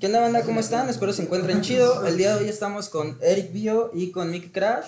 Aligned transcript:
¿Qué 0.00 0.06
onda, 0.06 0.20
banda? 0.20 0.42
¿Cómo 0.42 0.60
están? 0.60 0.88
Espero 0.88 1.12
se 1.12 1.22
encuentren 1.22 1.62
chido. 1.62 2.06
El 2.06 2.16
día 2.18 2.34
de 2.36 2.42
hoy 2.44 2.48
estamos 2.50 2.88
con 2.88 3.18
Eric 3.22 3.52
Bio 3.52 3.90
y 3.94 4.10
con 4.10 4.30
Mickey 4.30 4.50
Crash. 4.50 4.86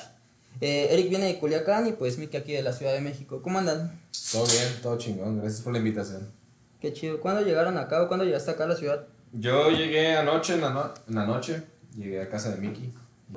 Eh, 0.60 0.88
Eric 0.90 1.08
viene 1.08 1.26
de 1.26 1.38
Culiacán 1.38 1.86
y 1.86 1.92
pues 1.92 2.18
Mickey 2.18 2.38
aquí 2.40 2.52
de 2.52 2.62
la 2.62 2.72
Ciudad 2.72 2.92
de 2.92 3.00
México. 3.00 3.40
¿Cómo 3.42 3.58
andan? 3.58 4.00
Todo 4.32 4.44
bien, 4.46 4.68
todo 4.82 4.98
chingón. 4.98 5.40
Gracias 5.40 5.62
por 5.62 5.72
la 5.72 5.78
invitación. 5.78 6.30
Qué 6.80 6.92
chido. 6.92 7.20
¿Cuándo 7.20 7.42
llegaron 7.42 7.78
acá 7.78 8.02
o 8.02 8.08
cuándo 8.08 8.24
llegaste 8.24 8.50
acá 8.50 8.64
a 8.64 8.68
la 8.68 8.76
ciudad? 8.76 9.06
Yo 9.32 9.70
llegué 9.70 10.14
anoche, 10.16 10.54
en 10.54 10.60
la, 10.60 10.70
no- 10.70 10.92
en 11.08 11.14
la 11.14 11.26
noche. 11.26 11.62
Llegué 11.96 12.20
a 12.20 12.28
casa 12.28 12.50
de 12.50 12.58
Mickey. 12.58 12.92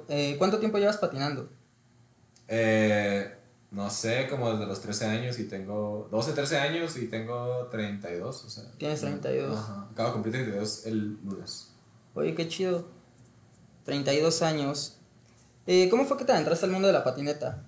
Eh, 0.10 0.36
¿Cuánto 0.38 0.60
tiempo 0.60 0.78
llevas 0.78 0.98
patinando? 0.98 1.50
Eh, 2.48 3.34
no 3.72 3.90
sé, 3.90 4.28
como 4.30 4.52
desde 4.52 4.66
los 4.68 4.82
13 4.82 5.06
años 5.06 5.40
y 5.40 5.46
tengo 5.46 6.08
12, 6.12 6.34
13 6.34 6.58
años 6.60 6.98
y 6.98 7.08
tengo 7.08 7.68
32. 7.72 8.44
O 8.46 8.50
sea, 8.50 8.64
Tienes 8.78 9.00
32. 9.02 9.58
Ajá. 9.58 9.88
Acabo 9.92 10.10
de 10.10 10.14
cumplir 10.14 10.34
32 10.36 10.86
el 10.86 11.18
lunes. 11.24 11.70
Oye, 12.14 12.36
qué 12.36 12.48
chido. 12.48 12.86
32 13.86 14.42
años. 14.42 14.98
Eh, 15.68 15.88
¿Cómo 15.90 16.06
fue 16.06 16.18
que 16.18 16.26
te 16.26 16.32
adentraste 16.34 16.66
al 16.66 16.72
mundo 16.72 16.88
de 16.88 16.94
la 16.94 17.04
patineta? 17.04 17.64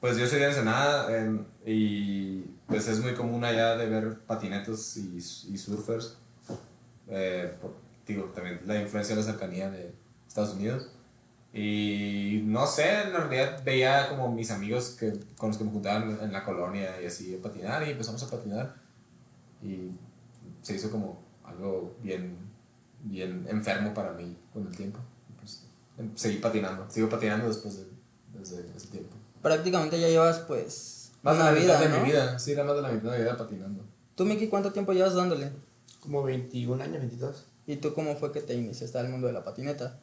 Pues 0.00 0.16
yo 0.16 0.26
soy 0.26 0.38
de 0.38 0.46
Ensenada 0.46 1.16
en- 1.18 1.46
y 1.66 2.40
pues 2.66 2.86
es 2.88 3.00
muy 3.00 3.14
común 3.14 3.44
allá 3.44 3.76
de 3.76 3.86
ver 3.88 4.18
patinetos 4.20 4.96
y, 4.96 5.16
y 5.16 5.58
surfers. 5.58 6.16
Eh, 7.08 7.54
por- 7.60 7.74
digo, 8.06 8.24
también 8.34 8.60
la 8.66 8.80
influencia 8.80 9.14
de 9.16 9.22
la 9.22 9.26
cercanía 9.26 9.70
de 9.70 9.92
Estados 10.28 10.54
Unidos. 10.54 10.88
Y 11.52 12.42
no 12.44 12.66
sé, 12.66 13.02
en 13.02 13.12
realidad 13.12 13.62
veía 13.64 14.08
como 14.10 14.30
mis 14.30 14.50
amigos 14.50 14.96
que, 14.98 15.18
con 15.36 15.48
los 15.48 15.58
que 15.58 15.64
me 15.64 15.70
juntaban 15.70 16.18
en 16.20 16.32
la 16.32 16.44
colonia 16.44 17.00
y 17.02 17.06
así 17.06 17.34
a 17.34 17.42
patinar 17.42 17.86
y 17.86 17.90
empezamos 17.92 18.22
a 18.22 18.30
patinar. 18.30 18.76
Y 19.62 19.90
se 20.62 20.74
hizo 20.74 20.90
como 20.90 21.22
algo 21.44 21.96
bien, 22.02 22.36
bien 23.02 23.46
enfermo 23.48 23.94
para 23.94 24.12
mí 24.12 24.36
con 24.52 24.66
el 24.66 24.76
tiempo. 24.76 24.98
Pues, 25.38 25.64
em- 25.96 26.14
seguí 26.14 26.36
patinando, 26.36 26.88
sigo 26.90 27.08
patinando 27.08 27.48
después 27.48 27.78
de, 27.78 27.84
desde 28.38 28.66
ese 28.76 28.88
tiempo. 28.88 29.16
Prácticamente 29.42 29.98
ya 29.98 30.08
llevas 30.08 30.40
pues 30.40 31.12
Más 31.22 31.38
de 31.38 31.44
la 31.44 31.52
mitad 31.52 31.62
vida, 31.62 31.80
de 31.80 31.88
¿no? 31.88 32.00
mi 32.00 32.10
vida, 32.10 32.38
sí, 32.38 32.54
la 32.54 32.64
más 32.64 32.76
de 32.76 32.82
la 32.82 32.90
mitad 32.90 33.10
de 33.12 33.18
mi 33.18 33.24
vida 33.24 33.36
patinando. 33.36 33.84
¿Tú, 34.14 34.24
Mickey, 34.24 34.48
cuánto 34.48 34.72
tiempo 34.72 34.92
llevas 34.92 35.14
dándole? 35.14 35.50
Como 36.00 36.22
21 36.22 36.82
años, 36.82 36.98
22. 36.98 37.46
¿Y 37.66 37.76
tú 37.76 37.94
cómo 37.94 38.16
fue 38.16 38.32
que 38.32 38.40
te 38.40 38.54
iniciaste 38.54 38.98
al 38.98 39.08
mundo 39.08 39.26
de 39.28 39.32
la 39.32 39.44
patineta? 39.44 39.98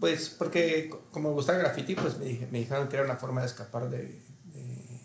Pues 0.00 0.28
porque 0.30 0.88
co- 0.88 1.02
como 1.10 1.28
me 1.30 1.34
gustaba 1.34 1.58
el 1.58 1.64
graffiti, 1.64 1.94
pues 1.94 2.18
me, 2.18 2.24
dije- 2.26 2.48
me 2.50 2.58
dijeron 2.58 2.88
que 2.88 2.96
era 2.96 3.04
una 3.04 3.16
forma 3.16 3.40
de 3.40 3.46
escapar 3.48 3.88
de... 3.90 4.20
de, 4.44 5.00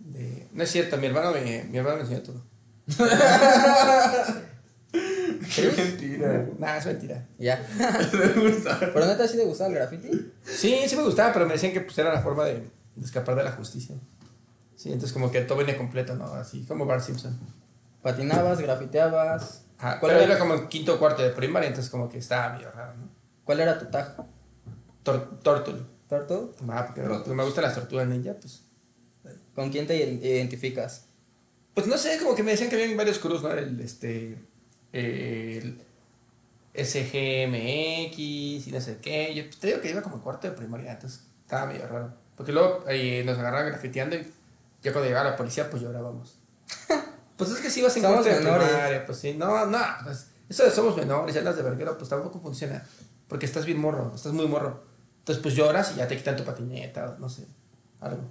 de- 0.00 0.48
No 0.52 0.62
es 0.62 0.70
cierto, 0.70 0.96
mi 0.98 1.06
hermano 1.06 1.32
me, 1.32 1.64
mi 1.64 1.78
hermano 1.78 1.96
me 1.96 2.02
enseñó 2.02 2.22
todo. 2.22 2.42
Qué 4.92 5.72
mentira. 5.76 6.46
Nada, 6.58 6.78
es 6.78 6.86
mentira. 6.86 7.26
Ya. 7.38 7.66
¿Pero 8.12 9.06
neta 9.06 9.26
sí 9.26 9.36
te 9.36 9.44
gustaba 9.44 9.68
el 9.70 9.74
graffiti? 9.76 10.32
Sí, 10.44 10.76
sí 10.86 10.96
me 10.96 11.02
gustaba, 11.02 11.32
pero 11.32 11.46
me 11.46 11.54
decían 11.54 11.72
que 11.72 11.80
pues, 11.80 11.96
era 11.98 12.12
la 12.12 12.20
forma 12.22 12.44
de, 12.44 12.54
de 12.94 13.04
escapar 13.04 13.34
de 13.34 13.42
la 13.44 13.52
justicia. 13.52 13.96
Sí, 14.76 14.88
entonces 14.92 15.12
como 15.12 15.30
que 15.30 15.40
todo 15.42 15.58
viene 15.58 15.76
completo, 15.76 16.14
¿no? 16.14 16.26
Así 16.26 16.64
como 16.64 16.86
Bart 16.86 17.02
Simpson. 17.02 17.38
Patinabas, 18.02 18.60
grafiteabas. 18.60 19.64
Ajá, 19.78 19.98
¿Cuál, 20.00 20.12
pero 20.12 20.24
era, 20.24 20.32
era 20.34 20.38
como 20.38 20.54
en 20.54 20.68
quinto 20.68 20.94
o 20.94 20.98
cuarto 20.98 21.22
de 21.22 21.30
primaria, 21.30 21.68
entonces 21.68 21.90
como 21.90 22.08
que 22.08 22.18
estaba 22.18 22.52
medio 22.54 22.70
raro, 22.70 22.94
¿no? 22.96 23.08
¿Cuál 23.44 23.60
era 23.60 23.78
tu 23.78 23.86
tag? 23.86 24.16
Tor 25.02 25.40
Tortul. 25.42 25.86
¿Torto? 26.08 26.52
Ah, 26.68 26.84
porque 26.86 27.30
me 27.34 27.44
gustan 27.44 27.64
las 27.64 27.74
tortugas 27.74 28.06
ninja, 28.06 28.34
pues. 28.40 28.62
¿Con 29.54 29.70
quién 29.70 29.86
te 29.86 29.96
ident- 29.96 30.22
identificas? 30.22 31.06
Pues 31.74 31.86
no 31.86 31.96
sé, 31.98 32.18
como 32.18 32.34
que 32.34 32.42
me 32.42 32.50
decían 32.52 32.68
que 32.70 32.80
había 32.82 32.96
varios 32.96 33.18
crews, 33.18 33.42
¿no? 33.42 33.50
El, 33.50 33.80
este, 33.80 34.38
el 34.92 35.80
SGMX 36.74 38.18
y 38.18 38.70
no 38.72 38.80
sé 38.80 38.98
qué. 38.98 39.34
Yo 39.34 39.44
pues, 39.44 39.58
te 39.58 39.68
digo 39.68 39.80
que 39.80 39.90
iba 39.90 40.02
como 40.02 40.20
cuarto 40.20 40.46
de 40.48 40.52
primaria, 40.54 40.92
entonces 40.92 41.22
estaba 41.42 41.66
medio 41.66 41.86
raro. 41.86 42.12
Porque 42.36 42.52
luego 42.52 42.84
eh, 42.88 43.22
nos 43.24 43.38
agarraban 43.38 43.68
grafiteando 43.68 44.16
y 44.16 44.22
ya 44.82 44.92
cuando 44.92 45.08
llegaba 45.08 45.30
la 45.30 45.36
policía, 45.36 45.70
pues 45.70 45.82
llorábamos. 45.82 46.38
pues 47.36 47.50
es 47.50 47.58
que 47.60 47.70
si 47.70 47.80
ibas 47.80 47.96
en 47.96 48.02
cuarto 48.02 48.24
de 48.24 48.34
menores. 48.40 48.68
primaria, 48.68 49.06
pues 49.06 49.18
sí. 49.18 49.34
No, 49.34 49.66
no, 49.66 49.78
pues 50.04 50.28
eso 50.48 50.64
de 50.64 50.70
somos 50.70 50.96
menores, 50.96 51.34
ya 51.34 51.40
las 51.42 51.56
de 51.56 51.62
verguero, 51.62 51.96
pues 51.96 52.08
tampoco 52.10 52.38
funciona. 52.40 52.84
Porque 53.34 53.46
estás 53.46 53.66
bien 53.66 53.80
morro, 53.80 54.12
estás 54.14 54.32
muy 54.32 54.46
morro. 54.46 54.84
Entonces 55.18 55.42
pues 55.42 55.56
lloras 55.56 55.90
y 55.92 55.96
ya 55.98 56.06
te 56.06 56.16
quitan 56.16 56.36
tu 56.36 56.44
patineta, 56.44 57.16
no 57.18 57.28
sé, 57.28 57.44
algo. 58.00 58.22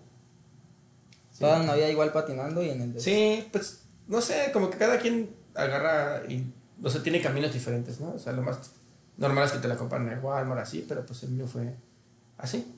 Sí. 1.30 1.42
Toda 1.42 1.62
una 1.62 1.74
vida 1.76 1.90
igual 1.90 2.14
patinando 2.14 2.64
y 2.64 2.70
en 2.70 2.82
el... 2.84 3.02
Sí, 3.02 3.50
pues 3.52 3.82
no 4.08 4.22
sé, 4.22 4.52
como 4.54 4.70
que 4.70 4.78
cada 4.78 4.98
quien 5.00 5.36
agarra 5.56 6.24
y, 6.30 6.54
o 6.82 6.90
sea, 6.90 7.04
tiene 7.04 7.22
caminos 7.22 7.52
diferentes, 7.52 8.00
¿no? 8.00 8.14
O 8.14 8.18
sea, 8.18 8.32
lo 8.32 8.44
más 8.44 8.60
normal 9.18 9.44
es 9.44 9.52
que 9.52 9.58
te 9.60 9.68
la 9.68 9.76
compran 9.76 10.10
en 10.10 10.24
Walmart, 10.24 10.62
así, 10.62 10.86
pero 10.88 11.06
pues 11.06 11.22
el 11.24 11.32
mío 11.32 11.48
fue 11.48 11.76
así. 12.38 12.74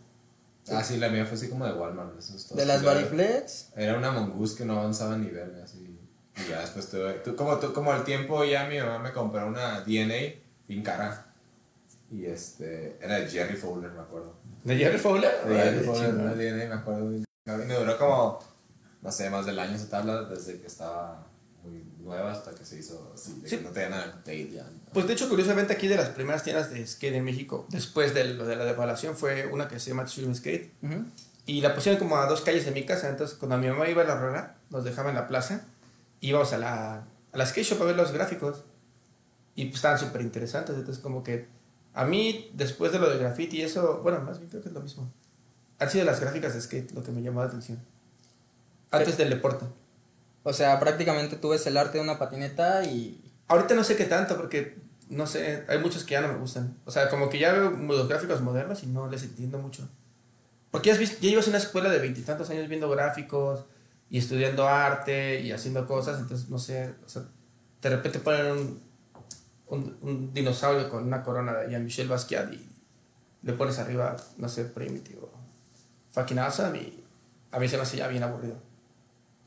Ah, 0.71 0.83
sí, 0.83 0.97
la 0.97 1.09
mía 1.09 1.27
fue 1.27 1.35
así 1.37 1.47
como 1.47 1.63
de 1.67 1.73
Walmart. 1.73 2.17
esos 2.17 2.43
todos 2.47 2.57
De 2.57 2.65
las. 2.65 2.81
Bariflex. 2.81 3.69
Era 3.75 3.99
una 3.99 4.09
mongoose 4.09 4.57
que 4.57 4.65
no 4.65 4.79
avanzaba 4.79 5.15
ni 5.15 5.29
verga, 5.29 5.63
así. 5.63 5.95
Y 6.43 6.49
ya 6.49 6.61
después 6.61 6.89
tuve. 6.89 7.13
tú- 7.23 7.35
como, 7.35 7.59
tú- 7.59 7.71
como 7.71 7.91
al 7.91 8.03
tiempo 8.03 8.43
ya 8.43 8.65
mi 8.67 8.79
mamá 8.79 8.97
me 8.97 9.11
compró 9.13 9.45
una 9.45 9.81
DNA 9.81 10.41
bien 10.67 10.81
cara. 10.81 11.24
Y 12.11 12.25
este. 12.25 12.97
Era 13.01 13.15
de 13.19 13.27
Jerry 13.27 13.55
Fowler, 13.55 13.91
me 13.91 14.01
acuerdo. 14.01 14.33
¿De 14.63 14.77
Jerry 14.77 14.97
Fowler? 14.97 15.31
De 15.45 15.55
Jerry 15.55 15.79
Fowler, 15.85 16.13
DNA, 16.35 16.67
me 16.67 16.81
acuerdo. 16.81 17.11
Y 17.15 17.23
me 17.67 17.73
duró 17.75 17.97
como. 17.97 18.39
No 19.01 19.11
sé, 19.11 19.29
más 19.29 19.45
del 19.45 19.59
año 19.59 19.75
esa 19.75 19.89
tabla, 19.89 20.23
desde 20.23 20.59
que 20.59 20.65
estaba 20.67 21.27
muy 21.63 21.83
nueva 21.99 22.31
hasta 22.31 22.51
que 22.55 22.65
se 22.65 22.79
hizo 22.79 23.11
así. 23.13 23.39
De 23.41 23.49
Sí. 23.49 23.57
que 23.57 23.63
no 23.63 23.69
tenía 23.71 23.89
nada 23.89 24.21
de 24.25 24.49
ya. 24.51 24.67
Pues 24.93 25.05
de 25.07 25.13
hecho, 25.13 25.29
curiosamente, 25.29 25.73
aquí 25.73 25.87
de 25.87 25.95
las 25.97 26.09
primeras 26.09 26.43
tiendas 26.43 26.71
de 26.71 26.85
skate 26.87 27.15
en 27.15 27.23
México, 27.23 27.67
después 27.69 28.13
de, 28.15 28.23
lo 28.33 28.45
de 28.45 28.55
la 28.55 28.65
devaluación, 28.65 29.15
fue 29.15 29.45
una 29.47 29.67
que 29.67 29.79
se 29.79 29.89
llama 29.91 30.03
Extreme 30.03 30.33
Skate. 30.33 30.73
Ujú. 30.81 31.05
Y 31.47 31.61
la 31.61 31.75
pusieron 31.75 31.99
como 31.99 32.17
a 32.17 32.25
dos 32.25 32.41
calles 32.41 32.65
de 32.65 32.71
mi 32.71 32.83
casa. 32.85 33.09
Entonces, 33.09 33.37
cuando 33.37 33.57
mi 33.59 33.67
mamá 33.67 33.87
iba 33.89 34.01
a 34.01 34.05
la 34.05 34.19
rueda, 34.19 34.57
nos 34.71 34.83
dejaba 34.83 35.09
en 35.09 35.15
la 35.15 35.27
plaza. 35.27 35.61
Íbamos 36.21 36.51
a 36.53 36.57
la, 36.57 36.93
a 37.31 37.37
la 37.37 37.45
skate 37.45 37.67
shop 37.67 37.81
a 37.83 37.85
ver 37.85 37.95
los 37.95 38.11
gráficos. 38.11 38.63
Y 39.53 39.65
pues 39.65 39.75
estaban 39.75 39.99
súper 39.99 40.21
interesantes. 40.21 40.75
Entonces, 40.75 41.01
como 41.03 41.21
que 41.23 41.47
a 41.95 42.03
mí, 42.03 42.51
después 42.53 42.91
de 42.91 42.99
lo 42.99 43.09
de 43.09 43.17
graffiti 43.17 43.57
y 43.57 43.61
eso, 43.61 44.01
bueno, 44.03 44.19
más 44.19 44.37
bien 44.37 44.49
creo 44.49 44.61
que 44.61 44.67
es 44.67 44.75
lo 44.75 44.81
mismo. 44.81 45.09
Han 45.79 45.89
sido 45.89 46.03
las 46.03 46.19
gráficas 46.19 46.53
de 46.53 46.61
skate 46.61 46.91
lo 46.91 47.01
que 47.01 47.11
me 47.11 47.21
llamó 47.21 47.39
la 47.39 47.47
atención. 47.47 47.79
Antes 48.91 49.17
del 49.17 49.29
deporte. 49.29 49.65
O 50.43 50.51
sea, 50.51 50.77
prácticamente 50.79 51.37
tú 51.37 51.49
ves 51.49 51.65
el 51.67 51.77
arte 51.77 51.97
de 51.97 52.03
una 52.03 52.19
patineta 52.19 52.83
y... 52.83 53.31
Ahorita 53.47 53.75
no 53.75 53.83
sé 53.83 53.95
qué 53.95 54.05
tanto, 54.05 54.35
porque 54.35 54.77
no 55.09 55.25
sé, 55.25 55.63
hay 55.69 55.79
muchos 55.79 56.03
que 56.03 56.11
ya 56.11 56.21
no 56.21 56.27
me 56.27 56.37
gustan. 56.37 56.77
O 56.83 56.91
sea, 56.91 57.09
como 57.09 57.29
que 57.29 57.39
ya 57.39 57.53
veo 57.53 57.71
los 57.71 58.09
gráficos 58.09 58.41
modernos 58.41 58.83
y 58.83 58.87
no 58.87 59.09
les 59.09 59.23
entiendo 59.23 59.57
mucho. 59.57 59.87
Porque 60.71 60.87
ya, 60.87 60.93
has 60.93 60.99
visto, 60.99 61.17
ya 61.21 61.29
llevas 61.29 61.47
una 61.47 61.59
escuela 61.59 61.89
de 61.89 61.99
veintitantos 61.99 62.49
años 62.49 62.67
viendo 62.67 62.89
gráficos 62.89 63.63
y 64.09 64.17
estudiando 64.17 64.67
arte 64.67 65.39
y 65.39 65.53
haciendo 65.53 65.87
cosas, 65.87 66.19
entonces 66.19 66.49
no 66.49 66.59
sé, 66.59 66.93
o 67.05 67.09
sea, 67.09 67.23
de 67.81 67.89
repente 67.89 68.19
ponen 68.19 68.51
un, 68.51 68.84
un, 69.67 69.97
un 70.01 70.33
dinosaurio 70.33 70.89
con 70.89 71.03
una 71.03 71.23
corona 71.23 71.53
de 71.53 71.69
Jean-Michel 71.71 72.07
Basquiat 72.07 72.51
y 72.53 72.69
le 73.43 73.53
pones 73.53 73.77
arriba, 73.79 74.15
no 74.37 74.49
sé, 74.49 74.65
Primitive 74.65 75.19
o 75.21 75.29
fucking 76.11 76.39
awesome 76.39 76.77
y 76.79 77.03
a 77.51 77.59
mí 77.59 77.67
se 77.67 77.77
me 77.77 77.83
hace 77.83 77.97
ya 77.97 78.07
bien 78.07 78.23
aburrido. 78.23 78.55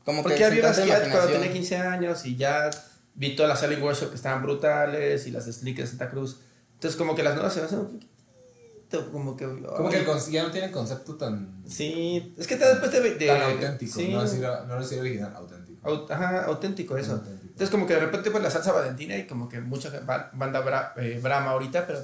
Como 0.05 0.21
Porque 0.23 0.35
que 0.35 0.41
ya 0.41 0.49
vi 0.49 0.61
Basquiat 0.61 1.11
cuando 1.11 1.31
tenía 1.31 1.51
15 1.53 1.77
años 1.77 2.25
y 2.25 2.35
ya 2.35 2.69
vi 3.15 3.35
todas 3.35 3.49
las 3.49 3.59
Selling 3.59 3.81
Workshop 3.81 4.09
que 4.09 4.15
estaban 4.15 4.41
brutales 4.41 5.27
y 5.27 5.31
las 5.31 5.45
de 5.45 5.53
Slick 5.53 5.77
de 5.77 5.87
Santa 5.87 6.09
Cruz. 6.09 6.39
Entonces, 6.75 6.97
como 6.97 7.15
que 7.15 7.23
las 7.23 7.33
nuevas 7.35 7.53
se 7.53 7.59
me 7.59 7.65
hacen 7.65 7.79
un 7.79 7.85
poquito. 7.87 9.11
Como 9.11 9.35
que. 9.37 9.45
Como 9.45 9.89
que 9.89 9.99
el 9.99 10.05
ya 10.31 10.43
no 10.43 10.51
tiene 10.51 10.67
el 10.67 10.71
concepto 10.73 11.15
tan. 11.15 11.61
Sí, 11.67 12.33
es 12.37 12.47
que 12.47 12.55
después 12.55 12.91
de. 12.91 13.15
de 13.15 13.27
tan 13.27 13.41
auténtico. 13.41 13.99
sí, 13.99 14.11
No 14.13 14.23
decir, 14.23 14.39
no 14.67 14.79
decir 14.79 14.99
original, 14.99 15.33
auténtico. 15.35 15.87
au- 15.87 16.09
ajá, 16.09 16.45
auténtico 16.45 16.97
eso. 16.97 17.13
Auténtico. 17.13 17.38
Entonces, 17.59 17.71
como 17.71 17.85
que 17.87 17.93
de 17.95 17.99
repente, 17.99 18.31
pues 18.31 18.41
la 18.41 18.49
salsa 18.49 18.71
valentina 18.71 19.17
y 19.17 19.27
como 19.27 19.49
que 19.49 19.59
mucha 19.59 19.89
ba- 20.05 20.29
banda 20.31 20.61
bra, 20.61 20.93
eh, 20.95 21.19
brama 21.21 21.51
ahorita, 21.51 21.85
pero 21.85 21.99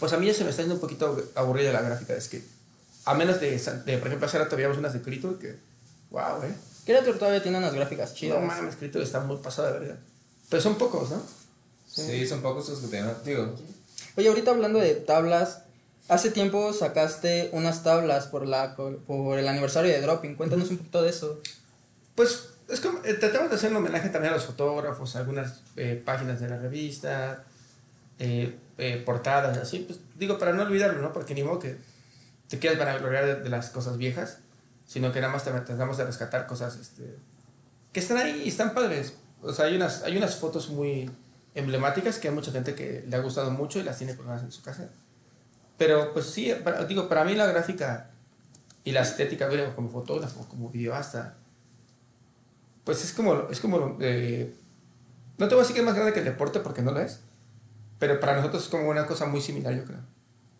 pues 0.00 0.12
a 0.12 0.16
mí 0.18 0.26
ya 0.26 0.34
se 0.34 0.42
me 0.42 0.50
está 0.50 0.62
yendo 0.62 0.74
un 0.74 0.80
poquito 0.80 1.16
aburrida 1.36 1.70
la 1.72 1.80
gráfica 1.80 2.12
de 2.12 2.20
skate. 2.20 2.44
A 3.04 3.14
menos 3.14 3.38
de, 3.38 3.52
de 3.56 3.98
por 3.98 4.08
ejemplo, 4.08 4.26
hace 4.26 4.36
rato 4.36 4.56
veíamos 4.56 4.78
unas 4.78 4.92
de 4.94 5.02
Creature 5.02 5.38
que. 5.38 5.56
Wow, 6.10 6.42
eh. 6.42 6.52
Creature 6.84 7.18
todavía 7.18 7.40
tiene 7.40 7.58
unas 7.58 7.72
gráficas 7.72 8.14
chidas. 8.14 8.40
No 8.40 8.46
mames, 8.46 8.74
Creature 8.74 9.04
está 9.04 9.20
muy 9.20 9.36
pasado 9.36 9.72
de 9.72 9.78
verga. 9.78 9.96
Pero 10.50 10.60
son 10.60 10.74
pocos, 10.74 11.08
¿no? 11.10 11.22
Sí, 11.88 12.26
son 12.26 12.42
pocos 12.42 12.68
los 12.68 12.80
que 12.80 12.88
tienen. 12.88 13.14
Digo, 13.24 13.54
Oye, 14.16 14.28
ahorita 14.28 14.50
hablando 14.50 14.80
de 14.80 14.96
tablas, 14.96 15.60
hace 16.08 16.32
tiempo 16.32 16.72
sacaste 16.72 17.50
unas 17.52 17.84
tablas 17.84 18.26
por 18.26 18.44
la 18.44 18.74
por 18.74 19.38
el 19.38 19.46
aniversario 19.46 19.92
de 19.92 20.00
Dropping. 20.00 20.34
Cuéntanos 20.34 20.68
un 20.70 20.78
poquito 20.78 21.00
de 21.02 21.10
eso. 21.10 21.40
Pues 22.16 22.48
es 22.68 22.80
como, 22.80 22.98
eh, 23.04 23.14
tratamos 23.14 23.50
de 23.50 23.56
hacer 23.56 23.70
un 23.70 23.76
homenaje 23.76 24.08
también 24.08 24.32
a 24.32 24.36
los 24.36 24.44
fotógrafos, 24.46 25.14
a 25.16 25.20
algunas 25.20 25.62
eh, 25.76 26.00
páginas 26.04 26.40
de 26.40 26.48
la 26.48 26.58
revista, 26.58 27.44
eh, 28.18 28.56
eh, 28.78 29.02
portadas, 29.04 29.56
así, 29.58 29.80
pues 29.86 30.00
digo, 30.16 30.38
para 30.38 30.52
no 30.52 30.62
olvidarlo, 30.62 31.00
¿no? 31.02 31.12
Porque 31.12 31.34
ni 31.34 31.42
modo 31.42 31.58
que 31.58 31.76
te 32.48 32.58
quieras 32.58 32.78
vanagloriar 32.78 33.26
de, 33.26 33.34
de 33.36 33.48
las 33.48 33.70
cosas 33.70 33.96
viejas, 33.98 34.38
sino 34.86 35.12
que 35.12 35.20
nada 35.20 35.32
más 35.32 35.44
tratamos 35.44 35.96
de 35.96 36.04
rescatar 36.04 36.46
cosas 36.46 36.76
este, 36.76 37.16
que 37.92 38.00
están 38.00 38.18
ahí 38.18 38.42
y 38.44 38.48
están 38.48 38.72
padres. 38.74 39.14
O 39.42 39.52
sea, 39.52 39.66
hay 39.66 39.76
unas, 39.76 40.02
hay 40.02 40.16
unas 40.16 40.36
fotos 40.36 40.68
muy 40.70 41.10
emblemáticas 41.54 42.18
que 42.18 42.28
hay 42.28 42.34
mucha 42.34 42.52
gente 42.52 42.74
que 42.74 43.04
le 43.06 43.16
ha 43.16 43.20
gustado 43.20 43.50
mucho 43.50 43.78
y 43.78 43.82
las 43.82 43.98
tiene 43.98 44.14
colgadas 44.16 44.42
en 44.42 44.52
su 44.52 44.62
casa. 44.62 44.88
Pero 45.76 46.12
pues 46.12 46.26
sí, 46.26 46.52
para- 46.64 46.84
digo, 46.84 47.08
para 47.08 47.24
mí 47.24 47.34
la 47.34 47.46
gráfica 47.46 48.10
y 48.84 48.92
la 48.92 49.02
estética, 49.02 49.48
como 49.74 49.90
fotógrafo, 49.90 50.46
como 50.48 50.70
videoasta, 50.70 51.34
pues 52.86 53.04
es 53.04 53.12
como, 53.12 53.48
es 53.50 53.60
como, 53.60 53.98
eh, 54.00 54.54
no 55.36 55.48
te 55.48 55.54
voy 55.54 55.60
a 55.60 55.64
decir 55.64 55.74
que 55.74 55.80
es 55.80 55.86
más 55.86 55.94
grande 55.94 56.14
que 56.14 56.20
el 56.20 56.24
deporte 56.24 56.60
porque 56.60 56.80
no 56.80 56.92
lo 56.92 57.00
es, 57.00 57.20
pero 57.98 58.18
para 58.20 58.36
nosotros 58.36 58.62
es 58.62 58.68
como 58.70 58.88
una 58.88 59.06
cosa 59.06 59.26
muy 59.26 59.42
similar, 59.42 59.74
yo 59.74 59.84
creo. 59.84 59.98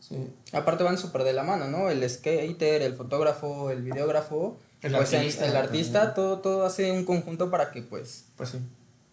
Sí. 0.00 0.28
Aparte 0.52 0.84
van 0.84 0.98
súper 0.98 1.22
de 1.24 1.32
la 1.32 1.42
mano, 1.44 1.68
¿no? 1.68 1.88
El 1.88 2.08
skater, 2.10 2.82
el 2.82 2.94
fotógrafo, 2.94 3.70
el 3.70 3.82
videógrafo, 3.82 4.58
El 4.82 4.92
pues, 4.94 5.14
artista 5.14 5.46
el 5.46 5.56
artista, 5.56 6.14
todo, 6.14 6.40
todo 6.40 6.66
hace 6.66 6.92
un 6.92 7.04
conjunto 7.04 7.50
para 7.50 7.70
que 7.70 7.82
pues... 7.82 8.24
Pues 8.36 8.50
sí. 8.50 8.58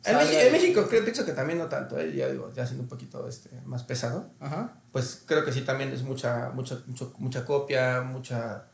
En, 0.05 0.17
en 0.19 0.51
México 0.51 0.85
creo 0.89 1.03
pienso 1.03 1.23
que 1.25 1.31
también 1.31 1.59
no 1.59 1.67
tanto, 1.67 1.97
¿eh? 1.97 2.13
ya 2.13 2.27
digo, 2.27 2.51
ya 2.53 2.65
siendo 2.65 2.83
un 2.83 2.89
poquito 2.89 3.25
este, 3.27 3.49
más 3.65 3.83
pesado. 3.83 4.27
Ajá. 4.41 4.73
Pues 4.91 5.21
creo 5.25 5.45
que 5.45 5.53
sí 5.53 5.61
también 5.61 5.91
es 5.93 6.01
mucha, 6.03 6.49
mucha, 6.53 6.81
mucho- 6.87 7.13
mucha 7.19 7.45
copia, 7.45 8.01
mucha, 8.01 8.65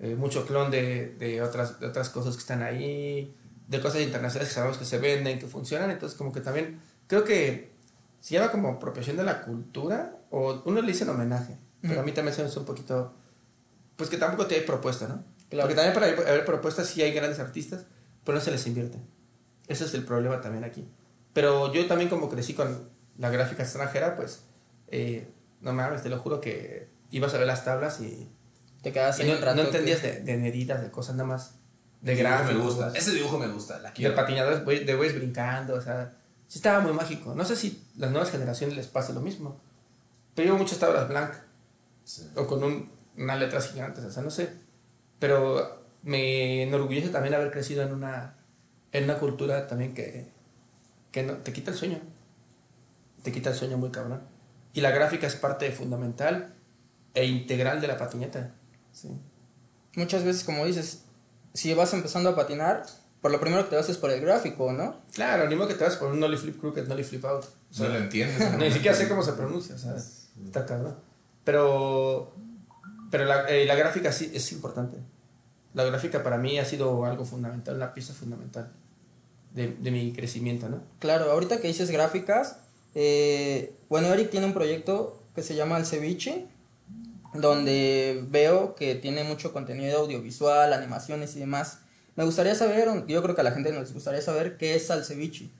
eh, 0.00 0.16
mucho 0.16 0.44
clon 0.44 0.70
de, 0.72 1.14
de, 1.20 1.40
otras, 1.40 1.78
de 1.78 1.86
otras 1.86 2.08
cosas 2.10 2.34
que 2.34 2.40
están 2.40 2.62
ahí, 2.64 3.32
de 3.68 3.80
cosas 3.80 4.00
internacionales 4.02 4.48
que 4.50 4.54
sabemos 4.54 4.78
que 4.78 4.84
se 4.84 4.98
venden, 4.98 5.38
que 5.38 5.46
funcionan. 5.46 5.90
Entonces 5.90 6.16
como 6.16 6.32
que 6.32 6.40
también 6.40 6.80
creo 7.06 7.24
que 7.24 7.72
se 8.20 8.34
llama 8.34 8.50
como 8.50 8.68
apropiación 8.68 9.16
de 9.16 9.24
la 9.24 9.42
cultura 9.42 10.16
o 10.30 10.62
uno 10.64 10.80
le 10.80 10.88
dicen 10.88 11.08
homenaje, 11.08 11.56
pero 11.82 12.00
a 12.00 12.02
mí 12.04 12.12
también 12.12 12.34
se 12.34 12.42
me 12.42 12.48
hace 12.48 12.58
un 12.58 12.64
poquito, 12.64 13.14
pues 13.96 14.10
que 14.10 14.16
tampoco 14.16 14.48
hay 14.50 14.60
propuesta, 14.62 15.06
¿no? 15.08 15.24
Claro. 15.48 15.68
Porque 15.68 15.74
también 15.76 15.94
para 15.94 16.06
haber- 16.06 16.44
propuestas 16.44 16.88
sí 16.88 17.02
hay 17.02 17.12
grandes 17.12 17.38
artistas, 17.38 17.86
pero 18.24 18.36
no 18.38 18.42
se 18.44 18.50
les 18.50 18.66
invierte. 18.66 18.98
Ese 19.68 19.84
es 19.84 19.94
el 19.94 20.04
problema 20.04 20.40
también 20.40 20.64
aquí. 20.64 20.88
Pero 21.32 21.72
yo 21.72 21.86
también 21.86 22.08
como 22.10 22.28
crecí 22.28 22.54
con 22.54 22.88
la 23.18 23.30
gráfica 23.30 23.62
extranjera, 23.62 24.16
pues, 24.16 24.42
eh, 24.88 25.28
no 25.60 25.72
mames, 25.72 26.02
te 26.02 26.08
lo 26.08 26.18
juro 26.18 26.40
que 26.40 26.88
ibas 27.10 27.32
a 27.34 27.38
ver 27.38 27.46
las 27.46 27.64
tablas 27.64 28.00
y, 28.00 28.28
Te 28.82 28.92
quedas 28.92 29.18
ahí 29.20 29.28
no, 29.28 29.36
un 29.36 29.42
rato. 29.42 29.56
no 29.56 29.62
entendías 29.68 30.00
que- 30.00 30.12
de, 30.12 30.20
de 30.22 30.36
medidas, 30.36 30.82
de 30.82 30.90
cosas 30.90 31.14
nada 31.16 31.28
más, 31.28 31.55
de 32.00 32.12
Ese 32.12 32.22
dibujo 32.22 32.36
gráficos. 32.38 32.54
me 32.56 32.62
gusta. 32.64 32.98
Ese 32.98 33.10
dibujo 33.12 33.38
me 33.38 33.48
gusta. 33.48 33.78
La 33.80 33.90
De 33.90 34.10
patinadores, 34.10 34.86
de 34.86 34.94
güeyes 34.94 35.16
brincando, 35.16 35.74
o 35.74 35.80
sea, 35.80 36.14
sí 36.46 36.58
estaba 36.58 36.80
muy 36.80 36.92
mágico. 36.92 37.34
No 37.34 37.44
sé 37.44 37.56
si 37.56 37.84
las 37.96 38.10
nuevas 38.10 38.30
generaciones 38.30 38.76
les 38.76 38.86
pasa 38.86 39.12
lo 39.12 39.20
mismo. 39.20 39.60
Pero 40.34 40.48
yo 40.48 40.56
muchas 40.58 40.78
tablas 40.78 41.08
blancas 41.08 41.40
Sí. 42.04 42.28
o 42.36 42.46
con 42.46 42.62
un, 42.62 42.90
unas 43.16 43.38
letras 43.40 43.70
gigantes, 43.72 44.04
o 44.04 44.10
sea, 44.10 44.22
no 44.22 44.30
sé. 44.30 44.50
Pero 45.18 45.82
me 46.02 46.62
enorgullece 46.62 47.08
también 47.08 47.34
haber 47.34 47.50
crecido 47.50 47.82
en 47.82 47.92
una, 47.92 48.36
en 48.92 49.04
una 49.04 49.18
cultura 49.18 49.66
también 49.66 49.92
que, 49.94 50.30
que 51.10 51.22
no, 51.24 51.32
te 51.38 51.52
quita 51.52 51.70
el 51.72 51.76
sueño. 51.76 51.98
Te 53.22 53.32
quita 53.32 53.50
el 53.50 53.56
sueño 53.56 53.76
muy 53.78 53.90
cabrón. 53.90 54.22
Y 54.72 54.82
la 54.82 54.90
gráfica 54.90 55.26
es 55.26 55.34
parte 55.34 55.72
fundamental 55.72 56.54
e 57.14 57.24
integral 57.24 57.80
de 57.80 57.88
la 57.88 57.96
patineta. 57.96 58.52
Sí. 58.92 59.08
Muchas 59.96 60.22
veces, 60.22 60.44
como 60.44 60.64
dices, 60.66 61.05
si 61.56 61.72
vas 61.74 61.92
empezando 61.94 62.30
a 62.30 62.36
patinar, 62.36 62.84
por 63.20 63.30
lo 63.30 63.40
primero 63.40 63.64
que 63.64 63.70
te 63.70 63.76
vas 63.76 63.88
es 63.88 63.96
por 63.96 64.10
el 64.10 64.20
gráfico, 64.20 64.72
¿no? 64.72 65.00
Claro, 65.12 65.48
ni 65.48 65.56
modo 65.56 65.68
que 65.68 65.74
te 65.74 65.84
vas 65.84 65.96
por 65.96 66.12
un 66.12 66.20
nollie 66.20 66.38
flip 66.38 66.60
crooked, 66.60 66.86
nollie 66.86 67.04
flip 67.04 67.24
out. 67.24 67.44
O 67.44 67.74
sea, 67.74 67.88
No 67.88 67.94
lo 67.94 68.00
entiendes. 68.00 68.52
Ni 68.58 68.70
siquiera 68.70 68.96
sé 68.96 69.08
cómo 69.08 69.22
se 69.22 69.32
pronuncia, 69.32 69.76
sea, 69.78 69.96
está 69.96 70.66
cabrón. 70.66 70.96
Pero, 71.44 72.32
pero 73.10 73.24
la, 73.24 73.48
eh, 73.48 73.64
la 73.64 73.74
gráfica 73.74 74.12
sí 74.12 74.30
es 74.34 74.52
importante. 74.52 74.98
La 75.74 75.84
gráfica 75.84 76.22
para 76.22 76.38
mí 76.38 76.58
ha 76.58 76.64
sido 76.64 77.04
algo 77.04 77.24
fundamental, 77.24 77.76
una 77.76 77.94
pieza 77.94 78.12
fundamental 78.12 78.70
de, 79.54 79.68
de 79.68 79.90
mi 79.90 80.12
crecimiento, 80.12 80.68
¿no? 80.68 80.82
Claro, 80.98 81.30
ahorita 81.30 81.60
que 81.60 81.68
dices 81.68 81.90
gráficas, 81.90 82.58
eh, 82.94 83.74
bueno, 83.88 84.12
Eric 84.12 84.30
tiene 84.30 84.46
un 84.46 84.54
proyecto 84.54 85.22
que 85.34 85.42
se 85.42 85.54
llama 85.54 85.78
El 85.78 85.86
Ceviche, 85.86 86.46
donde 87.40 88.24
veo 88.28 88.74
que 88.74 88.94
tiene 88.94 89.24
mucho 89.24 89.52
contenido 89.52 90.00
audiovisual, 90.00 90.72
animaciones 90.72 91.36
y 91.36 91.40
demás. 91.40 91.80
Me 92.16 92.24
gustaría 92.24 92.54
saber, 92.54 92.88
yo 93.06 93.22
creo 93.22 93.34
que 93.34 93.40
a 93.40 93.44
la 93.44 93.52
gente 93.52 93.72
nos 93.72 93.92
gustaría 93.92 94.22
saber 94.22 94.56
qué 94.56 94.74
es 94.74 94.86
Salceviche. 94.86 95.50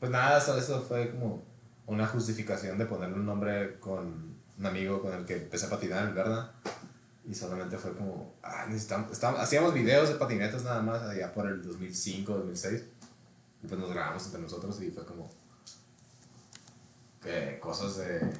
Pues 0.00 0.10
nada, 0.10 0.38
eso, 0.38 0.58
eso 0.58 0.82
fue 0.82 1.10
como 1.12 1.42
una 1.86 2.06
justificación 2.06 2.78
de 2.78 2.86
ponerle 2.86 3.14
un 3.14 3.26
nombre 3.26 3.78
con 3.78 4.34
un 4.58 4.66
amigo 4.66 5.00
con 5.00 5.12
el 5.14 5.24
que 5.24 5.36
empecé 5.36 5.66
a 5.66 5.70
patinar 5.70 6.12
Berna. 6.12 6.52
Y 7.26 7.34
solamente 7.34 7.78
fue 7.78 7.94
como, 7.94 8.34
ah, 8.42 8.66
necesitamos, 8.68 9.22
hacíamos 9.38 9.72
videos 9.72 10.10
de 10.10 10.16
patinetas 10.16 10.62
nada 10.62 10.82
más 10.82 11.02
allá 11.02 11.32
por 11.32 11.46
el 11.46 11.62
2005, 11.62 12.34
2006. 12.34 12.84
Y 13.62 13.66
pues 13.66 13.80
nos 13.80 13.90
grabamos 13.90 14.26
entre 14.26 14.42
nosotros 14.42 14.80
y 14.82 14.90
fue 14.90 15.06
como 15.06 15.30
que 17.22 17.58
cosas 17.60 17.96
de... 17.96 18.30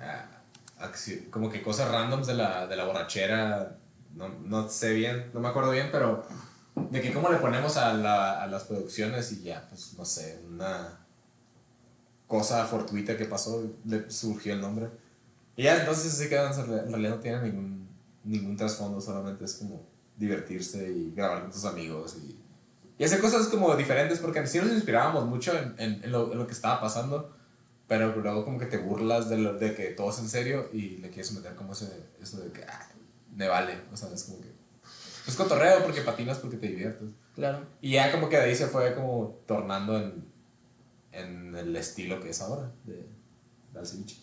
ah, 0.00 0.39
como 1.30 1.50
que 1.50 1.62
cosas 1.62 1.90
randoms 1.90 2.26
de 2.26 2.34
la, 2.34 2.66
de 2.66 2.76
la 2.76 2.84
borrachera. 2.84 3.76
No, 4.14 4.28
no 4.44 4.68
sé 4.68 4.92
bien, 4.92 5.30
no 5.32 5.40
me 5.40 5.48
acuerdo 5.48 5.70
bien, 5.70 5.88
pero 5.92 6.24
de 6.90 7.00
que 7.00 7.12
cómo 7.12 7.28
le 7.30 7.36
ponemos 7.38 7.76
a, 7.76 7.92
la- 7.94 8.42
a 8.42 8.46
las 8.48 8.64
producciones 8.64 9.30
y 9.32 9.42
ya, 9.42 9.66
pues 9.68 9.94
no 9.96 10.04
sé, 10.04 10.40
una 10.48 10.98
cosa 12.26 12.64
fortuita 12.64 13.16
que 13.16 13.24
pasó, 13.24 13.62
le 13.84 14.10
surgió 14.10 14.52
el 14.54 14.60
nombre. 14.60 14.88
Y 15.56 15.64
ya 15.64 15.78
entonces 15.80 16.12
sí 16.12 16.28
que 16.28 16.36
en 16.36 16.52
realidad 16.90 17.16
no 17.16 17.20
tiene 17.20 17.42
ningún, 17.42 17.88
ningún 18.24 18.56
trasfondo, 18.56 19.00
solamente 19.00 19.44
es 19.44 19.54
como 19.54 19.82
divertirse 20.16 20.90
y 20.90 21.12
grabar 21.14 21.42
con 21.42 21.50
tus 21.50 21.64
amigos 21.64 22.16
y, 22.22 22.36
y 22.98 23.04
hacer 23.04 23.20
cosas 23.20 23.46
como 23.48 23.74
diferentes, 23.76 24.18
porque 24.18 24.46
sí 24.46 24.58
nos 24.58 24.70
inspirábamos 24.70 25.26
mucho 25.26 25.56
en, 25.56 25.74
en, 25.78 26.04
en 26.04 26.12
lo, 26.12 26.32
en 26.32 26.38
lo 26.38 26.46
que 26.46 26.52
estaba 26.52 26.80
pasando, 26.80 27.34
pero 27.90 28.14
luego 28.14 28.44
como 28.44 28.56
que 28.56 28.66
te 28.66 28.78
burlas 28.78 29.28
de, 29.28 29.36
lo, 29.38 29.58
de 29.58 29.74
que 29.74 29.86
todo 29.86 30.10
es 30.10 30.20
en 30.20 30.28
serio 30.28 30.68
y 30.72 30.98
le 30.98 31.10
quieres 31.10 31.32
meter 31.32 31.56
como 31.56 31.72
ese, 31.72 31.90
eso 32.22 32.38
de 32.38 32.52
que, 32.52 32.62
ah, 32.62 32.88
me 33.34 33.48
vale, 33.48 33.80
o 33.92 33.96
sea, 33.96 34.08
es 34.14 34.22
como 34.22 34.40
que... 34.40 34.48
Es 35.26 35.34
cotorreo 35.34 35.82
porque 35.82 36.02
patinas 36.02 36.38
porque 36.38 36.56
te 36.56 36.68
diviertes. 36.68 37.10
Claro. 37.34 37.66
Y 37.80 37.94
ya 37.94 38.12
como 38.12 38.28
que 38.28 38.36
de 38.36 38.44
ahí 38.44 38.54
se 38.54 38.68
fue 38.68 38.94
como 38.94 39.40
tornando 39.44 39.96
en, 39.98 40.24
en 41.10 41.52
el 41.56 41.74
estilo 41.74 42.20
que 42.20 42.30
es 42.30 42.40
ahora 42.40 42.70
de 42.84 43.06
ceviche. 43.84 44.18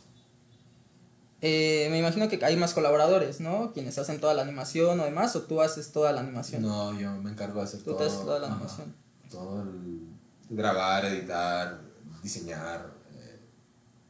Eh, 1.41 1.89
me 1.91 1.99
imagino 1.99 2.29
que 2.29 2.39
hay 2.45 2.55
más 2.55 2.73
colaboradores, 2.73 3.41
¿no? 3.41 3.73
Quienes 3.73 3.97
hacen 3.97 4.21
toda 4.21 4.33
la 4.33 4.43
animación 4.43 4.97
o 4.97 5.03
demás, 5.03 5.35
o 5.35 5.41
tú 5.41 5.61
haces 5.61 5.91
toda 5.91 6.13
la 6.13 6.21
animación. 6.21 6.61
No, 6.61 6.97
yo 6.97 7.11
me 7.17 7.31
encargo 7.31 7.59
de 7.59 7.65
hacer 7.65 7.81
Tú 7.81 7.91
todo. 7.91 7.97
te 7.97 8.03
haces 8.05 8.21
toda 8.21 8.39
la 8.39 8.47
ajá, 8.47 8.55
animación. 8.55 8.95
todo 9.29 9.61
el 9.61 9.99
grabar, 10.49 11.03
editar, 11.03 11.81
diseñar, 12.23 12.96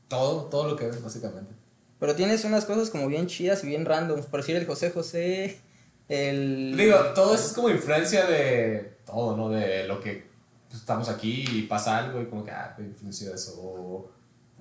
todo, 0.07 0.45
todo 0.45 0.69
lo 0.69 0.75
que 0.75 0.88
ves 0.88 1.02
básicamente. 1.02 1.54
Pero 1.99 2.16
tienes 2.16 2.44
unas 2.45 2.66
cosas 2.66 2.90
como 2.90 3.07
bien 3.07 3.28
chidas 3.28 3.64
y 3.64 3.68
bien 3.68 3.85
randoms. 3.85 4.28
Por 4.28 4.42
decir 4.42 4.56
el 4.56 4.66
José 4.66 4.92
José, 4.92 5.59
el... 6.07 6.76
Digo, 6.78 6.95
todo 7.16 7.33
eso 7.33 7.47
es 7.47 7.54
como 7.54 7.69
influencia 7.69 8.26
de 8.26 8.97
todo, 9.06 9.35
¿no? 9.35 9.49
De 9.49 9.85
lo 9.87 9.99
que 9.99 10.28
pues, 10.68 10.81
estamos 10.81 11.09
aquí 11.09 11.45
y 11.52 11.61
pasa 11.64 11.97
algo 11.97 12.21
y 12.21 12.28
como 12.28 12.45
que, 12.45 12.52
ah, 12.52 12.76
me 12.78 12.85
influenció 12.85 13.33
eso. 13.33 13.54
O 13.59 14.11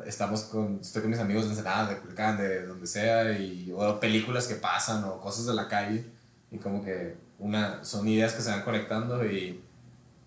estamos 0.06 0.42
con, 0.44 0.78
estoy 0.80 1.02
con 1.02 1.10
mis 1.10 1.20
amigos 1.20 1.44
de 1.44 1.50
Ensenada, 1.50 1.90
de 1.90 1.98
Culiacán, 1.98 2.38
de 2.38 2.66
donde 2.66 2.86
sea, 2.86 3.38
y, 3.38 3.72
o 3.76 4.00
películas 4.00 4.46
que 4.46 4.54
pasan 4.54 5.04
o 5.04 5.20
cosas 5.20 5.46
de 5.46 5.54
la 5.54 5.68
calle. 5.68 6.06
Y 6.50 6.58
como 6.58 6.82
que 6.82 7.16
una, 7.38 7.84
son 7.84 8.08
ideas 8.08 8.32
que 8.32 8.40
se 8.40 8.50
van 8.50 8.62
conectando 8.62 9.26
y 9.26 9.60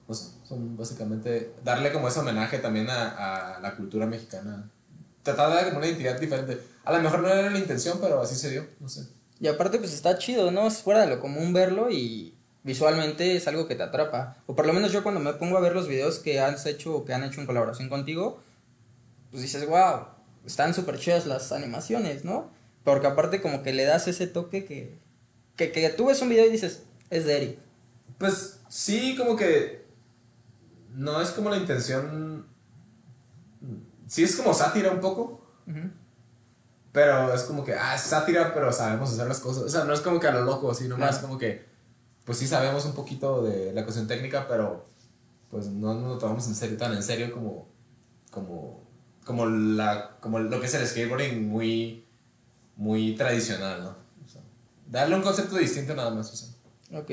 sé, 0.10 0.30
son 0.48 0.78
básicamente 0.78 1.54
darle 1.64 1.92
como 1.92 2.08
ese 2.08 2.20
homenaje 2.20 2.60
también 2.60 2.90
a, 2.90 3.56
a 3.56 3.60
la 3.60 3.76
cultura 3.76 4.06
mexicana. 4.06 4.70
Tratar 5.36 5.50
de 5.50 5.56
dar 5.56 5.66
como 5.66 5.78
una 5.78 5.88
identidad 5.88 6.20
diferente. 6.20 6.60
A 6.84 6.94
lo 6.94 7.02
mejor 7.02 7.20
no 7.20 7.28
era 7.28 7.50
la 7.50 7.60
intención, 7.60 8.00
pero 8.02 8.22
así 8.22 8.36
se 8.36 8.50
dio, 8.50 8.68
no 8.80 8.90
sé. 8.90 9.08
Y 9.40 9.48
aparte 9.48 9.80
pues 9.80 9.94
está 9.94 10.18
chido, 10.18 10.52
¿no? 10.52 10.68
Es 10.68 10.82
fuera 10.82 11.02
de 11.02 11.08
lo 11.08 11.20
común 11.20 11.54
verlo 11.54 11.90
y 11.90 12.36
visualmente 12.64 13.36
es 13.36 13.48
algo 13.48 13.68
que 13.68 13.76
te 13.76 13.84
atrapa. 13.84 14.38
O 14.48 14.56
por 14.56 14.66
lo 14.66 14.74
menos 14.74 14.92
yo 14.92 15.04
cuando 15.04 15.22
me 15.22 15.34
pongo 15.34 15.58
a 15.58 15.62
ver 15.62 15.74
los 15.74 15.88
videos 15.88 16.20
que 16.20 16.40
has 16.40 16.66
hecho 16.66 16.96
o 16.96 17.06
que 17.06 17.14
han 17.14 17.24
hecho 17.24 17.40
en 17.40 17.48
colaboración 17.48 17.90
contigo, 17.90 18.42
pues 19.32 19.44
dices, 19.44 19.68
wow, 19.68 20.08
están 20.46 20.74
súper 20.74 21.00
chidas 21.00 21.26
las 21.26 21.52
animaciones, 21.52 22.26
¿no? 22.26 22.50
Porque 22.84 23.08
aparte 23.08 23.42
como 23.42 23.64
que 23.64 23.74
le 23.74 23.86
das 23.86 24.08
ese 24.08 24.28
toque 24.28 24.66
que, 24.66 24.98
que, 25.56 25.72
que 25.72 25.90
tú 25.90 26.08
ves 26.08 26.22
un 26.22 26.30
video 26.30 26.46
y 26.46 26.50
dices, 26.50 26.84
es 27.10 27.26
de 27.26 27.38
Eric. 27.38 27.60
Pues 28.18 28.60
sí, 28.68 29.16
como 29.18 29.36
que 29.36 29.86
no 30.94 31.22
es 31.22 31.30
como 31.30 31.50
la 31.50 31.58
intención. 31.58 32.46
Sí, 34.10 34.24
es 34.24 34.36
como 34.36 34.54
sátira 34.54 34.92
un 34.92 35.00
poco, 35.00 35.40
Ujú. 35.68 35.92
pero 36.92 37.32
es 37.34 37.44
como 37.44 37.64
que, 37.64 37.74
ah, 37.76 37.94
es 37.96 38.02
sátira, 38.02 38.54
pero 38.54 38.72
sabemos 38.74 39.12
hacer 39.14 39.28
las 39.28 39.40
cosas. 39.40 39.64
O 39.64 39.70
sea, 39.70 39.84
no 39.84 39.94
es 39.94 40.02
como 40.02 40.20
que 40.20 40.28
a 40.28 40.32
lo 40.32 40.42
loco, 40.42 40.74
nomás, 40.88 41.10
Claro. 41.12 41.22
como 41.28 41.38
que, 41.40 41.64
pues 42.26 42.40
sí 42.40 42.48
sabemos 42.48 42.86
un 42.86 42.94
poquito 42.94 43.44
de 43.44 43.72
la 43.74 43.84
cuestión 43.84 44.08
técnica, 44.08 44.48
pero 44.48 44.86
pues 45.52 45.68
no 45.68 45.94
nos 45.94 46.04
lo 46.14 46.18
tomamos 46.18 46.48
en 46.48 46.56
serio, 46.56 46.78
tan 46.78 46.94
en 46.94 47.04
serio 47.04 47.32
como, 47.32 47.68
como, 48.32 48.84
como, 49.26 49.46
la, 49.46 50.18
como 50.20 50.40
lo 50.40 50.60
que 50.60 50.66
es 50.66 50.74
el 50.74 50.86
skateboarding 50.88 51.48
muy, 51.48 52.06
muy 52.76 53.16
tradicional, 53.16 53.84
¿no? 53.84 53.90
O 54.26 54.28
sea, 54.30 54.42
darle 54.88 55.16
un 55.16 55.22
concepto 55.22 55.56
distinto 55.56 55.94
nada 55.96 56.10
más, 56.12 56.32
o 56.32 56.36
sea. 56.36 57.00
Ok. 57.00 57.12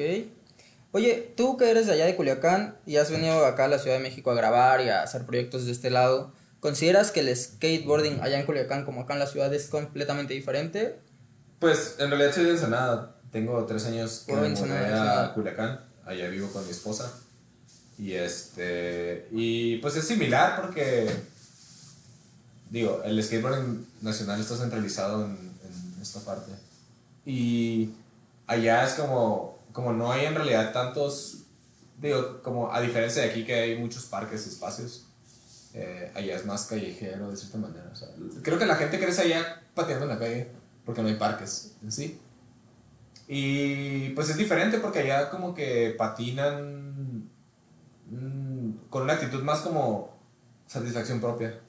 Oye, 0.92 1.34
tú 1.36 1.58
que 1.58 1.70
eres 1.70 1.86
de 1.86 1.92
allá 1.92 2.06
de 2.06 2.16
Culiacán 2.16 2.78
y 2.86 2.96
has 2.96 3.10
venido 3.10 3.44
acá 3.44 3.66
a 3.66 3.68
la 3.68 3.78
Ciudad 3.78 3.96
de 3.98 4.02
México 4.02 4.30
a 4.30 4.34
grabar 4.34 4.80
y 4.80 4.88
a 4.88 5.02
hacer 5.02 5.26
proyectos 5.26 5.66
de 5.66 5.72
este 5.72 5.90
lado, 5.90 6.32
¿consideras 6.60 7.10
que 7.10 7.20
el 7.20 7.36
skateboarding 7.36 8.20
allá 8.20 8.38
en 8.40 8.46
Culiacán 8.46 8.84
como 8.84 9.02
acá 9.02 9.14
en 9.14 9.20
la 9.20 9.26
ciudad 9.26 9.52
es 9.52 9.66
completamente 9.66 10.34
diferente? 10.34 10.98
Pues 11.58 11.96
en 11.98 12.10
realidad 12.10 12.34
soy 12.34 12.44
de 12.44 12.50
Ensenada. 12.50 13.16
Tengo 13.32 13.64
tres 13.66 13.86
años 13.86 14.24
que 14.26 14.34
me 14.34 14.48
mudé 14.48 14.94
a 14.94 15.32
Culiacán. 15.34 15.80
Allá 16.04 16.28
vivo 16.28 16.48
con 16.48 16.64
mi 16.64 16.70
esposa. 16.70 17.12
Y 17.98 18.12
este. 18.12 19.28
Y 19.32 19.76
pues 19.78 19.96
es 19.96 20.06
similar 20.06 20.60
porque. 20.60 21.10
Digo, 22.70 23.00
el 23.04 23.22
skateboarding 23.22 23.86
nacional 24.02 24.40
está 24.40 24.56
centralizado 24.56 25.24
en, 25.24 25.32
en 25.32 26.02
esta 26.02 26.20
parte. 26.20 26.52
Y 27.24 27.90
allá 28.46 28.84
es 28.84 28.94
como. 28.94 29.64
Como 29.72 29.92
no 29.92 30.12
hay 30.12 30.26
en 30.26 30.34
realidad 30.34 30.72
tantos. 30.72 31.38
Digo, 32.00 32.42
como 32.42 32.72
a 32.72 32.80
diferencia 32.80 33.22
de 33.22 33.30
aquí 33.30 33.44
que 33.44 33.54
hay 33.54 33.78
muchos 33.78 34.04
parques, 34.04 34.46
espacios. 34.46 35.05
Eh, 35.78 36.10
allá 36.14 36.36
es 36.36 36.46
más 36.46 36.64
callejero 36.66 37.30
de 37.30 37.36
cierta 37.36 37.58
manera. 37.58 37.92
creo 38.42 38.58
que 38.58 38.64
la 38.66 38.76
gente 38.76 38.98
crece 38.98 39.22
allá 39.22 39.62
pateando 39.74 40.04
en 40.06 40.08
la 40.10 40.18
calle 40.18 40.48
porque 40.86 41.02
no 41.02 41.08
hay 41.08 41.16
parques 41.16 41.76
en 41.82 41.92
sí. 41.92 42.18
Y 43.28 44.10
pues 44.10 44.30
es 44.30 44.36
diferente 44.36 44.78
porque 44.78 45.00
allá 45.00 45.28
como 45.30 45.54
que 45.54 45.94
patinan 45.98 47.28
mm, 48.10 48.70
con 48.88 49.02
una 49.02 49.14
actitud 49.14 49.42
más 49.42 49.60
como 49.60 50.16
satisfacción 50.66 51.20
propia. 51.20 51.60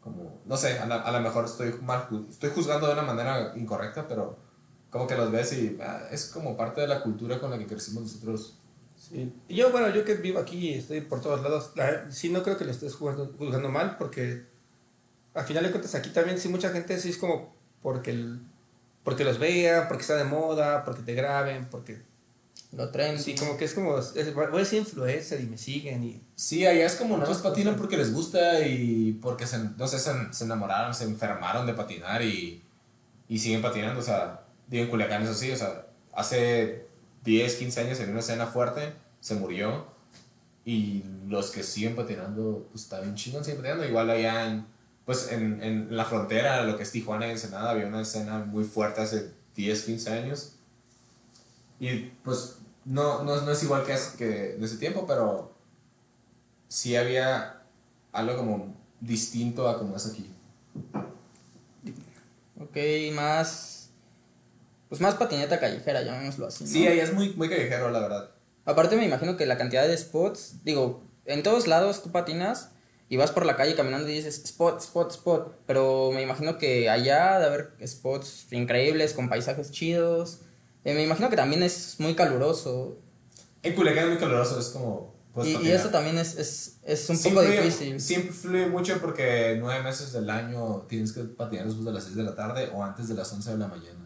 Como, 0.00 0.40
no 0.46 0.56
sé, 0.56 0.78
a, 0.78 0.86
la- 0.86 1.00
a 1.02 1.12
lo 1.12 1.20
mejor 1.20 1.44
estoy 1.46 1.72
mal, 1.82 2.06
estoy 2.28 2.50
juzgando 2.50 2.86
de 2.88 2.92
una 2.92 3.02
manera 3.02 3.52
incorrecta, 3.56 4.06
pero 4.06 4.36
como 4.90 5.06
que 5.06 5.16
los 5.16 5.30
ves 5.32 5.52
y 5.54 5.78
ah, 5.80 6.08
es 6.10 6.26
como 6.26 6.56
parte 6.56 6.80
de 6.82 6.88
la 6.88 7.02
cultura 7.02 7.40
con 7.40 7.50
la 7.50 7.58
que 7.58 7.66
crecimos 7.66 8.02
nosotros. 8.04 8.58
Sí. 9.12 9.32
Yo, 9.48 9.70
bueno, 9.70 9.90
yo 9.94 10.04
que 10.04 10.14
vivo 10.14 10.38
aquí 10.38 10.70
y 10.70 10.74
estoy 10.74 11.02
por 11.02 11.20
todos 11.20 11.42
lados, 11.42 11.72
la- 11.74 12.10
sí 12.10 12.30
no 12.30 12.42
creo 12.42 12.56
que 12.56 12.64
lo 12.64 12.70
estés 12.70 12.94
jugando, 12.94 13.30
juzgando 13.36 13.68
mal, 13.68 13.96
porque 13.98 14.44
al 15.34 15.44
final 15.44 15.64
de 15.64 15.70
cuentas 15.70 15.94
aquí 15.94 16.10
también 16.10 16.38
sí 16.38 16.48
mucha 16.48 16.70
gente 16.70 16.98
sí 16.98 17.10
es 17.10 17.18
como 17.18 17.54
porque, 17.82 18.10
el- 18.12 18.40
porque 19.04 19.24
los 19.24 19.38
vean, 19.38 19.86
porque 19.88 20.02
está 20.02 20.16
de 20.16 20.24
moda, 20.24 20.84
porque 20.84 21.02
te 21.02 21.14
graben, 21.14 21.68
porque 21.70 22.00
Lo 22.72 22.88
trendy. 22.90 23.22
sí, 23.22 23.34
como 23.34 23.58
que 23.58 23.66
es 23.66 23.74
como, 23.74 23.98
es, 23.98 24.34
voy 24.34 24.62
a 24.62 24.64
ser 24.64 24.78
influencer 24.78 25.40
y 25.42 25.46
me 25.46 25.58
siguen 25.58 26.04
y... 26.04 26.22
Sí, 26.34 26.64
allá 26.66 26.86
es 26.86 26.94
como 26.94 27.18
nada 27.18 27.28
más 27.28 27.38
patinan 27.42 27.76
porque 27.76 27.98
les 27.98 28.14
gusta 28.14 28.60
y 28.66 29.18
porque 29.20 29.46
se, 29.46 29.58
no 29.76 29.86
sé, 29.86 29.98
se, 29.98 30.10
se 30.32 30.44
enamoraron, 30.44 30.94
se 30.94 31.04
enfermaron 31.04 31.66
de 31.66 31.74
patinar 31.74 32.22
y, 32.22 32.62
y 33.28 33.38
siguen 33.38 33.60
patinando. 33.60 34.00
O 34.00 34.02
sea, 34.02 34.44
digo, 34.68 34.84
en 34.84 34.90
Culiacán 34.90 35.22
es 35.22 35.28
así, 35.28 35.50
o 35.50 35.56
sea, 35.56 35.86
hace 36.14 36.86
10, 37.24 37.56
15 37.56 37.80
años 37.82 38.00
en 38.00 38.08
una 38.10 38.20
escena 38.20 38.46
fuerte 38.46 38.94
se 39.22 39.36
murió 39.36 39.86
y 40.66 41.02
los 41.28 41.50
que 41.52 41.62
siguen 41.62 41.96
patinando, 41.96 42.66
pues 42.70 42.84
está 42.84 43.00
bien 43.00 43.14
chingón, 43.14 43.42
siguen 43.44 43.60
patinando. 43.60 43.86
Igual 43.86 44.10
allá 44.10 44.46
en, 44.50 44.66
pues 45.06 45.30
en, 45.32 45.62
en 45.62 45.96
la 45.96 46.04
frontera, 46.04 46.62
lo 46.64 46.76
que 46.76 46.82
es 46.82 46.90
Tijuana 46.92 47.26
y 47.28 47.30
Ensenada, 47.30 47.70
había 47.70 47.86
una 47.86 48.02
escena 48.02 48.38
muy 48.40 48.64
fuerte 48.64 49.00
hace 49.00 49.32
10, 49.56 49.82
15 49.84 50.10
años. 50.12 50.52
Y 51.80 52.10
pues 52.24 52.56
no, 52.84 53.22
no, 53.24 53.40
no 53.40 53.50
es 53.52 53.62
igual 53.62 53.84
que, 53.84 53.92
hace- 53.94 54.16
que 54.18 54.54
en 54.56 54.62
ese 54.64 54.76
tiempo, 54.76 55.06
pero 55.06 55.52
sí 56.68 56.96
había 56.96 57.62
algo 58.12 58.36
como 58.36 58.74
distinto 59.00 59.68
a 59.68 59.78
como 59.78 59.96
es 59.96 60.06
aquí. 60.06 60.28
Ok, 62.60 62.76
más. 63.14 63.90
Pues 64.88 65.00
más 65.00 65.14
patineta 65.14 65.58
callejera, 65.58 66.02
llamémoslo 66.02 66.46
así. 66.46 66.64
¿no? 66.64 66.70
Sí, 66.70 66.86
ahí 66.86 67.00
es 67.00 67.12
muy, 67.14 67.30
muy 67.34 67.48
callejero, 67.48 67.90
la 67.90 68.00
verdad. 68.00 68.30
Aparte, 68.64 68.96
me 68.96 69.04
imagino 69.04 69.36
que 69.36 69.46
la 69.46 69.58
cantidad 69.58 69.86
de 69.86 69.96
spots. 69.96 70.64
Digo, 70.64 71.02
en 71.24 71.42
todos 71.42 71.66
lados 71.66 72.02
tú 72.02 72.10
patinas 72.12 72.70
y 73.08 73.16
vas 73.16 73.30
por 73.30 73.44
la 73.44 73.56
calle 73.56 73.74
caminando 73.74 74.08
y 74.08 74.14
dices 74.14 74.42
spot, 74.44 74.80
spot, 74.80 75.10
spot. 75.10 75.56
Pero 75.66 76.10
me 76.12 76.22
imagino 76.22 76.58
que 76.58 76.88
allá 76.88 77.38
de 77.38 77.46
haber 77.46 77.74
spots 77.86 78.46
increíbles 78.52 79.12
con 79.12 79.28
paisajes 79.28 79.70
chidos. 79.70 80.40
Eh, 80.84 80.94
me 80.94 81.02
imagino 81.04 81.28
que 81.30 81.36
también 81.36 81.62
es 81.62 81.96
muy 81.98 82.14
caluroso. 82.14 82.98
En 83.62 83.74
Culiacán 83.74 84.04
es 84.04 84.10
muy 84.10 84.18
caluroso, 84.18 84.58
es 84.58 84.66
como... 84.68 85.12
Y, 85.44 85.70
eso 85.70 85.88
también 85.88 86.18
es, 86.18 86.36
es, 86.36 86.76
es 86.82 87.08
un 87.08 87.16
Sí 87.16 87.30
poco 87.30 87.42
influye- 87.42 87.62
difícil. 87.62 88.00
Sí 88.00 88.14
influye 88.14 88.66
mucho 88.66 88.98
porque 89.00 89.56
nueve 89.58 89.82
meses 89.82 90.12
del 90.12 90.28
año 90.28 90.84
tienes 90.88 91.12
que 91.12 91.22
patinar 91.22 91.64
después 91.64 91.86
de 91.86 91.92
las 91.92 92.04
6 92.04 92.16
de 92.16 92.22
la 92.22 92.34
tarde 92.34 92.70
o 92.74 92.84
antes 92.84 93.08
de 93.08 93.14
las 93.14 93.32
11 93.32 93.52
de 93.52 93.56
la 93.58 93.68
mañana. 93.68 94.01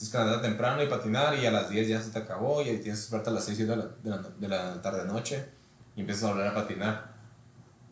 Tienes 0.00 0.12
que 0.12 0.18
andar 0.18 0.40
temprano 0.40 0.82
y 0.82 0.86
patinar 0.86 1.38
y 1.38 1.44
a 1.44 1.50
las 1.50 1.68
10 1.68 1.88
ya 1.88 2.00
se 2.00 2.08
te 2.08 2.20
acabó 2.20 2.62
y 2.62 2.70
ahí 2.70 2.78
tienes 2.78 3.00
que 3.00 3.04
esperarte 3.04 3.28
a 3.28 3.32
las 3.34 3.44
6 3.44 3.58
de 3.58 3.66
la, 3.66 3.76
de 4.02 4.08
la, 4.08 4.16
de 4.16 4.48
la 4.48 4.80
tarde 4.80 5.04
noche 5.04 5.44
y 5.94 6.00
empiezas 6.00 6.24
a 6.24 6.32
volver 6.32 6.46
a 6.46 6.54
patinar. 6.54 7.12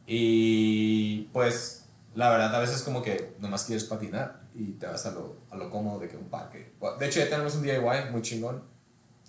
Y 0.06 1.24
pues 1.34 1.84
la 2.14 2.30
verdad 2.30 2.54
a 2.54 2.60
veces 2.60 2.80
como 2.80 3.02
que 3.02 3.36
nomás 3.40 3.64
quieres 3.64 3.84
patinar 3.84 4.40
y 4.54 4.72
te 4.72 4.86
vas 4.86 5.04
a 5.04 5.10
lo, 5.10 5.36
a 5.50 5.56
lo 5.56 5.68
cómodo 5.68 5.98
de 5.98 6.08
que 6.08 6.16
un 6.16 6.30
parque. 6.30 6.72
De 6.98 7.06
hecho 7.06 7.20
ya 7.20 7.28
tenemos 7.28 7.54
un 7.56 7.62
DIY 7.62 8.10
muy 8.10 8.22
chingón 8.22 8.62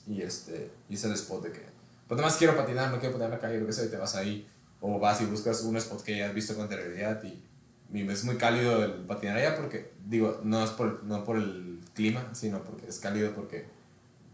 y 0.07 0.21
este 0.21 0.71
es 0.89 1.03
el 1.03 1.12
spot 1.12 1.43
de 1.43 1.51
que 1.51 1.65
pues 2.07 2.17
nomás 2.17 2.38
quiero 2.38 2.55
patinar, 2.55 2.91
no 2.91 3.00
quiero 3.00 3.12
patinar 3.12 3.33
en 3.33 3.36
la 3.36 3.41
calle, 3.41 3.59
lo 3.59 3.67
que 3.67 3.74
sea, 3.74 3.83
y 3.83 3.89
te 3.89 3.98
vas 3.98 4.15
ahí 4.15 4.48
o 4.79 4.98
vas 5.00 5.19
y 5.19 5.25
buscas 5.25 5.63
un 5.63 5.75
spot 5.75 6.01
que 6.01 6.17
ya 6.17 6.29
has 6.29 6.33
visto 6.33 6.53
con 6.53 6.63
anterioridad 6.63 7.21
y, 7.25 7.43
y 7.91 8.09
es 8.09 8.24
muy 8.24 8.38
cálido 8.38 8.86
el 8.86 8.91
patinar 9.05 9.36
allá 9.36 9.57
porque 9.57 9.91
digo, 10.05 10.39
no 10.45 10.63
es 10.63 10.69
por, 10.69 11.03
no 11.03 11.25
por 11.25 11.36
el 11.36 11.68
clima, 11.93 12.29
sino 12.34 12.63
porque 12.63 12.88
es 12.88 13.00
cálido 13.00 13.34
porque 13.36 13.67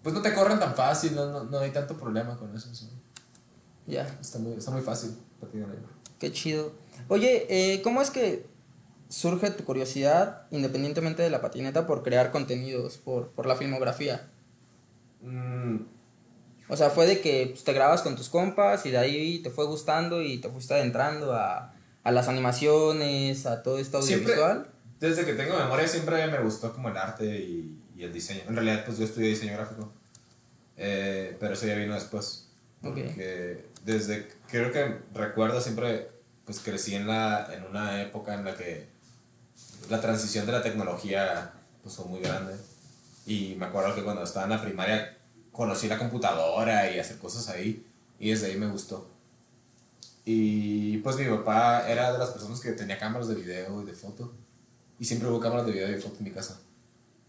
pues 0.03 0.13
no 0.13 0.21
te 0.21 0.33
corren 0.33 0.59
tan 0.59 0.75
fácil, 0.75 1.15
no, 1.15 1.31
no, 1.31 1.43
no 1.45 1.59
hay 1.59 1.71
tanto 1.71 1.97
problema 1.97 2.38
con 2.38 2.55
eso. 2.55 2.74
¿sí? 2.75 2.88
Ya, 3.88 4.07
Está, 4.21 4.39
muy, 4.39 4.53
está 4.53 4.71
muy 4.71 4.81
fácil 4.81 5.15
patinar 5.39 5.69
allá. 5.69 5.79
qué 6.19 6.31
chido. 6.31 6.71
Oye, 7.07 7.45
eh, 7.50 7.81
¿cómo 7.81 8.01
es 8.01 8.09
que 8.12 8.45
surge 9.09 9.51
tu 9.51 9.63
curiosidad, 9.63 10.43
independientemente 10.51 11.21
de 11.24 11.29
la 11.29 11.41
patineta, 11.41 11.85
por 11.88 12.03
crear 12.03 12.31
contenidos, 12.31 12.97
por, 12.97 13.29
por 13.29 13.45
la 13.45 13.55
filmografía? 13.55 14.27
Mm, 15.21 15.77
O 16.69 16.75
sea, 16.77 16.89
fue 16.89 17.05
de 17.05 17.21
que 17.21 17.47
pues, 17.51 17.63
te 17.63 17.74
grabas 17.74 18.01
con 18.01 18.15
tus 18.15 18.29
compas 18.29 18.85
y 18.85 18.91
de 18.91 18.97
ahí 18.97 19.39
te 19.39 19.50
fue 19.51 19.65
gustando 19.65 20.21
y 20.21 20.39
te 20.39 20.50
fuiste 20.50 20.74
adentrando 20.74 21.33
a, 21.33 21.74
a 22.03 22.12
las 22.12 22.27
animaciones, 22.27 23.45
a 23.45 23.62
todo 23.63 23.77
esto 23.77 24.01
Siempre- 24.01 24.33
audiovisual. 24.33 24.71
Desde 24.99 25.25
que 25.25 25.33
tengo 25.33 25.57
memoria 25.57 25.87
siempre 25.87 26.27
me 26.27 26.39
gustó 26.39 26.73
como 26.73 26.89
el 26.89 26.97
arte 26.97 27.25
y, 27.25 27.77
y 27.95 28.03
el 28.03 28.13
diseño. 28.13 28.41
En 28.47 28.55
realidad 28.55 28.83
pues 28.85 28.97
yo 28.97 29.05
estudié 29.05 29.29
diseño 29.29 29.53
gráfico, 29.53 29.91
Eh, 30.77 31.37
pero 31.39 31.53
eso 31.53 31.67
ya 31.67 31.75
vino 31.75 31.93
después. 31.93 32.49
Porque 32.81 33.65
desde, 33.83 34.27
creo 34.47 34.71
que 34.71 34.99
recuerdo 35.13 35.59
siempre, 35.61 36.09
pues 36.45 36.59
crecí 36.59 36.95
en, 36.95 37.07
la, 37.07 37.49
en 37.53 37.63
una 37.63 38.01
época 38.01 38.33
en 38.33 38.45
la 38.45 38.55
que 38.55 38.87
la 39.89 40.01
transición 40.01 40.45
de 40.45 40.51
la 40.51 40.61
tecnología 40.61 41.53
pues 41.81 41.95
fue 41.95 42.05
muy 42.05 42.19
grande. 42.19 42.55
Y 43.25 43.55
me 43.57 43.65
acuerdo 43.65 43.95
que 43.95 44.03
cuando 44.03 44.23
estaba 44.23 44.45
en 44.45 44.51
la 44.51 44.61
primaria 44.61 45.17
conocí 45.51 45.87
la 45.87 45.97
computadora 45.97 46.91
y 46.91 46.99
hacer 46.99 47.17
cosas 47.17 47.49
ahí. 47.49 47.85
Y 48.19 48.29
desde 48.29 48.47
ahí 48.47 48.57
me 48.57 48.67
gustó. 48.67 49.09
Y 50.25 50.97
pues 50.99 51.17
mi 51.17 51.25
papá 51.25 51.89
era 51.89 52.11
de 52.11 52.17
las 52.19 52.31
personas 52.31 52.59
que 52.59 52.71
tenía 52.71 52.97
cámaras 52.97 53.27
de 53.27 53.35
video 53.35 53.81
y 53.81 53.85
de 53.85 53.93
foto. 53.93 54.33
Y 54.99 55.05
siempre 55.05 55.29
hubo 55.29 55.39
cámaras 55.39 55.65
de 55.65 55.73
video 55.73 55.87
de 55.87 55.97
foto 55.97 56.17
en 56.19 56.23
mi 56.25 56.31
casa. 56.31 56.59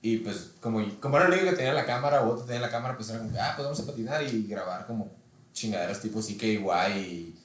Y 0.03 0.19
pues 0.19 0.53
como, 0.61 0.85
como 1.01 1.17
era 1.17 1.27
el 1.27 1.33
único 1.33 1.51
que 1.51 1.57
tenía 1.57 1.73
la 1.73 1.85
cámara 1.85 2.23
o 2.23 2.33
otro 2.33 2.45
tenía 2.45 2.61
la 2.61 2.71
cámara, 2.71 2.97
pues 2.97 3.09
era 3.11 3.19
como 3.19 3.31
ah, 3.41 3.53
pues 3.57 3.65
vamos 3.65 3.81
a 3.81 3.87
patinar 3.87 4.23
y 4.23 4.47
grabar 4.47 4.87
como 4.87 5.11
chingaderas 5.53 6.01
tipo 6.01 6.21
CKY 6.21 6.61
y, 6.97 7.39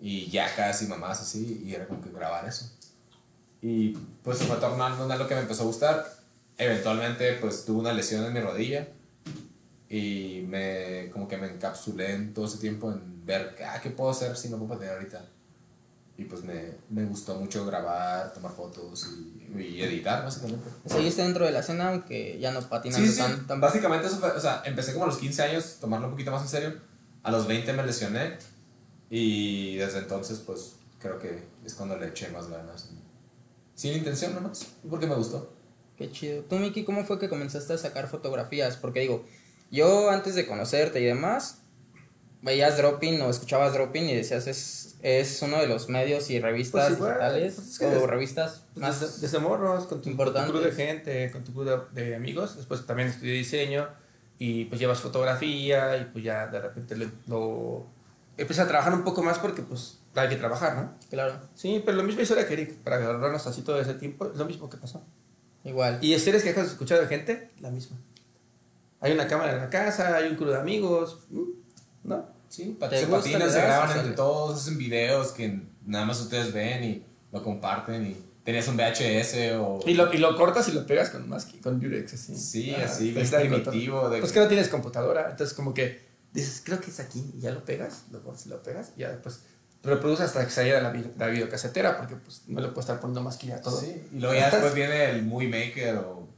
y 0.00 0.30
yacas 0.30 0.82
y 0.82 0.86
mamás 0.86 1.22
así. 1.22 1.62
Y 1.64 1.74
era 1.74 1.86
como 1.86 2.02
que 2.02 2.10
grabar 2.10 2.46
eso. 2.46 2.70
Y 3.62 3.90
pues 4.22 4.38
se 4.38 4.44
fue 4.44 4.56
tornando 4.56 5.04
en 5.04 5.12
algo 5.12 5.26
que 5.26 5.34
me 5.34 5.42
empezó 5.42 5.62
a 5.62 5.66
gustar. 5.66 6.06
Eventualmente 6.58 7.34
pues 7.34 7.64
tuve 7.64 7.80
una 7.80 7.92
lesión 7.92 8.24
en 8.24 8.32
mi 8.32 8.40
rodilla 8.40 8.88
y 9.88 10.44
me 10.48 11.10
como 11.12 11.28
que 11.28 11.36
me 11.36 11.46
encapsulé 11.46 12.14
en 12.14 12.34
todo 12.34 12.46
ese 12.46 12.58
tiempo 12.58 12.90
en 12.90 13.24
ver 13.24 13.56
ah, 13.66 13.80
qué 13.82 13.90
puedo 13.90 14.10
hacer 14.10 14.36
si 14.36 14.48
no 14.48 14.58
puedo 14.58 14.70
patinar 14.70 14.96
ahorita. 14.96 15.24
Y 16.22 16.24
pues 16.24 16.44
me, 16.44 16.74
me 16.88 17.04
gustó 17.04 17.34
mucho 17.34 17.66
grabar, 17.66 18.32
tomar 18.32 18.52
fotos 18.52 19.08
y, 19.56 19.60
y 19.60 19.82
editar 19.82 20.22
básicamente. 20.22 20.70
Seguiste 20.86 21.22
dentro 21.22 21.44
de 21.44 21.50
la 21.50 21.58
escena, 21.58 21.88
aunque 21.88 22.38
ya 22.38 22.52
no 22.52 22.60
patinas 22.60 23.00
Sí, 23.00 23.08
sí, 23.08 23.18
tan, 23.18 23.44
tan 23.46 23.60
básicamente 23.60 24.06
eso 24.06 24.18
fue, 24.18 24.30
o 24.30 24.40
sea, 24.40 24.62
empecé 24.64 24.92
como 24.92 25.04
a 25.04 25.08
los 25.08 25.18
15 25.18 25.42
años, 25.42 25.78
tomarlo 25.80 26.06
un 26.06 26.12
poquito 26.12 26.30
más 26.30 26.42
en 26.42 26.48
serio. 26.48 26.74
A 27.24 27.32
los 27.32 27.48
20 27.48 27.72
me 27.72 27.84
lesioné 27.84 28.38
y 29.10 29.76
desde 29.76 29.98
entonces 29.98 30.38
pues 30.38 30.76
creo 31.00 31.18
que 31.18 31.42
es 31.64 31.74
cuando 31.74 31.96
le 31.96 32.08
eché 32.08 32.28
más 32.28 32.48
ganas. 32.48 32.90
Sin 33.74 33.94
intención 33.94 34.34
nomás, 34.34 34.68
porque 34.88 35.08
me 35.08 35.16
gustó. 35.16 35.52
Qué 35.96 36.10
chido. 36.12 36.44
Tú, 36.44 36.56
Miki, 36.56 36.84
¿cómo 36.84 37.04
fue 37.04 37.18
que 37.18 37.28
comenzaste 37.28 37.72
a 37.72 37.78
sacar 37.78 38.08
fotografías? 38.08 38.76
Porque 38.76 39.00
digo, 39.00 39.24
yo 39.72 40.10
antes 40.10 40.36
de 40.36 40.46
conocerte 40.46 41.00
y 41.00 41.04
demás, 41.04 41.61
veías 42.42 42.76
Dropping 42.76 43.20
o 43.22 43.30
escuchabas 43.30 43.72
Dropping 43.72 44.04
y 44.10 44.14
decías, 44.14 44.46
es, 44.46 44.96
es 45.02 45.40
uno 45.42 45.58
de 45.58 45.66
los 45.66 45.88
medios 45.88 46.28
y 46.30 46.40
revistas 46.40 46.88
Pues 46.88 46.98
igual, 46.98 47.10
digitales 47.12 47.54
pues 47.54 47.68
es 47.68 47.78
que 47.78 47.86
o 47.86 48.06
revistas 48.06 48.64
Pues 48.74 48.82
más... 48.82 49.00
desde, 49.00 49.20
desde 49.20 49.38
morros, 49.38 49.86
con 49.86 49.88
tu, 49.88 49.94
con 49.94 50.02
tu 50.02 50.10
importantes. 50.10 50.50
crew 50.50 50.62
de 50.62 50.72
gente, 50.72 51.30
con 51.30 51.44
tu 51.44 51.52
crew 51.52 51.64
de, 51.92 52.02
de 52.04 52.14
amigos. 52.16 52.56
Después 52.56 52.84
también 52.86 53.08
estudié 53.08 53.32
diseño. 53.34 53.88
y 54.38 54.64
pues 54.66 54.80
llevas 54.80 55.00
fotografía 55.00 55.96
y 55.98 56.04
pues 56.06 56.24
ya 56.24 56.46
de 56.48 56.60
repente 56.60 56.96
lo 57.28 57.86
empiezas 58.36 58.64
a 58.64 58.68
trabajar 58.68 58.92
un 58.94 59.04
poco 59.04 59.22
más 59.22 59.38
porque 59.38 59.62
pues 59.62 59.98
hay 60.14 60.28
que 60.28 60.36
trabajar, 60.36 60.74
¿no? 60.76 60.94
Claro, 61.10 61.38
Sí, 61.54 61.80
pero 61.84 61.96
lo 61.96 62.02
mismo 62.02 62.22
historia 62.22 62.46
que 62.46 62.54
Eric, 62.54 62.74
para 62.82 62.96
agarrarnos 62.96 63.46
así 63.46 63.62
todo 63.62 63.80
ese 63.80 63.94
tiempo, 63.94 64.26
es 64.32 64.36
lo 64.36 64.44
mismo 64.46 64.68
que 64.68 64.76
pasó. 64.78 65.04
igual. 65.64 65.98
Y 66.02 66.12
historias 66.14 66.42
que 66.42 66.50
has 66.50 66.66
escuchado 66.66 67.00
de 67.02 67.06
gente, 67.06 67.50
la 67.60 67.70
misma. 67.70 67.98
Hay 69.00 69.12
una 69.12 69.26
cámara 69.28 69.52
en 69.52 69.58
la 69.58 69.68
casa, 69.70 70.16
hay 70.16 70.28
un 70.28 70.36
club 70.36 70.50
de 70.50 70.58
amigos. 70.58 71.20
¿no? 72.04 72.26
Sí, 72.52 72.76
pat- 72.78 72.90
¿Te 72.90 73.00
se 73.00 73.06
patinan, 73.06 73.50
se 73.50 73.62
graban 73.62 73.88
o 73.88 73.92
sea, 73.92 74.02
entre 74.02 74.14
todos, 74.16 74.60
hacen 74.60 74.76
videos 74.76 75.32
que 75.32 75.62
nada 75.86 76.04
más 76.04 76.20
ustedes 76.20 76.52
ven 76.52 76.84
y 76.84 77.02
lo 77.32 77.42
comparten 77.42 78.06
y 78.06 78.16
tenías 78.44 78.68
un 78.68 78.76
VHS 78.76 79.52
o... 79.58 79.80
Y 79.86 79.94
lo, 79.94 80.12
y 80.12 80.18
lo 80.18 80.36
cortas 80.36 80.68
y 80.68 80.72
lo 80.72 80.86
pegas 80.86 81.08
con 81.08 81.26
masking, 81.28 81.60
con 81.62 81.80
Durex, 81.80 82.12
así. 82.12 82.36
Sí, 82.36 82.74
Ah, 82.76 82.82
así, 82.84 83.14
todo. 83.14 83.40
primitivo. 83.40 84.10
De 84.10 84.20
Pues 84.20 84.32
que 84.32 84.40
no 84.40 84.48
tienes 84.48 84.68
computadora, 84.68 85.30
entonces 85.30 85.54
como 85.56 85.72
que 85.72 86.02
dices, 86.34 86.60
creo 86.62 86.78
que 86.80 86.90
es 86.90 87.00
aquí, 87.00 87.24
y 87.36 87.40
ya 87.40 87.52
lo 87.52 87.64
pegas, 87.64 88.02
lo 88.10 88.22
cortas 88.22 88.44
y 88.44 88.48
lo 88.50 88.62
pegas, 88.62 88.92
y 88.96 89.00
ya 89.00 89.10
después 89.12 89.40
reproduces 89.82 90.26
hasta 90.26 90.44
que 90.44 90.50
salga 90.50 90.80
la, 90.82 90.92
la 91.18 91.26
videocasetera, 91.28 91.96
porque 91.96 92.16
pues 92.16 92.42
no 92.48 92.60
le 92.60 92.68
puedes 92.68 92.84
estar 92.84 93.00
poniendo 93.00 93.22
masking 93.22 93.52
a 93.52 93.60
todo. 93.62 93.80
Sí, 93.80 93.94
y 94.12 94.18
luego 94.18 94.34
ya 94.34 94.50
después 94.50 94.74
viene 94.74 95.10
el 95.10 95.24
Movie 95.24 95.48
Maker 95.48 95.96
o... 95.96 96.28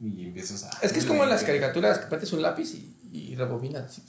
Y 0.00 0.26
empiezas 0.26 0.62
a... 0.64 0.70
Es 0.82 0.92
que 0.92 1.00
es 1.00 1.04
como 1.04 1.24
en 1.24 1.30
las 1.30 1.42
caricaturas 1.42 1.98
que 1.98 2.14
metes 2.14 2.32
un 2.32 2.42
lápiz 2.42 2.72
y, 2.74 2.96
y 3.12 3.34
rebobinas. 3.34 3.84
así. 3.98 4.02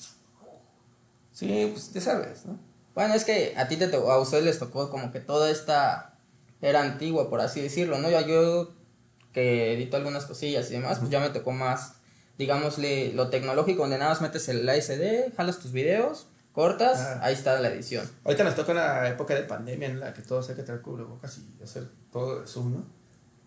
Sí, 1.39 1.69
pues 1.71 1.93
ya 1.93 2.01
sabes, 2.01 2.45
¿no? 2.45 2.59
Bueno, 2.95 3.13
es 3.13 3.23
que 3.23 3.53
a 3.55 3.67
ti 3.67 3.77
te 3.77 3.87
to- 3.87 4.11
a 4.11 4.19
ustedes 4.19 4.43
les 4.43 4.59
tocó 4.59 4.89
como 4.89 5.11
que 5.11 5.19
toda 5.21 5.49
esta 5.49 6.17
era 6.61 6.81
antigua, 6.81 7.29
por 7.29 7.39
así 7.39 7.61
decirlo, 7.61 7.97
¿no? 7.99 8.09
Ya 8.09 8.21
yo 8.27 8.73
que 9.31 9.73
edito 9.73 9.95
algunas 9.95 10.25
cosillas 10.25 10.69
y 10.69 10.73
demás, 10.73 10.99
pues 10.99 11.09
ya 11.09 11.19
me 11.21 11.29
tocó 11.29 11.51
más, 11.51 11.93
digámosle, 12.37 13.13
lo 13.13 13.29
tecnológico, 13.29 13.83
donde 13.83 13.97
nada 13.97 14.11
más 14.11 14.21
metes 14.21 14.49
el 14.49 14.67
ASD, 14.67 15.33
jalas 15.37 15.59
tus 15.59 15.71
videos, 15.71 16.27
cortas, 16.51 16.99
Ah. 16.99 17.19
ahí 17.23 17.33
está 17.35 17.57
la 17.61 17.69
edición. 17.69 18.09
Ahorita 18.25 18.43
nos 18.43 18.55
toca 18.55 18.71
una 18.73 19.07
época 19.07 19.33
de 19.35 19.43
pandemia 19.43 19.87
en 19.87 19.99
la 19.99 20.13
que 20.13 20.21
todos 20.23 20.49
hay 20.49 20.55
que 20.55 20.63
traer 20.63 20.81
cubrebocas 20.81 21.37
y 21.37 21.63
hacer 21.63 21.87
todo 22.11 22.41
de 22.41 22.47
Zoom, 22.47 22.73
¿no? 22.73 22.85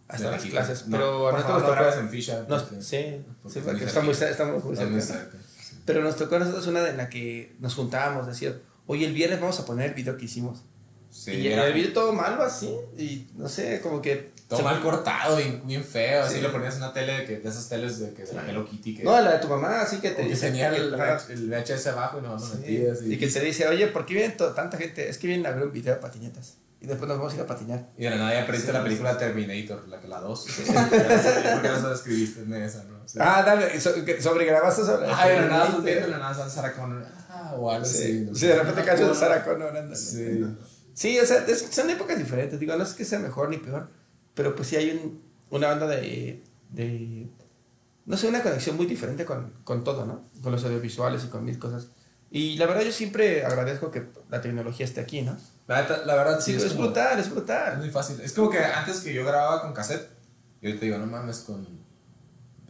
Hasta 0.08 0.30
las 0.30 0.44
clases. 0.44 0.86
No, 0.88 0.96
pero 0.98 1.18
por 1.20 1.34
a 1.34 1.38
nosotros 1.38 1.62
favor, 1.62 1.76
no 1.78 1.84
nos 1.84 1.94
tocó. 1.94 2.00
en 2.04 2.08
ficha. 2.10 2.44
porque- 2.48 2.82
sí, 2.82 3.24
porque 3.42 3.50
sí, 3.50 3.58
está 3.58 4.00
porque 4.00 4.04
muy 4.04 4.72
está 4.72 4.86
muy, 4.86 5.00
cerca. 5.00 5.38
Pero 5.84 6.02
nos 6.02 6.16
tocó 6.16 6.36
a 6.36 6.38
nosotros 6.40 6.66
una 6.66 6.88
en 6.88 6.96
la 6.96 7.08
que 7.08 7.54
nos 7.60 7.74
juntábamos, 7.74 8.26
decir, 8.26 8.60
oye, 8.86 9.06
el 9.06 9.12
viernes 9.12 9.40
vamos 9.40 9.58
a 9.60 9.64
poner 9.66 9.88
el 9.90 9.94
video 9.94 10.16
que 10.16 10.26
hicimos. 10.26 10.62
Sí, 11.10 11.32
y 11.32 11.48
era 11.48 11.66
el 11.66 11.74
video 11.74 11.92
todo 11.92 12.12
malo 12.14 12.42
así, 12.42 12.74
y 12.96 13.26
no 13.36 13.46
sé, 13.48 13.80
como 13.82 14.00
que... 14.00 14.30
todo 14.48 14.60
se- 14.60 14.64
mal 14.64 14.80
cortado, 14.80 15.36
bien, 15.36 15.60
bien 15.66 15.84
feo. 15.84 16.22
Así 16.22 16.36
Sí. 16.36 16.40
lo 16.40 16.50
ponías 16.50 16.76
en 16.76 16.84
una 16.84 16.92
tele 16.94 17.12
de, 17.18 17.24
que, 17.26 17.38
de 17.38 17.48
esas 17.50 17.68
teles 17.68 17.98
de, 17.98 18.14
que 18.14 18.22
de 18.24 18.32
la 18.32 18.48
Hello 18.48 18.64
Kitty. 18.64 18.94
Que, 18.96 19.02
No, 19.04 19.20
la 19.20 19.32
de 19.34 19.38
tu 19.40 19.48
mamá, 19.48 19.82
así 19.82 19.98
que 19.98 20.10
te 20.12 20.26
que 20.26 20.34
tenía 20.36 20.68
el, 20.74 20.94
el 20.94 21.50
VHS 21.50 21.86
abajo 21.88 22.18
y 22.18 22.22
no 22.22 22.38
Sí, 22.38 22.56
metías. 22.60 23.02
Y 23.02 23.18
que 23.18 23.26
te 23.26 23.40
dice, 23.40 23.68
oye, 23.68 23.88
¿por 23.88 24.06
qué 24.06 24.14
vienen 24.14 24.36
to- 24.38 24.52
tanta 24.54 24.78
gente? 24.78 25.06
Es 25.10 25.18
que 25.18 25.26
vienen 25.26 25.44
a 25.46 25.50
ver 25.50 25.64
un 25.64 25.72
video 25.72 25.94
de 25.94 26.00
patinetas. 26.00 26.54
Y 26.82 26.86
después 26.88 27.08
nos 27.08 27.16
vamos 27.18 27.32
a 27.32 27.36
ir 27.36 27.42
a 27.42 27.46
patinar. 27.46 27.90
Y 27.96 28.02
de 28.04 28.10
la 28.10 28.16
nada 28.16 28.34
ya 28.34 28.44
perdiste 28.44 28.66
Sí, 28.68 28.72
la 28.72 28.80
sí, 28.80 28.84
película 28.84 29.16
Terminator, 29.16 29.88
la, 29.88 30.00
la 30.02 30.20
2. 30.20 30.46
¿Por 30.66 31.62
qué 31.62 31.68
no 31.68 31.88
se 31.88 31.94
escribiste 31.94 32.42
en 32.42 32.54
esa, 32.54 32.82
no? 32.84 33.06
Sí. 33.06 33.18
Ah, 33.20 33.42
dale, 33.46 33.80
so- 33.80 33.94
sobregrabaste 34.20 34.82
sobre... 34.84 35.06
Ah, 35.08 35.28
de 35.28 35.36
la 35.36 35.46
nada 35.48 35.66
estás 35.68 35.84
viendo, 35.84 36.08
la 36.08 36.18
nada 36.18 36.48
Sarah 36.50 36.72
Connor. 36.72 37.04
Ah, 37.30 37.54
o 37.56 37.70
algo 37.70 37.84
así. 37.86 38.26
Sí, 38.26 38.30
sí, 38.34 38.46
de 38.48 38.56
repente 38.58 38.82
cacho 38.84 39.08
de 39.08 39.14
Sarah 39.14 39.44
Connor 39.44 39.68
andando. 39.68 39.94
Sí. 39.96 40.44
Sí, 40.94 41.18
o 41.20 41.24
sea, 41.24 41.44
es- 41.46 41.68
son 41.70 41.88
épocas 41.88 42.18
diferentes. 42.18 42.58
Digo, 42.58 42.76
no 42.76 42.82
es 42.82 42.94
que 42.94 43.04
sea 43.04 43.20
mejor 43.20 43.48
ni 43.48 43.58
peor, 43.58 43.88
pero 44.34 44.56
pues 44.56 44.66
sí 44.68 44.74
hay 44.76 44.90
un, 44.90 45.22
una 45.50 45.68
banda 45.68 45.86
de, 45.86 46.42
de. 46.70 47.28
No 48.06 48.16
sé, 48.16 48.26
una 48.26 48.42
conexión 48.42 48.76
muy 48.76 48.86
diferente 48.86 49.24
con, 49.24 49.52
con 49.62 49.84
todo, 49.84 50.04
¿no? 50.04 50.24
Con 50.42 50.50
los 50.50 50.64
audiovisuales 50.64 51.22
y 51.24 51.28
con 51.28 51.44
mil 51.44 51.58
cosas. 51.60 51.88
Y 52.34 52.56
la 52.56 52.64
verdad, 52.66 52.82
yo 52.82 52.92
siempre 52.92 53.44
agradezco 53.44 53.90
que 53.90 54.08
la 54.30 54.40
tecnología 54.40 54.86
esté 54.86 55.00
aquí, 55.02 55.20
¿no? 55.20 55.36
La, 55.66 55.82
la 56.06 56.14
verdad, 56.14 56.40
sí, 56.40 56.58
Sí, 56.58 56.66
es, 56.66 56.72
como- 56.72 56.86
brutal, 56.86 57.18
es 57.18 57.26
Es 57.26 57.32
brutal. 57.32 57.76
muy 57.78 57.90
fácil. 57.90 58.18
Es 58.22 58.32
como 58.32 58.48
que 58.48 58.58
antes 58.58 59.00
que 59.00 59.12
yo 59.12 59.24
grababa 59.24 59.60
con 59.60 59.74
cassette, 59.74 60.08
y 60.62 60.66
ahorita 60.66 60.84
digo, 60.86 60.98
no 60.98 61.06
mames, 61.06 61.40
con. 61.40 61.66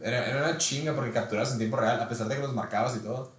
Era, 0.01 0.27
era 0.29 0.43
una 0.49 0.57
chinga 0.57 0.93
porque 0.93 1.11
capturabas 1.11 1.53
en 1.53 1.59
tiempo 1.59 1.77
real, 1.77 1.99
a 2.01 2.09
pesar 2.09 2.27
de 2.27 2.35
que 2.35 2.41
los 2.41 2.53
marcabas 2.53 2.95
y 2.97 2.99
todo. 2.99 3.31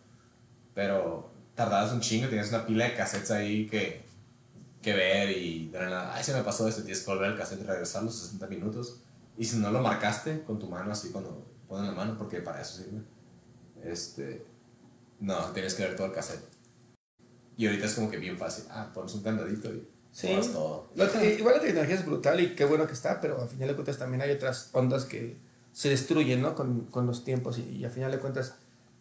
Pero 0.74 1.30
tardabas 1.54 1.92
un 1.92 2.00
chingo, 2.00 2.28
tenías 2.28 2.48
una 2.48 2.64
pila 2.66 2.84
de 2.86 2.94
cassettes 2.94 3.30
ahí 3.30 3.66
que, 3.68 4.02
que 4.80 4.92
ver 4.94 5.30
y 5.36 5.68
de 5.68 5.78
nada, 5.78 6.14
ay, 6.14 6.24
se 6.24 6.32
me 6.32 6.42
pasó 6.42 6.66
esto, 6.66 6.82
tienes 6.82 7.02
que 7.04 7.10
volver 7.10 7.26
al 7.32 7.36
cassette 7.38 7.60
y 7.60 7.64
regresar 7.64 8.02
los 8.02 8.18
60 8.18 8.46
minutos. 8.46 9.00
Y 9.36 9.44
si 9.44 9.58
no 9.58 9.70
lo 9.70 9.80
marcaste 9.82 10.42
con 10.44 10.58
tu 10.58 10.68
mano 10.68 10.90
así 10.90 11.10
cuando 11.10 11.44
pones 11.68 11.86
la 11.88 11.94
mano, 11.94 12.16
porque 12.16 12.38
para 12.40 12.62
eso 12.62 12.78
sirve, 12.78 13.02
este. 13.84 14.46
No, 15.24 15.38
tienes 15.52 15.74
que 15.74 15.84
ver 15.84 15.96
todo 15.96 16.08
el 16.08 16.12
cassette. 16.12 16.44
Y 17.56 17.66
ahorita 17.66 17.86
es 17.86 17.94
como 17.94 18.10
que 18.10 18.18
bien 18.18 18.36
fácil. 18.36 18.64
Ah, 18.70 18.90
pones 18.92 19.14
un 19.14 19.22
candadito 19.22 19.72
y 19.72 19.88
Sí. 20.12 20.28
todo. 20.52 20.90
Lo 20.94 21.10
que- 21.10 21.34
igual 21.34 21.56
la 21.56 21.62
tecnología 21.62 21.94
es 21.94 22.04
brutal 22.04 22.40
y 22.40 22.54
qué 22.54 22.64
bueno 22.64 22.86
que 22.86 22.92
está, 22.92 23.20
pero 23.20 23.40
al 23.40 23.48
final 23.48 23.68
de 23.68 23.74
cuentas 23.74 23.98
también 23.98 24.20
hay 24.22 24.30
otras 24.32 24.68
ondas 24.72 25.04
que 25.06 25.38
se 25.72 25.88
destruyen, 25.88 26.42
¿no? 26.42 26.54
Con, 26.54 26.86
con 26.86 27.06
los 27.06 27.24
tiempos 27.24 27.58
y, 27.58 27.62
y 27.62 27.84
al 27.84 27.90
final 27.90 28.12
de 28.12 28.18
cuentas, 28.18 28.54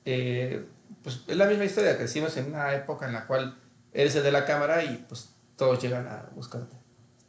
eh, 0.05 0.65
pues 1.03 1.21
es 1.27 1.35
la 1.35 1.45
misma 1.45 1.65
historia, 1.65 1.97
crecimos 1.97 2.35
en 2.37 2.45
una 2.47 2.73
época 2.73 3.05
en 3.07 3.13
la 3.13 3.27
cual 3.27 3.57
eres 3.91 4.15
el 4.15 4.23
de 4.23 4.31
la 4.31 4.45
cámara 4.45 4.83
y 4.83 5.05
pues 5.09 5.29
todos 5.57 5.81
llegan 5.83 6.07
a 6.07 6.29
buscarte, 6.35 6.75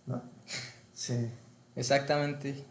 ¿no? 0.06 0.22
Sí. 0.94 1.28
Exactamente. 1.76 2.64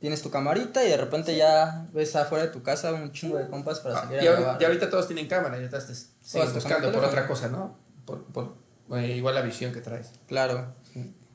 Tienes 0.00 0.22
tu 0.22 0.30
camarita 0.30 0.82
y 0.84 0.88
de 0.88 0.96
repente 0.96 1.36
ya 1.36 1.86
ves 1.92 2.16
afuera 2.16 2.46
de 2.46 2.50
tu 2.50 2.62
casa 2.62 2.92
un 2.92 3.12
chingo 3.12 3.36
de 3.36 3.48
compas 3.48 3.80
para 3.80 3.98
Ah, 3.98 4.02
salir 4.04 4.22
y, 4.22 4.26
a 4.26 4.32
grabar. 4.32 4.62
y 4.62 4.64
ahorita 4.64 4.88
todos 4.88 5.06
tienen 5.06 5.28
cámara, 5.28 5.58
ya 5.58 5.64
estás 5.66 6.08
buscando 6.54 6.90
por 6.90 7.04
otra 7.04 7.26
cosa, 7.26 7.48
¿no? 7.48 7.76
Por, 8.06 8.24
por 8.24 8.54
eh, 8.96 9.16
igual 9.16 9.34
la 9.34 9.42
visión 9.42 9.72
que 9.74 9.80
traes. 9.80 10.12
Claro. 10.26 10.74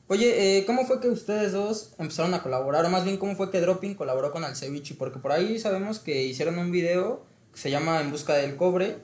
Oye, 0.08 0.58
eh, 0.58 0.64
¿cómo 0.66 0.84
fue 0.84 1.00
que 1.00 1.08
ustedes 1.08 1.52
dos 1.52 1.94
empezaron 1.98 2.34
a 2.34 2.42
colaborar? 2.42 2.84
O 2.84 2.88
más 2.90 3.04
bien, 3.04 3.16
¿cómo 3.16 3.34
fue 3.36 3.50
que 3.50 3.60
Dropping 3.60 3.94
colaboró 3.94 4.30
con 4.32 4.44
Alcevichi? 4.44 4.94
Porque 4.94 5.18
por 5.18 5.32
ahí 5.32 5.58
sabemos 5.58 5.98
que 6.00 6.22
hicieron 6.24 6.58
un 6.58 6.70
video 6.70 7.24
que 7.52 7.58
se 7.58 7.70
llama 7.70 8.00
En 8.00 8.10
Busca 8.10 8.34
del 8.34 8.56
Cobre. 8.56 8.98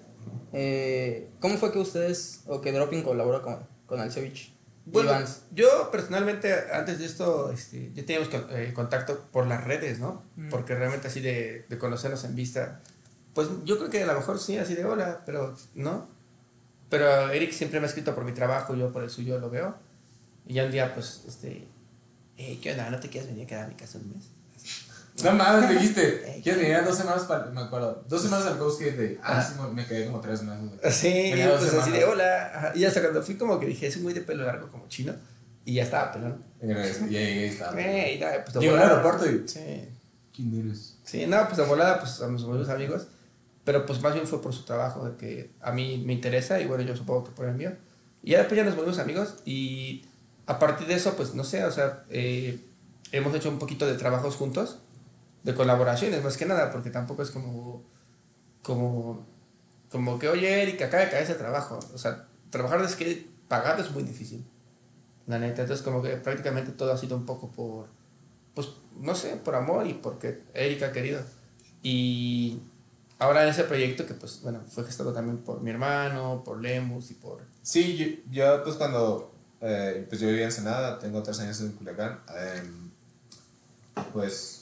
Eh, 0.52 1.28
¿Cómo 1.40 1.56
fue 1.56 1.72
que 1.72 1.78
ustedes, 1.78 2.42
o 2.46 2.60
que 2.60 2.70
Dropping 2.72 3.02
colaboró 3.02 3.42
con, 3.42 3.66
con 3.86 4.00
Alcevichi? 4.00 4.54
Bueno, 4.84 5.12
yo 5.54 5.90
personalmente 5.90 6.52
antes 6.72 6.98
de 6.98 7.06
esto, 7.06 7.52
este, 7.52 7.92
ya 7.94 8.04
teníamos 8.04 8.28
eh, 8.50 8.72
contacto 8.74 9.26
por 9.30 9.46
las 9.46 9.62
redes, 9.64 10.00
¿no? 10.00 10.24
Mm. 10.36 10.48
Porque 10.48 10.74
realmente 10.74 11.08
así 11.08 11.20
de, 11.20 11.64
de 11.68 11.78
conocernos 11.78 12.24
en 12.24 12.34
vista, 12.34 12.80
pues 13.34 13.48
yo 13.64 13.78
creo 13.78 13.90
que 13.90 14.02
a 14.02 14.06
lo 14.06 14.14
mejor 14.14 14.40
sí, 14.40 14.58
así 14.58 14.74
de 14.74 14.84
hola, 14.84 15.22
pero 15.24 15.56
no. 15.74 16.08
Pero 16.90 17.30
Eric 17.30 17.52
siempre 17.52 17.80
me 17.80 17.86
ha 17.86 17.88
escrito 17.88 18.14
por 18.14 18.24
mi 18.24 18.32
trabajo, 18.32 18.74
yo 18.74 18.92
por 18.92 19.04
el 19.04 19.10
suyo 19.10 19.38
lo 19.38 19.50
veo. 19.50 19.76
Y 20.46 20.54
ya 20.54 20.64
un 20.64 20.72
día, 20.72 20.92
pues, 20.94 21.22
este, 21.28 21.66
"Ey, 22.36 22.56
¿qué 22.56 22.72
onda? 22.72 22.90
¿No 22.90 22.98
te 22.98 23.08
quieres 23.08 23.28
venir 23.30 23.44
a 23.44 23.48
quedar 23.48 23.64
a 23.64 23.68
mi 23.68 23.74
casa 23.74 23.98
un 23.98 24.12
mes? 24.12 24.31
No 25.22 25.32
mames, 25.32 25.68
me 25.68 25.74
dijiste. 25.74 26.40
Quiero 26.42 26.58
venir 26.58 26.84
dos 26.84 26.96
semanas 26.96 27.22
para. 27.24 27.46
Me 27.46 27.60
acuerdo. 27.60 28.04
Dos 28.08 28.22
semanas 28.22 28.46
al 28.46 28.58
Ghost 28.58 28.80
de. 28.80 29.18
Ah, 29.22 29.38
Ah. 29.38 29.42
sí, 29.42 29.54
me 29.74 29.86
quedé 29.86 30.06
como 30.06 30.20
tres 30.20 30.42
meses. 30.42 30.70
Dos 30.70 30.80
pues 30.80 30.94
así 30.94 31.08
de 31.90 31.98
semanas. 31.98 32.04
hola. 32.08 32.52
ajá. 32.54 32.72
Y 32.74 32.84
hasta 32.84 33.00
cuando 33.00 33.22
fui 33.22 33.36
como 33.36 33.60
que 33.60 33.66
dije, 33.66 33.86
es 33.86 33.96
muy 34.00 34.12
de 34.14 34.22
pelo 34.22 34.44
largo 34.44 34.68
como 34.68 34.88
chino. 34.88 35.14
Y 35.64 35.74
ya 35.74 35.82
estaba 35.84 36.12
pelón. 36.12 36.42
Y 36.62 37.16
ahí 37.16 37.44
estaba. 37.44 37.78
Ya, 37.80 38.42
pues, 38.44 38.56
Llegó 38.56 38.76
al 38.76 38.82
aeropuerto 38.82 39.30
y. 39.30 39.46
Sí. 39.46 39.88
¿Quién 40.34 40.58
eres? 40.66 40.96
Sí, 41.04 41.26
no, 41.26 41.44
pues 41.44 41.58
de 41.58 41.64
volada, 41.64 42.00
pues 42.00 42.20
a 42.22 42.28
mis 42.28 42.42
buenos 42.42 42.68
amigos. 42.70 43.06
Pero 43.64 43.86
pues 43.86 44.00
más 44.00 44.14
bien 44.14 44.26
fue 44.26 44.40
por 44.42 44.52
su 44.52 44.64
trabajo, 44.64 45.08
de 45.08 45.16
que 45.16 45.50
a 45.60 45.70
mí 45.70 46.02
me 46.04 46.14
interesa 46.14 46.58
y 46.60 46.66
bueno, 46.66 46.82
yo 46.82 46.96
supongo 46.96 47.24
que 47.24 47.30
por 47.30 47.46
el 47.46 47.54
mío. 47.54 47.72
Y 48.22 48.32
ya 48.32 48.38
después 48.38 48.56
ya 48.56 48.64
nos 48.64 48.74
volvimos 48.74 48.98
amigos 48.98 49.34
y 49.44 50.04
a 50.46 50.58
partir 50.58 50.88
de 50.88 50.94
eso, 50.94 51.14
pues 51.16 51.34
no 51.34 51.44
sé, 51.44 51.64
o 51.64 51.70
sea, 51.70 52.02
eh, 52.10 52.58
hemos 53.12 53.32
hecho 53.36 53.48
un 53.50 53.60
poquito 53.60 53.86
de 53.86 53.94
trabajos 53.94 54.34
juntos, 54.34 54.78
de 55.42 55.54
colaboraciones, 55.54 56.22
más 56.22 56.36
que 56.36 56.46
nada, 56.46 56.70
porque 56.70 56.90
tampoco 56.90 57.22
es 57.22 57.30
como, 57.30 57.82
como, 58.62 59.26
como 59.90 60.18
que, 60.18 60.28
oye, 60.28 60.62
Erika, 60.62 60.86
acaba 60.86 61.04
de 61.04 61.34
trabajo. 61.34 61.78
O 61.94 61.98
sea, 61.98 62.26
trabajar 62.50 62.86
de 62.86 62.96
que 62.96 63.28
pagado 63.48 63.82
es 63.82 63.90
muy 63.90 64.02
difícil, 64.04 64.44
la 65.26 65.38
neta. 65.38 65.62
Entonces, 65.62 65.84
como 65.84 66.02
que 66.02 66.16
prácticamente 66.16 66.72
todo 66.72 66.92
ha 66.92 66.96
sido 66.96 67.16
un 67.16 67.26
poco 67.26 67.50
por, 67.50 67.86
pues, 68.54 68.68
no 69.00 69.14
sé, 69.14 69.36
por 69.36 69.54
amor 69.54 69.86
y 69.86 69.94
porque 69.94 70.42
Erika 70.54 70.86
ha 70.86 70.92
querido. 70.92 71.22
Y 71.82 72.60
ahora 73.18 73.42
en 73.42 73.48
ese 73.48 73.64
proyecto 73.64 74.06
que, 74.06 74.14
pues, 74.14 74.40
bueno, 74.42 74.60
fue 74.68 74.84
gestado 74.84 75.12
también 75.12 75.38
por 75.38 75.60
mi 75.60 75.70
hermano, 75.70 76.42
por 76.44 76.60
Lemus 76.60 77.10
y 77.10 77.14
por... 77.14 77.42
Sí, 77.62 78.22
yo, 78.30 78.62
pues 78.62 78.76
cuando. 78.76 79.32
eh, 79.60 80.06
pues 80.08 80.20
yo 80.20 80.26
vivía 80.28 80.42
en 80.42 80.48
Ensenada, 80.48 80.98
tengo 80.98 81.22
tres 81.22 81.40
años 81.40 81.60
en 81.60 81.72
Culiacán. 81.72 82.20
em, 82.36 82.90
pues 84.12 84.61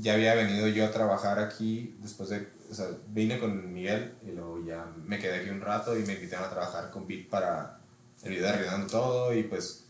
ya 0.00 0.14
había 0.14 0.34
venido 0.34 0.66
yo 0.68 0.86
a 0.86 0.90
trabajar 0.90 1.38
aquí 1.38 1.96
después 2.00 2.28
de. 2.30 2.48
O 2.70 2.74
sea, 2.74 2.86
vine 3.08 3.38
con 3.38 3.72
Miguel 3.72 4.14
y 4.24 4.30
luego 4.30 4.64
ya 4.64 4.86
me 5.04 5.18
quedé 5.18 5.40
aquí 5.40 5.50
un 5.50 5.60
rato 5.60 5.98
y 5.98 6.02
me 6.04 6.14
invitaron 6.14 6.46
a 6.46 6.50
trabajar 6.50 6.90
con 6.90 7.06
Beat 7.06 7.28
para 7.28 7.80
el 8.22 8.30
video 8.30 8.44
de 8.44 8.50
arreglando 8.50 8.86
todo 8.86 9.34
y 9.34 9.42
pues 9.42 9.84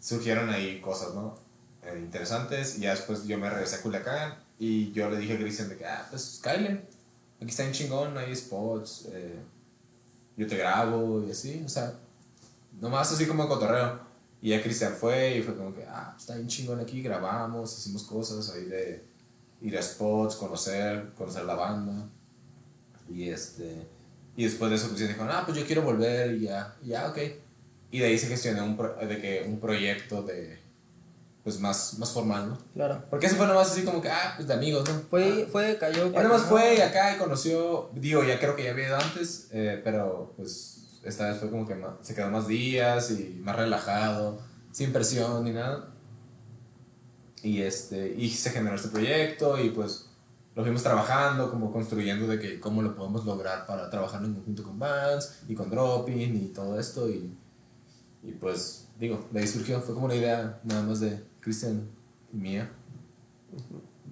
surgieron 0.00 0.48
ahí 0.48 0.80
cosas, 0.80 1.14
¿no? 1.14 1.38
Eh, 1.82 1.98
interesantes 1.98 2.78
y 2.78 2.82
ya 2.82 2.90
después 2.90 3.26
yo 3.26 3.38
me 3.38 3.50
regresé 3.50 3.76
a 3.76 3.82
Culiacán 3.82 4.38
y 4.58 4.90
yo 4.92 5.10
le 5.10 5.18
dije 5.18 5.34
a 5.34 5.38
Cristian 5.38 5.68
de 5.68 5.76
que, 5.76 5.86
ah, 5.86 6.06
pues 6.10 6.40
Kyle. 6.42 6.82
aquí 7.36 7.50
está 7.50 7.64
en 7.64 7.72
chingón, 7.72 8.16
hay 8.16 8.34
spots, 8.34 9.08
eh, 9.12 9.38
yo 10.36 10.46
te 10.46 10.56
grabo 10.56 11.22
y 11.26 11.30
así, 11.30 11.62
o 11.64 11.68
sea, 11.68 11.94
nomás 12.80 13.12
así 13.12 13.26
como 13.26 13.48
cotorreo. 13.48 14.08
Y 14.40 14.50
ya 14.50 14.62
Cristian 14.62 14.94
fue 14.94 15.36
y 15.36 15.42
fue 15.42 15.56
como 15.56 15.74
que, 15.74 15.84
ah, 15.84 16.14
está 16.16 16.36
bien 16.36 16.48
chingón 16.48 16.80
aquí, 16.80 17.02
grabamos, 17.02 17.76
hicimos 17.76 18.04
cosas 18.04 18.50
ahí 18.50 18.64
de 18.64 19.04
ir 19.60 19.76
a 19.78 19.82
spots, 19.82 20.36
conocer, 20.36 21.10
conocer 21.16 21.44
la 21.44 21.54
banda. 21.54 22.08
Y 23.10 23.28
este, 23.30 23.86
y 24.36 24.44
después 24.44 24.70
de 24.70 24.76
eso 24.76 24.86
Cristian 24.88 25.08
dijo, 25.10 25.24
ah, 25.30 25.42
pues 25.46 25.58
yo 25.58 25.64
quiero 25.66 25.82
volver 25.82 26.34
y 26.34 26.40
ya, 26.42 26.74
y 26.82 26.88
ya, 26.88 27.08
ok. 27.08 27.18
Y 27.90 28.00
de 28.00 28.06
ahí 28.06 28.18
se 28.18 28.26
gestionó 28.28 28.64
un, 28.64 28.76
pro- 28.76 28.94
de 28.96 29.18
que 29.20 29.44
un 29.48 29.58
proyecto 29.60 30.22
de, 30.22 30.58
pues 31.42 31.58
más, 31.58 31.98
más 31.98 32.12
formal, 32.12 32.50
¿no? 32.50 32.58
Claro. 32.74 33.02
Porque 33.08 33.26
ese 33.26 33.36
fue 33.36 33.46
nomás 33.46 33.70
así 33.72 33.82
como 33.82 34.02
que, 34.02 34.10
ah, 34.10 34.34
pues 34.36 34.46
de 34.46 34.54
amigos, 34.54 34.86
¿no? 34.88 34.94
Fue, 35.08 35.48
fue, 35.50 35.78
cayó. 35.78 36.04
Él 36.06 36.12
nomás 36.22 36.42
fue 36.42 36.76
y 36.76 36.80
acá 36.82 37.14
y 37.14 37.18
conoció, 37.18 37.90
digo, 37.94 38.22
ya 38.24 38.38
creo 38.38 38.54
que 38.54 38.64
ya 38.64 38.72
había 38.72 38.88
ido 38.88 38.96
antes, 38.98 39.48
eh, 39.52 39.80
pero 39.82 40.34
pues 40.36 41.00
esta 41.02 41.30
vez 41.30 41.38
fue 41.38 41.50
como 41.50 41.66
que 41.66 41.74
más- 41.74 41.94
se 42.02 42.14
quedó 42.14 42.28
más 42.30 42.46
días 42.46 43.10
y 43.10 43.40
más 43.42 43.56
relajado, 43.56 44.38
sin 44.72 44.92
presión 44.92 45.42
ni 45.44 45.52
nada. 45.52 45.94
Y, 47.42 47.62
este, 47.62 48.14
y 48.16 48.30
se 48.30 48.50
generó 48.50 48.74
este 48.76 48.88
proyecto 48.88 49.62
y 49.62 49.70
pues 49.70 50.06
lo 50.56 50.62
fuimos 50.64 50.82
trabajando, 50.82 51.50
como 51.50 51.72
construyendo 51.72 52.26
de 52.26 52.38
que 52.40 52.58
cómo 52.58 52.82
lo 52.82 52.96
podemos 52.96 53.24
lograr 53.24 53.64
para 53.66 53.88
trabajar 53.90 54.24
en 54.24 54.34
conjunto 54.34 54.64
con 54.64 54.78
bands 54.78 55.40
y 55.48 55.54
con 55.54 55.70
dropping 55.70 56.36
y 56.36 56.48
todo 56.48 56.78
esto. 56.80 57.08
Y, 57.08 57.32
y 58.24 58.32
pues, 58.32 58.88
digo, 58.98 59.24
de 59.30 59.40
ahí 59.40 59.46
surgió, 59.46 59.80
fue 59.80 59.94
como 59.94 60.06
una 60.06 60.16
idea 60.16 60.60
nada 60.64 60.82
más 60.82 60.98
de 61.00 61.22
Cristian 61.40 61.88
y 62.32 62.36
mía. 62.36 62.70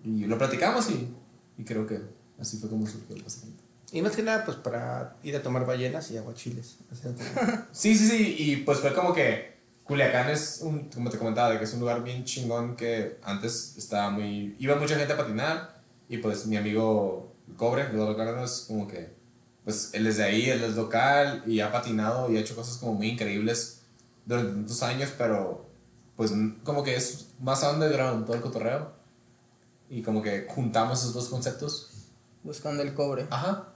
Y 0.05 0.25
lo 0.27 0.39
platicamos 0.39 0.89
y, 0.91 1.13
y 1.59 1.65
creo 1.65 1.87
que 1.87 2.01
así 2.39 2.59
fue 2.59 2.71
como 2.71 2.87
surgió 2.87 3.17
básicamente. 3.23 3.63
Y 3.93 4.03
más 4.03 4.15
que 4.15 4.23
nada, 4.23 4.45
pues 4.45 4.57
para 4.57 5.17
ir 5.23 5.35
a 5.37 5.43
tomar 5.43 5.67
ballenas 5.67 6.11
y 6.11 6.17
aguachiles. 6.17 6.79
O 6.93 6.95
sea, 6.95 7.13
como- 7.13 7.63
Sí, 7.73 7.97
sí, 7.97 8.09
sí, 8.09 8.37
y 8.39 8.57
pues 8.59 8.79
fue 8.79 8.95
como 8.95 9.13
que 9.13 9.56
Culiacán 9.87 10.29
es 10.31 10.61
un, 10.63 10.89
como 10.91 11.11
te 11.11 11.19
comentaba, 11.19 11.51
de 11.51 11.59
que 11.59 11.65
es 11.65 11.73
un 11.75 11.81
lugar 11.81 12.03
bien 12.03 12.25
chingón 12.25 12.75
que 12.77 13.19
antes 13.23 13.75
estaba 13.77 14.11
muy, 14.11 14.57
iba 14.59 14.75
mucha 14.77 14.97
gente 14.97 15.13
a 15.13 15.17
patinar 15.17 15.81
y 16.09 16.19
pues 16.19 16.47
mi 16.47 16.57
amigo 16.57 17.33
Cobre, 17.57 17.83
Eduardo 17.83 18.17
Cárdenas, 18.17 18.65
como 18.67 18.89
que, 18.89 19.15
pues 19.65 19.91
él 19.95 20.07
es 20.09 20.17
de 20.17 20.25
ahí, 20.25 20.51
él 20.51 20.63
es 20.65 20.75
local 20.75 21.45
y 21.47 21.61
ha 21.61 21.71
patinado 21.71 22.31
y 22.31 22.37
ha 22.37 22.41
hecho 22.41 22.57
cosas 22.57 22.79
como 22.79 22.95
muy 22.95 23.09
increíbles 23.11 23.83
durante 24.25 24.53
tantos 24.53 24.83
años, 24.83 25.13
pero 25.17 25.67
pues 26.17 26.33
como 26.65 26.83
que 26.83 26.97
es 26.97 27.29
más 27.41 27.63
underground 27.63 28.25
todo 28.27 28.35
el 28.37 28.43
cotorreo 28.43 28.91
y 29.89 30.03
como 30.03 30.21
que 30.23 30.47
juntamos 30.49 30.99
esos 31.01 31.15
dos 31.15 31.29
conceptos. 31.29 31.91
Buscando 32.43 32.83
el 32.83 32.93
cobre. 32.95 33.27
Ajá. 33.31 33.69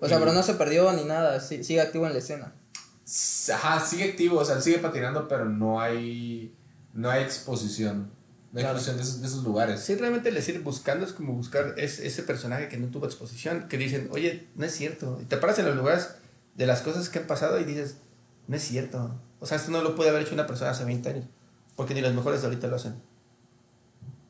O 0.00 0.06
sea, 0.06 0.18
Y- 0.18 0.20
pero 0.20 0.32
no 0.32 0.42
se 0.44 0.54
perdió 0.54 0.92
ni 0.92 1.04
nada. 1.04 1.40
sigue 1.40 1.80
activo 1.80 2.06
en 2.06 2.12
la 2.12 2.18
escena. 2.20 2.52
Ajá, 3.52 3.80
sigue 3.84 4.04
activo, 4.04 4.38
o 4.38 4.44
sea, 4.44 4.60
sigue 4.60 4.78
patinando, 4.78 5.28
pero 5.28 5.44
no 5.44 5.80
hay, 5.80 6.54
no 6.94 7.10
hay 7.10 7.22
exposición. 7.22 8.10
No 8.52 8.58
hay 8.58 8.64
Claro. 8.64 8.78
exposición 8.78 8.96
de 8.96 9.02
esos, 9.02 9.20
de 9.20 9.26
esos 9.26 9.44
lugares. 9.44 9.80
Sí, 9.80 9.94
realmente 9.94 10.28
el 10.28 10.34
decir 10.34 10.60
buscando 10.62 11.04
es 11.06 11.12
como 11.12 11.32
buscar 11.34 11.74
es, 11.78 11.98
ese 11.98 12.22
personaje 12.22 12.68
que 12.68 12.76
no 12.78 12.88
tuvo 12.88 13.06
exposición, 13.06 13.66
que 13.68 13.78
dicen, 13.78 14.08
oye, 14.12 14.48
no 14.54 14.64
es 14.66 14.72
cierto. 14.74 15.18
Y 15.22 15.24
te 15.26 15.36
paras 15.36 15.58
en 15.58 15.66
los 15.66 15.76
lugares 15.76 16.10
de 16.54 16.66
las 16.66 16.82
cosas 16.82 17.08
que 17.08 17.18
han 17.18 17.26
pasado 17.26 17.58
y 17.60 17.64
dices, 17.64 17.96
no 18.48 18.56
es 18.56 18.62
cierto. 18.62 19.20
O 19.40 19.46
sea, 19.46 19.56
esto 19.56 19.70
no 19.70 19.82
lo 19.82 19.94
puede 19.94 20.10
haber 20.10 20.22
hecho 20.22 20.34
una 20.34 20.46
persona 20.46 20.70
hace 20.70 20.84
20 20.84 21.08
años, 21.08 21.24
porque 21.76 21.94
ni 21.94 22.00
los 22.02 22.14
mejores 22.14 22.40
de 22.42 22.48
ahorita 22.48 22.66
lo 22.68 22.76
hacen. 22.76 22.94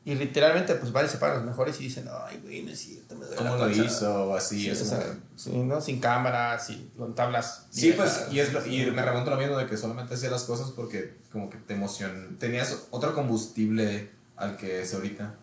Y 0.05 0.15
literalmente, 0.15 0.75
pues 0.75 0.91
van 0.91 1.05
y 1.05 1.09
se 1.09 1.17
paran 1.17 1.37
los 1.37 1.45
mejores 1.45 1.79
y 1.79 1.85
dicen, 1.85 2.09
ay, 2.25 2.37
güey, 2.43 2.63
no 2.63 2.71
es 2.71 2.79
cierto. 2.79 3.15
Me 3.15 3.21
duele 3.25 3.37
¿Cómo 3.37 3.51
la 3.55 3.67
lo 3.67 3.71
panza". 3.73 3.83
hizo? 3.85 4.25
O 4.25 4.35
así. 4.35 4.59
Sí, 4.63 4.69
es 4.69 4.81
o 4.81 4.85
como- 4.89 5.01
sea, 5.01 5.17
sí, 5.37 5.51
¿no? 5.51 5.79
Sin 5.81 5.99
cámara, 6.01 6.59
sin, 6.59 6.89
con 6.89 7.15
tablas. 7.15 7.67
Sí, 7.69 7.93
pues, 7.95 8.25
y, 8.29 8.39
es 8.39 8.51
lo- 8.51 8.65
y 8.65 8.91
me 8.91 9.01
remonto 9.01 9.29
lo 9.29 9.37
mismo 9.37 9.57
de 9.57 9.65
que 9.65 9.77
solamente 9.77 10.15
hacía 10.15 10.29
las 10.29 10.43
cosas 10.43 10.71
porque 10.71 11.15
como 11.31 11.49
que 11.49 11.57
te 11.57 11.73
emocionan. 11.75 12.37
Tenías 12.37 12.87
otro 12.91 13.13
combustible 13.15 14.09
al 14.35 14.57
que 14.57 14.81
es 14.81 14.93
ahorita. 14.93 15.35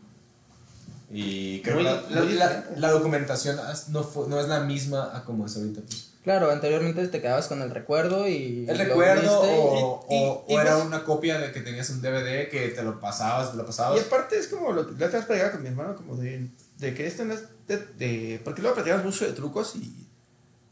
Y 1.11 1.61
creo 1.63 1.77
Muy- 1.77 1.85
que 1.85 2.35
la, 2.77 2.91
documentación 2.91 3.59
as- 3.59 3.89
no, 3.89 4.05
fue- 4.05 4.29
no 4.29 4.39
es 4.39 4.47
la 4.47 4.61
misma 4.61 5.17
a 5.17 5.25
como 5.25 5.47
es 5.47 5.57
ahorita. 5.57 5.81
Pues. 5.81 6.10
Claro, 6.23 6.51
anteriormente 6.51 7.07
te 7.09 7.21
quedabas 7.23 7.49
con 7.49 7.63
el 7.63 7.71
recuerdo 7.71 8.29
y. 8.29 8.67
El 8.69 8.77
lo 8.77 8.85
recuerdo 8.85 9.41
viste 9.43 9.57
o, 9.59 10.07
y- 10.11 10.15
y- 10.15 10.19
o- 10.19 10.45
y 10.51 10.55
o 10.55 10.61
era 10.61 10.75
pues- 10.75 10.85
una 10.87 11.03
copia 11.05 11.39
de 11.39 11.51
que 11.51 11.61
tenías 11.61 11.89
un 11.91 12.03
DVD 12.03 12.49
que 12.51 12.69
te 12.75 12.83
lo 12.83 13.01
pasabas, 13.01 13.53
te 13.53 13.57
lo 13.57 13.65
pasabas. 13.65 13.99
Y 13.99 14.03
aparte 14.05 14.39
es 14.39 14.49
como 14.49 14.73
lo 14.73 14.87
que 14.87 14.93
la 14.99 15.07
otra 15.07 15.19
vez 15.21 15.27
platicaba 15.27 15.53
con 15.53 15.63
mi 15.63 15.69
hermano, 15.69 15.97
como 15.97 16.17
de, 16.17 16.49
de 16.79 16.95
que 16.95 17.07
esto 17.07 17.25
no 17.25 17.33
es 17.33 17.45
de, 17.67 17.79
de- 17.97 18.41
Porque 18.45 18.61
luego 18.61 18.75
platicamos 18.75 19.05
mucho 19.05 19.25
de 19.25 19.33
trucos 19.33 19.75
y 19.77 20.07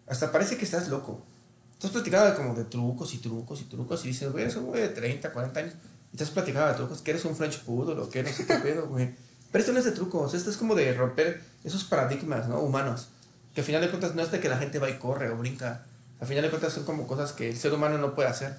hasta 0.07 0.31
parece 0.31 0.57
que 0.59 0.65
estás 0.67 0.89
loco. 0.89 1.23
Estás 1.73 1.93
platicando 1.93 2.27
de 2.31 2.35
como 2.37 2.55
de 2.55 2.65
trucos 2.65 3.15
y 3.15 3.19
trucos 3.19 3.61
y 3.63 3.65
trucos 3.65 4.05
y 4.05 4.09
dices, 4.09 4.31
güey, 4.31 4.45
eres 4.45 4.57
un 4.57 4.67
güey 4.67 4.83
de 4.83 4.89
30, 4.89 5.33
40 5.33 5.61
años 5.61 5.75
y 6.13 6.17
estás 6.17 6.31
platicando 6.31 6.69
de 6.69 6.75
trucos, 6.75 7.01
que 7.01 7.11
eres 7.13 7.25
un 7.25 7.37
French 7.37 7.61
Poodle 7.61 7.99
o 8.03 8.11
que 8.11 8.23
no 8.23 8.29
sé 8.31 8.45
qué 8.45 8.55
pedo, 8.57 8.87
güey. 8.89 9.15
Pero 9.51 9.61
esto 9.61 9.73
no 9.73 9.79
es 9.79 9.85
de 9.87 9.93
trucos, 9.93 10.35
esto 10.35 10.51
es 10.51 10.57
como 10.59 10.75
de 10.75 10.93
romper 10.93 11.41
esos 11.65 11.85
paradigmas, 11.85 12.49
¿no? 12.49 12.61
Humanos. 12.61 13.09
Que 13.59 13.63
al 13.63 13.67
final 13.67 13.81
de 13.83 13.89
cuentas 13.89 14.15
no 14.15 14.23
es 14.23 14.31
de 14.31 14.39
que 14.39 14.49
la 14.49 14.57
gente 14.57 14.79
va 14.79 14.89
y 14.89 14.99
corre 14.99 15.31
o 15.31 15.37
brinca. 15.37 15.85
Al 16.21 16.29
final 16.29 16.45
de 16.45 16.51
cuentas 16.51 16.73
son 16.73 16.85
como 16.85 17.09
cosas 17.09 17.33
que 17.33 17.49
el 17.51 17.57
ser 17.57 17.75
humano 17.75 17.99
no 17.99 18.15
puede 18.15 18.29
hacer. 18.29 18.57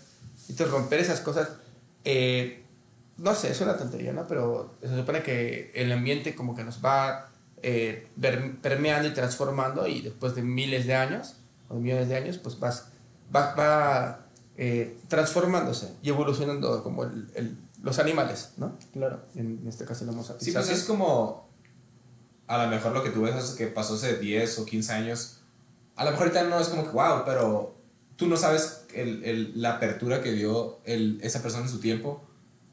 Entonces 0.50 0.70
romper 0.72 1.00
esas 1.00 1.22
cosas... 1.22 1.48
eh, 2.04 2.66
no 3.16 3.34
sé, 3.34 3.52
es 3.52 3.62
una 3.62 3.78
tontería, 3.78 4.12
¿no? 4.12 4.28
Pero 4.28 4.76
se 4.82 4.94
supone 4.94 5.24
que 5.24 5.72
el 5.74 5.90
ambiente 5.94 6.36
como 6.36 6.54
que 6.54 6.66
nos 6.66 6.84
va 6.84 7.30
eh, 7.64 8.10
permeando 8.62 9.08
y 9.08 9.14
transformando 9.14 9.88
y 9.88 10.02
después 10.02 10.36
de 10.36 10.42
miles 10.42 10.86
de 10.86 10.96
años 10.96 11.36
o 11.70 11.76
de 11.76 11.80
millones 11.80 12.10
de 12.10 12.16
años, 12.18 12.38
pues 12.38 12.60
vas, 12.60 12.88
va, 13.34 13.56
va 13.56 14.26
eh, 14.58 14.98
transformándose 15.08 15.94
y 16.02 16.10
evolucionando 16.10 16.84
como 16.84 17.06
el, 17.06 17.30
el- 17.36 17.58
los 17.84 18.00
animales, 18.00 18.52
¿no? 18.58 18.78
Claro. 18.92 19.22
En 19.36 19.66
este 19.66 19.86
caso 19.86 20.04
el 20.04 20.10
Homo 20.10 20.24
sapiens. 20.24 20.44
Sí, 20.44 20.52
pues 20.52 20.70
es 20.70 20.84
como. 20.84 21.49
A 22.50 22.64
lo 22.64 22.70
mejor 22.70 22.92
lo 22.94 23.04
que 23.04 23.12
tú 23.12 23.22
ves 23.22 23.36
es 23.36 23.52
que 23.52 23.68
pasó 23.68 23.94
hace 23.94 24.18
10 24.18 24.60
o 24.60 24.66
15 24.66 24.92
años. 24.94 25.38
A 25.96 26.04
lo 26.04 26.12
mejor 26.12 26.28
ahorita 26.28 26.44
no 26.46 26.60
es 26.60 26.68
como 26.70 26.84
que 26.84 26.90
wow, 26.92 27.24
pero 27.26 27.76
tú 28.16 28.28
no 28.28 28.36
sabes 28.38 28.86
el, 28.94 29.24
el- 29.24 29.62
la 29.62 29.76
apertura 29.76 30.22
que 30.24 30.32
dio 30.32 30.80
el, 30.84 31.20
esa 31.22 31.42
persona 31.42 31.66
en 31.66 31.70
su 31.70 31.80
tiempo 31.80 32.24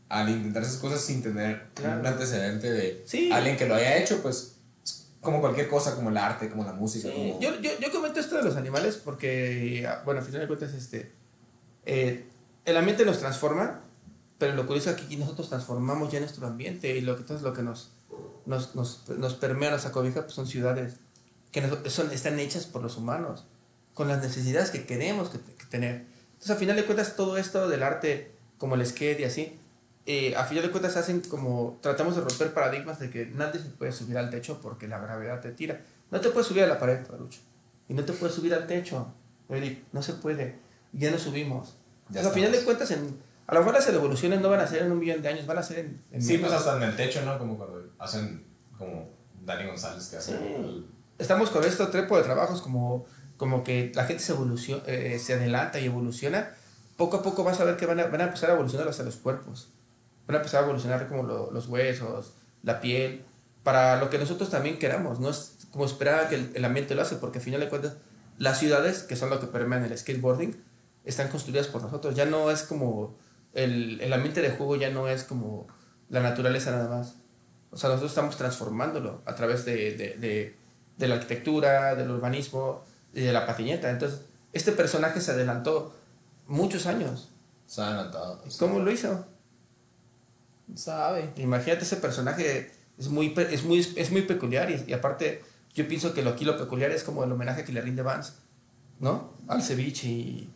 al 0.09 0.29
intentar 0.31 0.63
esas 0.63 0.77
cosas 0.79 1.01
sin 1.03 1.23
tener 1.23 1.67
Claro. 1.75 2.01
un 2.01 2.07
antecedente 2.07 2.71
de 2.73 3.03
Sí. 3.07 3.31
alguien 3.33 3.57
que 3.57 3.67
lo 3.67 3.75
haya 3.75 3.97
hecho, 3.99 4.23
pues 4.23 4.57
es 4.85 5.09
como 5.21 5.41
cualquier 5.41 5.69
cosa, 5.69 5.95
como 5.95 6.09
el 6.11 6.17
arte, 6.17 6.49
como 6.49 6.65
la 6.65 6.73
música. 6.73 7.09
Sí, 7.09 7.15
como... 7.15 7.41
yo, 7.41 7.61
yo, 7.61 7.71
yo 7.81 7.91
comento 7.93 8.19
esto 8.21 8.37
de 8.37 8.45
los 8.45 8.57
animales 8.57 8.97
porque, 9.05 9.85
ah, 9.87 10.01
bueno, 10.05 10.21
al 10.21 10.27
final 10.27 10.41
de 10.43 10.47
cuentas, 10.47 10.73
este, 10.73 11.13
eh, 11.85 12.25
el 12.65 12.77
ambiente 12.77 13.05
nos 13.05 13.19
transforma, 13.19 13.81
pero 14.39 14.55
lo 14.55 14.67
curioso 14.67 14.91
es 14.91 14.97
que 14.97 15.03
aquí 15.03 15.17
nosotros 15.17 15.49
transformamos 15.49 16.11
ya 16.13 16.21
nuestro 16.21 16.47
ambiente 16.47 16.97
y 16.97 17.01
lo 17.01 17.17
que, 17.17 17.23
entonces 17.23 17.43
lo 17.45 17.53
que 17.53 17.63
nos, 17.63 17.91
nos, 18.47 18.75
nos, 18.75 19.09
nos 19.09 19.35
permea 19.35 19.71
nuestra 19.71 19.93
cobija 19.93 20.23
pues 20.23 20.35
son 20.35 20.47
ciudades 20.47 20.95
que 21.53 21.61
nos- 21.61 21.93
son, 21.93 22.11
están 22.13 22.39
hechas 22.39 22.67
por 22.67 22.83
los 22.83 22.97
humanos, 22.97 23.45
con 23.95 24.09
las 24.09 24.23
necesidades 24.23 24.71
que 24.71 24.85
queremos 24.87 25.31
que, 25.31 25.39
que 25.39 25.65
tener. 25.67 26.05
Entonces, 26.33 26.51
al 26.51 26.59
final 26.59 26.77
de 26.77 26.85
cuentas, 26.85 27.17
todo 27.17 27.37
esto 27.39 27.69
del 27.69 27.83
arte, 27.83 28.33
como 28.59 28.75
el 28.75 28.85
skate 28.87 29.21
y 29.21 29.25
así, 29.25 29.59
eh, 30.05 30.37
a 30.37 30.45
final 30.45 30.63
de 30.65 30.71
cuentas 30.71 30.97
hacen 30.97 31.21
como, 31.23 31.79
tratamos 31.83 32.15
de 32.15 32.21
romper 32.23 32.53
paradigmas 32.55 32.99
de 33.01 33.11
que 33.11 33.27
nadie 33.27 33.61
se 33.61 33.69
puede 33.71 33.93
subir 33.93 34.17
al 34.19 34.31
techo 34.31 34.61
porque 34.63 34.87
la 34.87 34.99
gravedad 34.99 35.41
te 35.41 35.51
tira. 35.53 35.81
No 36.11 36.21
te 36.21 36.29
puedes 36.31 36.47
subir 36.47 36.63
a 36.63 36.67
la 36.69 36.79
pared, 36.79 37.05
Parucho. 37.07 37.41
Y 37.89 37.95
no 37.95 38.05
te 38.05 38.13
puedes 38.13 38.35
subir 38.37 38.55
al 38.55 38.67
techo. 38.67 39.13
No 39.93 40.03
se 40.03 40.13
puede. 40.15 40.59
Ya 40.93 41.11
no 41.11 41.19
subimos. 41.19 41.69
Ya 42.11 42.21
Entonces, 42.21 42.27
a 42.31 42.35
final 42.35 42.53
de 42.53 42.63
cuentas, 42.65 42.91
en, 42.93 43.19
a 43.47 43.55
lo 43.55 43.61
mejor 43.61 43.75
las 43.75 43.89
evoluciones 43.89 44.41
no 44.41 44.49
van 44.51 44.61
a 44.61 44.67
ser 44.67 44.83
en 44.83 44.93
un 44.93 44.99
millón 44.99 45.23
de 45.23 45.29
años, 45.29 45.47
van 45.47 45.59
a 45.59 45.63
ser 45.63 45.81
en... 45.81 46.03
en 46.13 46.23
Sí, 46.23 46.39
pues 46.39 46.53
hasta 46.53 46.77
en 46.77 46.83
el 46.85 46.97
techo, 46.97 47.23
¿no? 47.25 47.39
Como 47.39 47.57
cuando 47.57 47.86
hacen 47.99 48.45
como 48.79 49.09
Dani 49.45 49.67
González 49.67 50.07
que 50.09 50.17
hace 50.17 50.33
Sí. 50.33 50.45
el- 50.45 50.87
estamos 51.19 51.51
con 51.51 51.65
esto 51.65 51.89
trepo 51.89 52.17
de 52.17 52.25
trabajos 52.25 52.61
como, 52.63 53.07
como 53.37 53.65
que 53.65 53.93
la 53.95 54.05
gente 54.05 54.23
se 54.23 54.33
evoluciona, 54.33 54.83
eh, 54.87 55.19
se 55.19 55.35
adelanta 55.35 55.79
y 55.81 55.87
evoluciona. 55.87 56.51
Poco 56.97 57.19
a 57.19 57.23
poco 57.23 57.45
vas 57.45 57.61
a 57.61 57.65
ver 57.65 57.77
que 57.77 57.87
van 57.87 58.01
a, 58.01 58.07
van 58.07 58.21
a 58.21 58.25
empezar 58.25 58.51
a 58.51 58.55
evolucionar 58.55 58.89
hasta 58.89 59.03
los 59.03 59.17
cuerpos. 59.17 59.69
Van 60.27 60.35
a 60.37 60.39
empezar 60.39 60.63
a 60.63 60.65
evolucionar 60.65 61.09
como 61.09 61.23
lo- 61.23 61.51
los 61.53 61.69
huesos, 61.69 62.33
la 62.63 62.81
piel, 62.81 63.25
para 63.63 63.97
lo 64.01 64.11
que 64.11 64.19
nosotros 64.19 64.51
también 64.51 64.79
queramos. 64.79 65.21
No 65.21 65.29
es 65.31 65.53
como 65.71 65.85
esperar 65.85 66.29
que 66.29 66.37
el, 66.37 66.51
el 66.55 66.65
ambiente 66.65 66.95
lo 66.95 67.03
hace, 67.03 67.17
porque 67.17 67.39
al 67.39 67.45
final 67.45 67.61
de 67.61 67.69
cuentas 67.69 67.95
las 68.39 68.59
ciudades, 68.59 69.03
que 69.03 69.17
son 69.17 69.31
lo 69.31 69.41
que 69.41 69.47
permean 69.47 69.85
el 69.85 69.97
skateboarding, 69.97 70.57
están 71.05 71.29
construidas 71.29 71.67
por 71.69 71.83
nosotros. 71.83 72.15
Ya 72.15 72.25
no 72.27 72.51
es 72.51 72.63
como 72.63 73.15
el, 73.55 74.01
el 74.01 74.13
ambiente 74.13 74.41
de 74.43 74.51
juego, 74.51 74.77
ya 74.77 74.91
no 74.91 75.09
es 75.09 75.25
como 75.25 75.67
la 76.09 76.21
naturaleza 76.21 76.71
nada 76.71 76.89
más. 76.89 77.17
O 77.77 77.79
sea, 77.79 77.91
nosotros 77.91 78.13
estamos 78.13 78.39
transformándolo 78.39 79.21
a 79.27 79.35
través 79.35 79.67
de, 79.67 79.95
de, 79.95 80.17
de, 80.17 80.57
de 80.97 81.09
la 81.09 81.17
arquitectura, 81.17 81.95
del 81.95 82.11
urbanismo 82.11 82.83
y 83.13 83.21
de 83.21 83.35
la 83.35 83.45
patiñeta. 83.45 83.91
Entonces, 83.91 84.23
este 84.55 84.73
personaje 84.73 85.21
se 85.21 85.33
adelantó 85.33 85.95
muchos 86.47 86.87
años. 86.87 87.29
Se 87.67 87.83
ha 87.83 87.89
adelantado. 87.89 88.43
¿Cómo 88.59 88.79
lo 88.79 88.91
hizo? 88.91 89.27
Sabe. 90.75 91.35
Imagínate 91.37 91.85
ese 91.85 91.97
personaje, 91.97 92.73
es 92.97 93.09
muy, 93.09 93.35
es 93.37 93.63
muy, 93.65 93.87
es 93.95 94.11
muy 94.11 94.23
peculiar 94.23 94.71
y, 94.71 94.83
y 94.87 94.95
aparte 94.95 95.45
yo 95.75 95.87
pienso 95.87 96.15
que 96.15 96.23
lo 96.23 96.31
aquí 96.31 96.47
lo 96.47 96.57
peculiar 96.57 96.93
es 96.93 97.05
como 97.05 97.25
el 97.25 97.33
homenaje 97.33 97.63
que 97.65 97.73
le 97.73 97.83
rinde 97.83 98.01
Vance, 98.01 98.33
¿no? 99.01 99.35
Al 99.49 99.63
ceviche 99.63 100.09
y, 100.09 100.51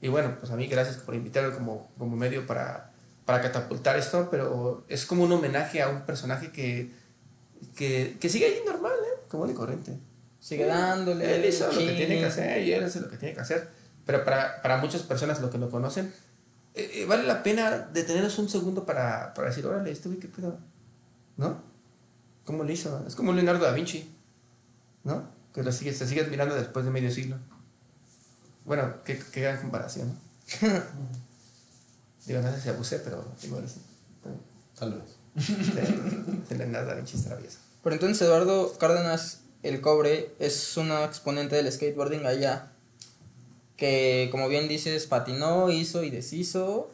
y 0.00 0.08
bueno, 0.08 0.38
pues 0.40 0.50
a 0.50 0.56
mí 0.56 0.66
gracias 0.66 0.96
por 0.96 1.14
invitarme 1.14 1.54
como, 1.54 1.90
como 1.98 2.16
medio 2.16 2.46
para, 2.46 2.93
para 3.24 3.40
catapultar 3.40 3.96
esto, 3.96 4.28
pero 4.30 4.84
es 4.88 5.06
como 5.06 5.24
un 5.24 5.32
homenaje 5.32 5.82
a 5.82 5.88
un 5.88 6.02
personaje 6.02 6.52
que, 6.52 6.92
que, 7.74 8.18
que 8.20 8.28
sigue 8.28 8.46
ahí 8.46 8.58
normal, 8.66 8.92
¿eh? 8.92 9.20
Como 9.28 9.46
de 9.46 9.54
corriente. 9.54 9.98
Sigue 10.40 10.66
dándole. 10.66 11.36
Él 11.36 11.44
hizo 11.46 11.66
lo 11.72 11.78
que 11.78 11.94
tiene 11.94 12.18
que 12.18 12.26
hacer 12.26 12.62
y 12.62 12.72
él 12.72 12.84
hace 12.84 13.00
lo 13.00 13.08
que 13.08 13.16
tiene 13.16 13.34
que 13.34 13.40
hacer. 13.40 13.70
Pero 14.04 14.24
para, 14.24 14.60
para 14.60 14.76
muchas 14.76 15.02
personas, 15.02 15.40
lo 15.40 15.48
que 15.48 15.56
lo 15.56 15.70
conocen, 15.70 16.12
eh, 16.74 16.90
eh, 16.92 17.06
vale 17.06 17.22
la 17.22 17.42
pena 17.42 17.78
detenernos 17.78 18.38
un 18.38 18.50
segundo 18.50 18.84
para, 18.84 19.32
para 19.32 19.48
decir, 19.48 19.64
órale, 19.66 19.90
este 19.90 20.08
güey, 20.08 20.20
¿qué 20.20 20.28
pedo? 20.28 20.58
¿No? 21.38 21.62
¿Cómo 22.44 22.62
lo 22.62 22.70
hizo? 22.70 23.02
Es 23.06 23.14
como 23.14 23.32
Leonardo 23.32 23.64
da 23.64 23.72
Vinci, 23.72 24.14
¿no? 25.04 25.30
Que 25.54 25.62
lo 25.62 25.72
sigue, 25.72 25.94
se 25.94 26.06
sigue 26.06 26.20
admirando 26.20 26.54
después 26.54 26.84
de 26.84 26.90
medio 26.90 27.10
siglo. 27.10 27.38
Bueno, 28.66 28.96
qué, 29.04 29.18
qué 29.32 29.40
gran 29.40 29.60
comparación. 29.60 30.18
Digo, 32.26 32.40
no 32.40 32.52
sé 32.52 32.60
si 32.60 32.68
abusé, 32.68 32.98
pero 33.00 33.24
igual 33.42 33.68
sí. 33.68 33.80
Tal 34.78 34.94
vez. 34.94 35.46
Sí, 36.48 36.54
Leonardo 36.54 36.88
da 36.88 36.94
Vinci 36.94 37.16
es 37.16 37.24
travieso. 37.24 37.58
Pero 37.82 37.94
entonces 37.94 38.22
Eduardo 38.22 38.72
Cárdenas 38.78 39.40
el 39.62 39.80
Cobre 39.80 40.34
es 40.38 40.76
una 40.76 41.04
exponente 41.04 41.56
del 41.56 41.70
skateboarding 41.70 42.26
allá. 42.26 42.72
Que 43.76 44.28
como 44.30 44.48
bien 44.48 44.68
dices, 44.68 45.06
patinó, 45.06 45.70
hizo 45.70 46.02
y 46.02 46.10
deshizo. 46.10 46.90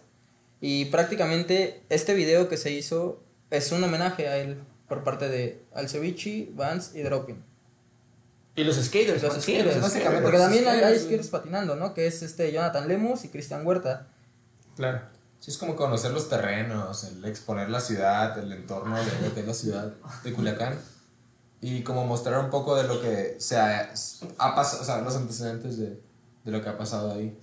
Y 0.60 0.86
prácticamente 0.86 1.82
este 1.88 2.14
video 2.14 2.48
que 2.48 2.56
se 2.56 2.70
hizo 2.70 3.22
es 3.50 3.72
un 3.72 3.82
homenaje 3.84 4.28
a 4.28 4.38
él 4.38 4.62
por 4.88 5.04
parte 5.04 5.28
de 5.28 5.62
Alcevici, 5.72 6.52
Vance 6.54 6.98
y 6.98 7.02
Dropping. 7.02 7.42
Y 8.56 8.64
los 8.64 8.76
skaters, 8.76 9.22
Los 9.22 9.34
los 9.34 9.42
skaters, 9.42 9.62
skaters, 9.74 9.80
básicamente. 9.80 10.22
Porque 10.22 10.38
también 10.38 10.66
hay, 10.66 10.80
hay 10.80 10.98
skaters 10.98 11.28
patinando, 11.28 11.76
¿no? 11.76 11.94
Que 11.94 12.06
es 12.06 12.22
este 12.22 12.50
Jonathan 12.52 12.88
Lemus 12.88 13.24
y 13.24 13.28
Cristian 13.28 13.66
Huerta. 13.66 14.08
Claro. 14.76 15.02
Sí, 15.40 15.50
es 15.50 15.56
como 15.56 15.74
conocer 15.74 16.10
los 16.10 16.28
terrenos, 16.28 17.04
el 17.04 17.24
exponer 17.24 17.70
la 17.70 17.80
ciudad, 17.80 18.38
el 18.38 18.52
entorno 18.52 18.96
de 18.98 19.28
lo 19.28 19.34
que 19.34 19.40
es 19.40 19.46
la 19.46 19.54
ciudad 19.54 19.94
de 20.22 20.32
Culiacán. 20.34 20.78
Y 21.62 21.82
como 21.82 22.06
mostrar 22.06 22.44
un 22.44 22.50
poco 22.50 22.76
de 22.76 22.84
lo 22.84 23.00
que 23.00 23.36
se 23.38 23.56
ha, 23.56 23.92
ha 24.38 24.54
pasado, 24.54 24.82
o 24.82 24.84
sea, 24.84 25.00
los 25.00 25.16
antecedentes 25.16 25.78
de, 25.78 25.98
de 26.44 26.50
lo 26.50 26.62
que 26.62 26.68
ha 26.68 26.76
pasado 26.76 27.12
ahí. 27.12 27.36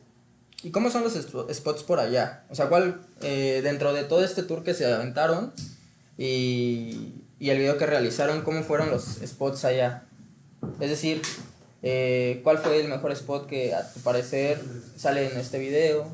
¿Y 0.63 0.71
cómo 0.71 0.89
son 0.89 1.03
los 1.03 1.13
spots 1.13 1.83
por 1.83 1.99
allá? 1.99 2.43
O 2.49 2.55
sea, 2.55 2.67
¿cuál, 2.67 3.01
eh, 3.21 3.61
dentro 3.63 3.93
de 3.93 4.03
todo 4.03 4.23
este 4.23 4.43
tour 4.43 4.63
que 4.63 4.73
se 4.73 4.91
aventaron 4.91 5.53
y, 6.17 7.13
y 7.39 7.49
el 7.49 7.59
video 7.59 7.77
que 7.77 7.85
realizaron, 7.85 8.41
cómo 8.41 8.63
fueron 8.63 8.91
los 8.91 9.19
spots 9.25 9.65
allá? 9.65 10.03
Es 10.79 10.89
decir, 10.89 11.21
eh, 11.83 12.41
¿cuál 12.43 12.57
fue 12.57 12.79
el 12.79 12.87
mejor 12.87 13.11
spot 13.11 13.47
que 13.47 13.73
a 13.73 13.91
tu 13.91 13.99
parecer 14.01 14.63
sale 14.97 15.31
en 15.31 15.39
este 15.39 15.59
video? 15.59 16.07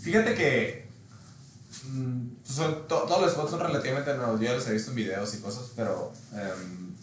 Fíjate 0.00 0.34
que 0.34 0.87
son, 2.44 2.86
to- 2.88 3.02
todos 3.02 3.20
los 3.22 3.32
spots 3.32 3.50
son 3.50 3.60
relativamente 3.60 4.14
nuevos. 4.14 4.40
Yo 4.40 4.52
los 4.54 4.66
he 4.68 4.72
visto 4.72 4.90
en 4.90 4.96
videos 4.96 5.34
y 5.34 5.40
cosas, 5.40 5.70
pero 5.76 6.12
em, 6.32 6.94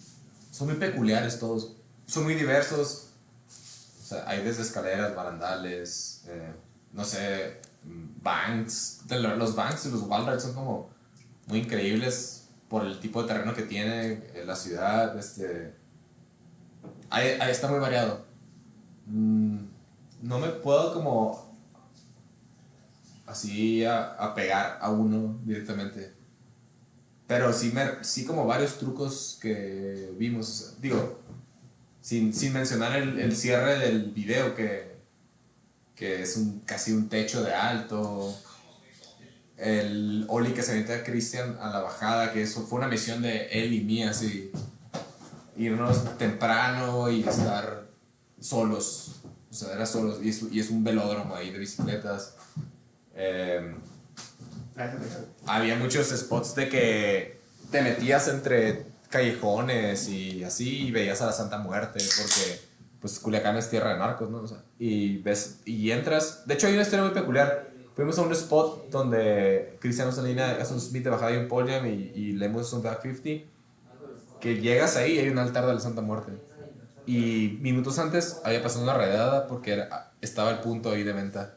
son 0.51 0.67
muy 0.67 0.77
peculiares 0.77 1.39
todos. 1.39 1.73
Son 2.07 2.23
muy 2.23 2.35
diversos. 2.35 3.07
O 4.03 4.07
sea, 4.07 4.23
hay 4.29 4.43
desde 4.43 4.61
escaleras, 4.61 5.15
barandales, 5.15 6.21
eh, 6.27 6.53
no 6.93 7.03
sé, 7.03 7.59
mm, 7.83 8.21
banks. 8.23 8.99
Los 9.09 9.55
banks 9.55 9.85
y 9.87 9.91
los 9.91 10.01
wall 10.03 10.39
son 10.39 10.53
como 10.53 10.89
muy 11.47 11.59
increíbles 11.59 12.43
por 12.69 12.85
el 12.85 12.99
tipo 12.99 13.21
de 13.21 13.27
terreno 13.27 13.53
que 13.53 13.63
tiene 13.63 14.13
eh, 14.33 14.43
la 14.45 14.55
ciudad. 14.55 15.17
Este, 15.17 15.73
ahí, 17.09 17.37
ahí 17.39 17.51
está 17.51 17.67
muy 17.67 17.79
variado. 17.79 18.25
Mm, 19.07 19.57
no 20.21 20.39
me 20.39 20.49
puedo 20.49 20.93
como 20.93 21.44
así 23.25 23.83
a, 23.85 24.13
a 24.13 24.33
pegar 24.33 24.79
a 24.81 24.89
uno 24.89 25.39
directamente. 25.43 26.13
Pero 27.27 27.51
sí, 27.53 27.71
me, 27.73 28.03
sí 28.03 28.25
como 28.25 28.45
varios 28.45 28.77
trucos 28.77 29.39
que 29.41 30.13
vimos. 30.17 30.75
digo, 30.79 31.19
sin, 32.01 32.33
sin 32.33 32.53
mencionar 32.53 32.95
el, 32.95 33.19
el 33.19 33.35
cierre 33.35 33.79
del 33.79 34.11
video 34.11 34.53
que, 34.53 34.95
que 35.95 36.21
es 36.21 36.37
un, 36.37 36.59
casi 36.59 36.91
un 36.91 37.09
techo 37.09 37.43
de 37.43 37.53
alto. 37.53 38.35
El 39.57 40.25
Oli 40.27 40.51
que 40.51 40.61
se 40.61 40.71
avienta 40.71 40.95
a 40.95 41.03
Christian 41.03 41.57
a 41.61 41.69
la 41.69 41.79
bajada, 41.79 42.31
que 42.33 42.43
eso 42.43 42.67
fue 42.67 42.77
una 42.79 42.89
misión 42.89 43.21
de 43.21 43.47
él 43.47 43.73
y 43.73 43.81
mía, 43.81 44.11
así. 44.11 44.51
Irnos 45.57 46.17
temprano 46.17 47.09
y 47.09 47.21
estar 47.21 47.87
solos. 48.39 49.21
O 49.49 49.53
sea, 49.53 49.73
era 49.73 49.85
solos. 49.85 50.19
Y 50.21 50.29
es, 50.29 50.43
y 50.51 50.59
es 50.59 50.69
un 50.69 50.83
velódromo 50.83 51.33
ahí 51.35 51.51
de 51.51 51.57
bicicletas. 51.57 52.35
Eh, 53.15 53.75
había 55.47 55.75
muchos 55.77 56.07
spots 56.09 56.55
de 56.55 56.69
que 56.69 57.39
te 57.71 57.81
metías 57.81 58.27
entre 58.27 58.85
callejones 59.09 60.09
y 60.09 60.43
así 60.43 60.87
y 60.87 60.91
veías 60.91 61.21
a 61.21 61.27
la 61.27 61.31
Santa 61.31 61.57
Muerte 61.59 61.99
porque 62.17 62.59
pues 62.99 63.19
Culiacán 63.19 63.55
es 63.57 63.69
tierra 63.69 63.93
de 63.93 63.99
narcos, 63.99 64.29
¿no? 64.29 64.39
O 64.39 64.47
sea, 64.47 64.63
y 64.79 65.17
ves 65.19 65.59
y 65.65 65.91
entras. 65.91 66.45
De 66.47 66.55
hecho 66.55 66.67
hay 66.67 66.73
una 66.73 66.81
historia 66.81 67.05
muy 67.05 67.13
peculiar. 67.13 67.69
Fuimos 67.95 68.17
a 68.19 68.23
un 68.23 68.31
spot 68.33 68.89
donde 68.89 69.77
Cristiano 69.79 70.11
Salina 70.11 70.57
hace 70.59 70.73
un 70.73 70.81
Smith 70.81 71.03
de 71.03 71.09
bajada 71.11 71.31
y 71.33 71.37
un 71.37 71.47
jam 71.49 71.85
y, 71.85 72.11
y 72.13 72.31
Lemus 72.33 72.73
un 72.73 72.81
back 72.83 73.01
50 73.03 73.45
que 74.41 74.59
llegas 74.59 74.97
ahí 74.97 75.13
y 75.13 75.19
hay 75.19 75.29
un 75.29 75.37
altar 75.39 75.65
de 75.65 75.73
la 75.73 75.79
Santa 75.79 76.01
Muerte. 76.01 76.33
Y 77.05 77.57
minutos 77.61 77.97
antes 77.99 78.41
había 78.43 78.61
pasado 78.61 78.83
una 78.83 78.95
redada 78.95 79.47
porque 79.47 79.73
era- 79.73 80.11
estaba 80.21 80.49
el 80.51 80.59
punto 80.59 80.91
ahí 80.91 81.03
de 81.03 81.13
venta. 81.13 81.54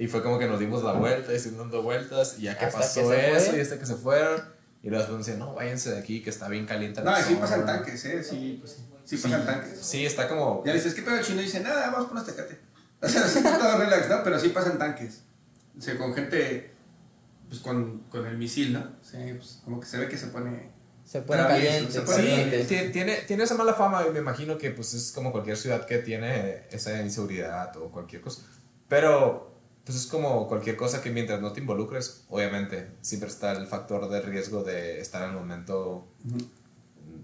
Y 0.00 0.06
fue 0.08 0.22
como 0.22 0.38
que 0.38 0.46
nos 0.48 0.58
dimos 0.58 0.82
la 0.82 0.92
vuelta 0.94 1.32
y 1.32 1.38
dando 1.38 1.82
vueltas 1.82 2.36
y 2.38 2.42
ya 2.42 2.56
que 2.58 2.64
Hasta 2.64 2.78
pasó 2.78 3.08
que 3.10 3.36
eso 3.36 3.50
fue. 3.50 3.58
y 3.58 3.60
hasta 3.60 3.78
que 3.78 3.84
se 3.86 3.94
fueron. 3.96 4.42
Y 4.82 4.88
luego 4.88 5.02
después 5.04 5.26
decían, 5.26 5.38
no, 5.40 5.54
váyanse 5.54 5.90
de 5.92 5.98
aquí 5.98 6.22
que 6.22 6.30
está 6.30 6.48
bien 6.48 6.64
caliente. 6.66 7.02
No, 7.02 7.14
sí 7.16 7.22
zona". 7.34 7.40
pasan 7.40 7.66
tanques, 7.66 8.04
¿eh? 8.06 8.24
Sí, 8.24 8.56
pues 8.60 8.72
sí. 8.72 8.86
Sí 9.04 9.16
pasan 9.18 9.44
tanques. 9.44 9.78
Sí, 9.80 10.06
está 10.06 10.26
como... 10.26 10.62
Ya 10.64 10.72
le 10.72 10.78
dices, 10.78 10.94
¿qué 10.94 11.02
pedo 11.02 11.16
el 11.16 11.24
chino? 11.24 11.40
Y 11.42 11.44
dice, 11.44 11.60
nada, 11.60 11.90
vamos 11.90 12.06
por 12.06 12.12
unos 12.12 12.26
tecate. 12.26 12.58
O 13.02 13.08
sea, 13.08 13.26
sí, 13.28 13.42
todo 13.42 13.78
relax, 13.78 14.08
¿no? 14.08 14.22
Pero 14.24 14.38
sí 14.38 14.48
pasan 14.50 14.78
tanques. 14.78 15.22
O 15.78 15.80
sea, 15.82 15.96
con 15.98 16.14
gente, 16.14 16.70
pues 17.48 17.60
con, 17.60 18.00
con 18.10 18.26
el 18.26 18.36
misil, 18.38 18.72
¿no? 18.72 18.96
Sí, 19.02 19.18
pues 19.36 19.60
como 19.64 19.80
que 19.80 19.86
se 19.86 19.98
ve 19.98 20.08
que 20.08 20.16
se 20.16 20.26
pone... 20.28 20.70
Se 21.04 21.20
pone 21.22 21.42
caliente. 21.42 21.92
se 21.92 22.00
pone 22.02 22.22
Sí, 22.22 22.28
caliente. 22.28 22.64
ti- 22.64 22.92
tiene, 22.92 23.16
tiene 23.26 23.44
esa 23.44 23.54
mala 23.54 23.74
fama 23.74 24.04
y 24.08 24.12
me 24.12 24.20
imagino 24.20 24.56
que 24.56 24.70
pues 24.70 24.94
es 24.94 25.12
como 25.12 25.32
cualquier 25.32 25.56
ciudad 25.56 25.84
que 25.86 25.98
tiene 25.98 26.62
esa 26.70 27.02
inseguridad 27.02 27.76
o 27.78 27.90
cualquier 27.90 28.20
cosa. 28.22 28.42
Pero 28.88 29.49
pues 29.90 30.04
es 30.04 30.06
como 30.08 30.46
cualquier 30.46 30.76
cosa 30.76 31.02
que 31.02 31.10
mientras 31.10 31.40
no 31.40 31.52
te 31.52 31.58
involucres, 31.58 32.22
obviamente 32.28 32.92
siempre 33.00 33.28
está 33.28 33.50
el 33.50 33.66
factor 33.66 34.08
de 34.08 34.20
riesgo 34.20 34.62
de 34.62 35.00
estar 35.00 35.24
en 35.24 35.30
el 35.30 35.34
momento 35.34 36.06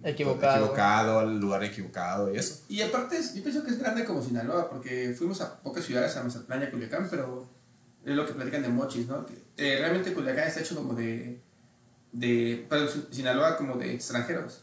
Equivocado. 0.02 0.64
equivocado, 0.64 1.20
el 1.20 1.38
lugar 1.38 1.62
equivocado 1.62 2.34
y 2.34 2.38
eso. 2.38 2.64
Y 2.68 2.82
aparte, 2.82 3.20
yo 3.22 3.40
pienso 3.40 3.62
que 3.62 3.70
es 3.70 3.78
grande 3.78 4.04
como 4.04 4.20
Sinaloa, 4.20 4.68
porque 4.68 5.14
fuimos 5.16 5.40
a 5.42 5.62
pocas 5.62 5.84
ciudades, 5.84 6.16
a 6.16 6.24
Mazatlán 6.24 6.62
y 6.62 6.64
a 6.64 6.70
Culiacán, 6.72 7.06
pero 7.08 7.46
es 8.04 8.16
lo 8.16 8.26
que 8.26 8.32
platican 8.32 8.62
de 8.62 8.68
mochis, 8.68 9.06
¿no? 9.06 9.24
Que, 9.24 9.34
eh, 9.56 9.78
realmente 9.78 10.12
Culiacán 10.12 10.48
está 10.48 10.58
hecho 10.58 10.74
como 10.74 10.94
de, 10.94 11.40
de, 12.10 12.66
pero 12.68 12.88
Sinaloa 13.12 13.56
como 13.56 13.76
de 13.76 13.94
extranjeros. 13.94 14.62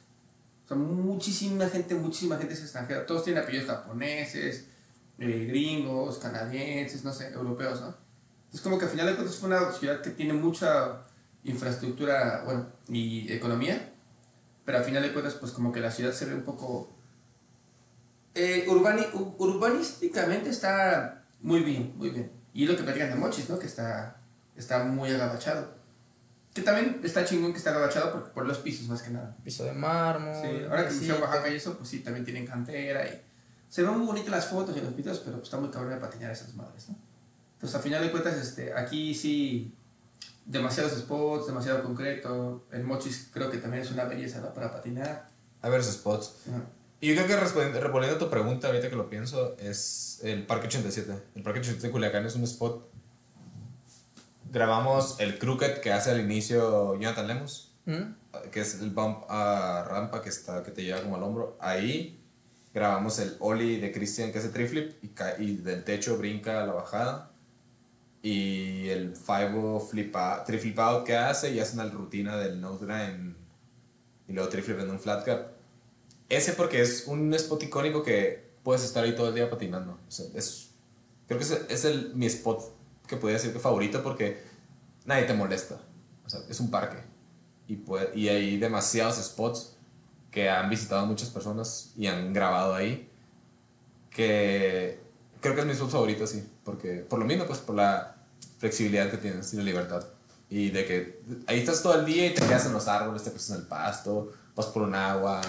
O 0.66 0.68
sea, 0.68 0.76
muchísima 0.76 1.70
gente, 1.70 1.96
muchísima 1.96 2.36
gente 2.36 2.54
es 2.54 2.64
extranjera. 2.64 3.06
Todos 3.06 3.24
tienen 3.24 3.44
apellidos 3.44 3.68
japoneses, 3.68 4.66
eh, 5.20 5.46
gringos, 5.48 6.18
canadienses, 6.20 7.04
no 7.04 7.14
sé, 7.14 7.30
europeos, 7.34 7.82
¿no? 7.82 7.96
Es 8.54 8.62
como 8.62 8.78
que 8.78 8.86
al 8.86 8.92
final 8.92 9.08
de 9.08 9.16
cuentas 9.16 9.36
fue 9.38 9.50
una 9.50 9.72
ciudad 9.72 10.02
que 10.02 10.12
tiene 10.12 10.34
mucha 10.34 11.02
infraestructura, 11.44 12.44
bueno, 12.46 12.68
y 12.88 13.32
economía, 13.32 13.92
pero 14.66 14.78
al 14.78 14.84
final 14.84 15.04
de 15.04 15.12
cuentas, 15.12 15.34
pues 15.36 15.52
como 15.52 15.72
que 15.72 15.80
la 15.80 15.92
ciudad 15.92 16.12
se 16.14 16.26
ve 16.26 16.36
un 16.36 16.44
poco 16.44 16.90
eh, 18.36 18.66
urbani- 18.68 19.10
urbanísticamente 19.38 20.50
está 20.50 21.24
muy 21.42 21.62
bien, 21.62 21.94
muy 21.98 22.10
bien. 22.10 22.32
Y 22.54 22.66
lo 22.66 22.76
que 22.78 22.84
platican 22.84 23.10
de 23.10 23.16
Mochis, 23.16 23.50
¿no? 23.50 23.60
Que 23.60 23.66
está, 23.68 24.18
está 24.56 24.84
muy 24.84 25.12
agabachado. 25.12 25.74
Que 26.54 26.62
también 26.62 27.02
está 27.04 27.26
chingón 27.26 27.52
que 27.52 27.58
está 27.58 27.72
agabachado 27.72 28.12
porque 28.12 28.30
por 28.30 28.46
los 28.46 28.60
pisos 28.60 28.88
más 28.88 29.02
que 29.02 29.10
nada. 29.10 29.36
Piso 29.44 29.66
de 29.66 29.74
mármol. 29.74 30.36
Sí, 30.36 30.64
ahora 30.70 30.88
que 30.88 30.94
mesita. 30.94 31.16
Oaxaca 31.16 31.50
y 31.50 31.56
eso, 31.56 31.76
pues 31.78 31.90
sí, 31.90 32.00
también 32.00 32.24
tienen 32.26 32.46
cantera 32.46 33.08
y 33.08 33.22
se 33.74 33.82
ven 33.82 33.98
muy 33.98 34.06
bonitas 34.06 34.30
las 34.30 34.46
fotos 34.46 34.78
y 34.78 34.82
los 34.82 34.96
videos, 34.96 35.18
pero 35.26 35.38
pues 35.38 35.46
está 35.46 35.58
muy 35.58 35.72
cabrón 35.72 35.96
de 35.96 35.98
patinar 35.98 36.30
esas 36.30 36.54
madres, 36.54 36.90
¿no? 36.90 36.96
Entonces, 37.56 37.76
a 37.76 37.82
final 37.82 38.04
de 38.04 38.12
cuentas, 38.12 38.36
este, 38.36 38.72
aquí 38.72 39.16
sí, 39.16 39.74
demasiados 40.46 40.92
spots, 40.92 41.48
demasiado 41.48 41.82
concreto. 41.82 42.68
El 42.72 42.84
Mochis 42.84 43.30
creo 43.34 43.50
que 43.50 43.58
también 43.58 43.82
es 43.82 43.90
una 43.90 44.04
belleza, 44.04 44.42
¿no? 44.42 44.54
Para 44.54 44.72
patinar. 44.72 45.28
A 45.64 45.70
ver 45.70 45.80
esos 45.80 45.96
spots. 45.96 46.36
Y 47.02 47.08
yo 47.08 47.16
creo 47.16 47.26
que 47.26 47.36
respondiendo, 47.36 48.16
a 48.16 48.20
tu 48.20 48.30
pregunta, 48.30 48.68
ahorita 48.68 48.92
que 48.92 48.96
lo 48.96 49.10
pienso, 49.10 49.58
es 49.58 50.20
el 50.22 50.46
Parque 50.46 50.68
87. 50.68 51.12
El 51.34 51.42
Parque 51.42 51.62
87 51.62 51.88
de 51.88 51.92
Culiacán 51.92 52.28
es 52.28 52.36
un 52.36 52.44
spot. 52.44 52.88
Grabamos 54.52 55.20
el 55.20 55.40
crooked 55.40 55.80
que 55.80 55.92
hace 55.92 56.12
al 56.12 56.20
inicio 56.20 56.94
Jonathan 57.00 57.28
Lemus. 57.28 57.72
¿Mm? 57.86 58.14
que 58.52 58.62
es 58.62 58.80
el 58.82 58.92
bump 58.92 59.26
a 59.30 59.84
rampa 59.88 60.22
que, 60.22 60.30
está, 60.30 60.64
que 60.64 60.72
te 60.72 60.84
lleva 60.84 61.02
como 61.02 61.16
al 61.16 61.24
hombro. 61.24 61.58
Ahí 61.60 62.23
grabamos 62.74 63.20
el 63.20 63.36
ollie 63.40 63.80
de 63.80 63.92
Christian 63.92 64.32
que 64.32 64.40
hace 64.40 64.50
triflip 64.50 64.94
y, 65.04 65.12
y 65.44 65.58
del 65.58 65.84
techo 65.84 66.18
brinca 66.18 66.62
a 66.62 66.66
la 66.66 66.74
bajada. 66.74 67.32
Y 68.22 68.88
el 68.90 69.16
5 69.18 69.80
flip 69.92 70.16
out, 70.16 70.46
triflip 70.46 70.80
out 70.80 71.04
que 71.06 71.16
hace 71.16 71.52
y 71.54 71.60
hace 71.60 71.74
una 71.76 71.86
rutina 71.90 72.38
del 72.38 72.62
nose 72.62 72.86
grind 72.86 73.36
y 74.30 74.34
luego 74.34 74.50
triflip 74.50 74.80
en 74.80 74.90
un 74.90 75.00
flat 75.00 75.26
cap. 75.26 75.48
Ese 76.30 76.54
porque 76.54 76.82
es 76.82 77.06
un 77.08 77.34
spot 77.34 77.64
icónico 77.64 78.02
que 78.02 78.52
puedes 78.64 78.84
estar 78.84 79.04
ahí 79.04 79.14
todo 79.14 79.28
el 79.28 79.36
día 79.36 79.50
patinando. 79.50 80.00
Es, 80.08 80.70
creo 81.28 81.38
que 81.38 81.44
es, 81.44 81.52
es 81.70 81.86
el, 81.86 82.16
mi 82.16 82.26
spot 82.28 82.64
que 83.08 83.18
podría 83.18 83.38
decir 83.38 83.52
que 83.52 83.60
favorito 83.60 84.02
porque 84.02 84.42
nadie 85.06 85.26
te 85.26 85.34
molesta. 85.34 85.82
Es 86.50 86.60
un 86.62 86.72
parque. 86.72 86.98
Y, 87.68 87.76
puede- 87.76 88.18
y 88.18 88.30
hay 88.30 88.58
demasiados 88.58 89.18
spots 89.18 89.73
que 90.34 90.50
han 90.50 90.68
visitado 90.70 91.06
muchas 91.06 91.30
personas 91.30 91.94
y 91.96 92.08
han 92.08 92.34
grabado 92.34 92.74
ahí. 92.74 93.08
Que 94.10 95.00
creo 95.40 95.54
que 95.54 95.62
es 95.62 95.68
mi 95.68 95.74
spot 95.74 95.92
favorito, 95.92 96.26
sí. 96.26 96.44
Porque, 96.64 97.06
por 97.08 97.20
lo 97.20 97.26
mismo, 97.26 97.46
pues 97.46 97.60
por 97.60 97.76
la 97.76 98.16
flexibilidad 98.58 99.12
que 99.12 99.18
tienes 99.18 99.54
y 99.54 99.58
la 99.58 99.64
libertad. 99.64 100.04
Y 100.50 100.72
de 100.72 100.86
que 100.86 101.22
ahí 101.46 101.60
estás 101.60 101.84
todo 101.84 102.00
el 102.00 102.06
día 102.06 102.26
y 102.26 102.34
te 102.34 102.42
quedas 102.42 102.66
en 102.66 102.74
los 102.74 102.88
árboles, 102.88 103.24
te 103.24 103.30
quedas 103.30 103.50
en 103.52 103.58
el 103.58 103.68
pasto, 103.68 104.32
vas 104.56 104.66
por 104.68 104.82
un 104.82 104.96
agua, 104.96 105.40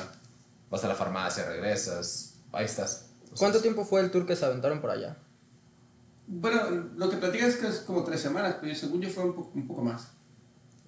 vas 0.71 0.85
a 0.85 0.89
la 0.89 0.95
farmacia, 0.95 1.47
regresas. 1.47 2.35
Ahí 2.53 2.67
estás. 2.67 3.07
O 3.33 3.37
¿Cuánto 3.37 3.61
tiempo 3.61 3.85
fue 3.85 4.03
el 4.03 4.11
tour 4.11 4.27
que 4.27 4.37
se 4.37 4.45
aventaron 4.45 4.81
por 4.83 4.91
allá? 4.91 5.17
Bueno, 6.27 6.91
lo 6.97 7.09
que 7.09 7.17
platicas 7.17 7.49
es 7.49 7.57
que 7.57 7.69
es 7.69 7.79
como 7.81 8.05
tres 8.05 8.21
semanas, 8.21 8.57
pero 8.61 8.75
según 8.75 9.01
yo 9.01 9.09
fue 9.09 9.25
un 9.25 9.35
poco, 9.35 9.53
un 9.55 9.67
poco 9.67 9.83
más. 9.83 10.09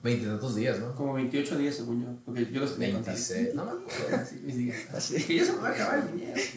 Veintitantos 0.06 0.54
días, 0.54 0.78
¿no? 0.78 0.94
Como 0.94 1.14
28 1.14 1.58
días, 1.58 1.74
según 1.74 2.02
yo. 2.04 2.08
Porque 2.24 2.48
yo 2.50 2.60
los 2.60 2.74
tenía 2.78 2.94
contados. 2.94 3.28
26. 3.28 3.54
No 3.54 3.64
me 3.64 3.70
acuerdo. 3.72 4.16
Así, 4.22 4.36
mis 4.44 4.56
días. 4.56 4.76
Así 4.94 5.22
que 5.22 5.36
ya 5.36 5.44
se 5.44 5.52
me 5.52 5.58
va 5.58 5.68
a 5.68 5.72
acabar 5.72 5.98
el 5.98 6.12
dinero. 6.12 6.40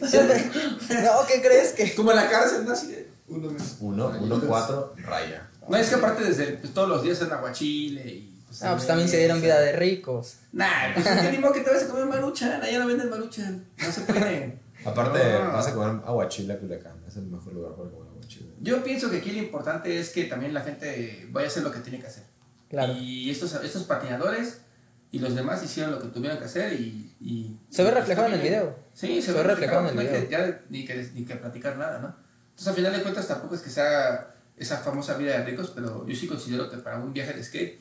no, 1.04 1.26
¿qué 1.26 1.40
crees 1.42 1.72
que? 1.72 1.94
Como 1.94 2.10
en 2.12 2.16
la 2.16 2.30
cárcel, 2.30 2.64
¿no? 2.64 2.72
Así 2.72 2.86
de 2.88 3.08
uno 3.28 3.50
mes. 3.50 3.76
Uno, 3.80 4.12
uno, 4.20 4.40
cuatro, 4.46 4.94
raya. 4.98 5.48
No, 5.68 5.76
es 5.76 5.88
que 5.88 5.94
aparte 5.96 6.24
desde 6.24 6.52
pues, 6.54 6.72
todos 6.74 6.88
los 6.88 7.02
días 7.02 7.20
en 7.22 7.32
aguachile 7.32 8.06
y... 8.06 8.26
Pues, 8.46 8.62
Ah, 8.64 8.72
pues 8.74 8.86
también 8.86 9.08
se 9.08 9.18
dieron 9.18 9.40
vida 9.40 9.60
de 9.60 9.72
ricos. 9.72 10.38
Nah, 10.52 10.92
pues 10.94 11.06
ni 11.30 11.38
modo 11.38 11.52
que 11.52 11.60
te 11.60 11.70
vas 11.70 11.84
a 11.84 11.88
comer 11.88 12.06
maruchan. 12.06 12.60
Allá 12.62 12.78
no 12.80 12.86
venden 12.88 13.08
maruchan. 13.10 13.64
No 13.78 13.92
se 13.92 14.00
puede. 14.00 14.58
Aparte, 14.84 15.18
No. 15.18 15.52
vas 15.52 15.66
a 15.68 15.74
comer 15.74 16.02
aguachile 16.04 16.54
a 16.54 16.58
Culiacán. 16.58 16.94
Es 17.06 17.16
el 17.16 17.26
mejor 17.26 17.52
lugar 17.52 17.72
para 17.76 17.90
comer 17.90 18.08
aguachile. 18.10 18.50
Yo 18.60 18.82
pienso 18.82 19.08
que 19.10 19.18
aquí 19.18 19.30
lo 19.30 19.38
importante 19.38 19.98
es 20.00 20.10
que 20.10 20.24
también 20.24 20.52
la 20.54 20.62
gente 20.62 21.28
vaya 21.30 21.46
a 21.46 21.50
hacer 21.50 21.62
lo 21.62 21.70
que 21.70 21.78
tiene 21.80 22.00
que 22.00 22.06
hacer. 22.08 22.24
Claro. 22.70 22.94
Y 22.94 23.28
estos, 23.30 23.52
estos 23.62 23.82
patinadores 23.84 24.62
y 25.10 25.18
los 25.18 25.34
demás 25.34 25.62
hicieron 25.62 25.90
lo 25.92 26.00
que 26.00 26.06
tuvieron 26.08 26.38
que 26.38 26.44
hacer 26.44 26.72
y... 26.72 27.14
y 27.20 27.58
Se 27.68 27.82
ve 27.82 27.90
reflejado 27.90 28.28
en 28.28 28.34
el 28.34 28.40
video. 28.40 28.76
Sí, 28.94 29.20
se, 29.20 29.32
Se 29.32 29.32
ve 29.32 29.42
reflejado 29.42 29.82
reflejado. 29.88 30.08
en 30.10 30.16
el 30.16 30.26
video. 30.26 30.30
ya 30.30 30.60
ni 30.70 30.84
que, 30.86 31.10
ni 31.14 31.24
que 31.24 31.34
platicar 31.36 31.76
nada, 31.76 31.98
¿no? 31.98 32.14
Entonces, 32.50 32.68
al 32.68 32.74
final 32.74 32.92
de 32.92 33.02
cuentas, 33.02 33.26
tampoco 33.26 33.56
es 33.56 33.60
que 33.60 33.70
sea 33.70 34.34
esa 34.56 34.78
famosa 34.78 35.16
vida 35.16 35.36
de 35.38 35.44
ricos, 35.44 35.72
pero 35.74 36.06
yo 36.06 36.14
sí 36.14 36.26
considero 36.28 36.70
que 36.70 36.76
para 36.76 36.98
un 36.98 37.12
viaje 37.12 37.32
de 37.32 37.42
skate, 37.42 37.80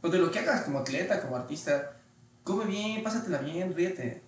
pues 0.00 0.12
de 0.12 0.18
lo 0.18 0.30
que 0.32 0.40
hagas 0.40 0.62
como 0.62 0.80
atleta, 0.80 1.20
como 1.22 1.36
artista, 1.36 1.92
come 2.42 2.64
bien, 2.64 3.04
pásatela 3.04 3.38
bien, 3.38 3.72
ríete, 3.74 4.22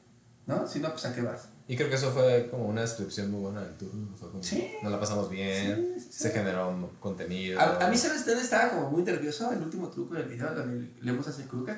¿no? 0.46 0.68
Si 0.68 0.78
no, 0.78 0.90
pues 0.90 1.04
a 1.06 1.14
qué 1.14 1.22
vas. 1.22 1.48
Y 1.66 1.77
creo 1.77 1.88
que 1.88 1.94
eso 1.94 2.11
fue 2.12 2.48
como 2.50 2.66
una 2.66 2.83
descripción 2.83 3.31
muy 3.31 3.40
buena 3.40 3.62
del 3.62 3.74
tour. 3.77 3.94
¿no? 3.94 4.14
Fue 4.16 4.31
como, 4.31 4.42
Sí. 4.42 4.70
Nos 4.83 4.92
la 4.92 5.00
pasamos 5.00 5.31
bien, 5.31 5.94
Sí, 5.96 6.00
sí, 6.00 6.07
sí. 6.12 6.18
se 6.24 6.31
generó 6.31 6.90
contenido. 7.00 7.59
A, 7.59 7.87
a 7.87 7.88
mí, 7.90 7.96
¿sabes 7.96 8.27
dónde 8.27 8.42
estaba 8.42 8.70
como 8.70 8.90
muy 8.90 9.03
nervioso? 9.03 9.50
El 9.50 9.62
último 9.62 9.88
truco 9.88 10.14
del 10.14 10.24
video, 10.29 10.55
donde 10.55 10.90
le 11.00 11.11
hemos 11.11 11.27
hacer 11.27 11.46
crooked. 11.46 11.77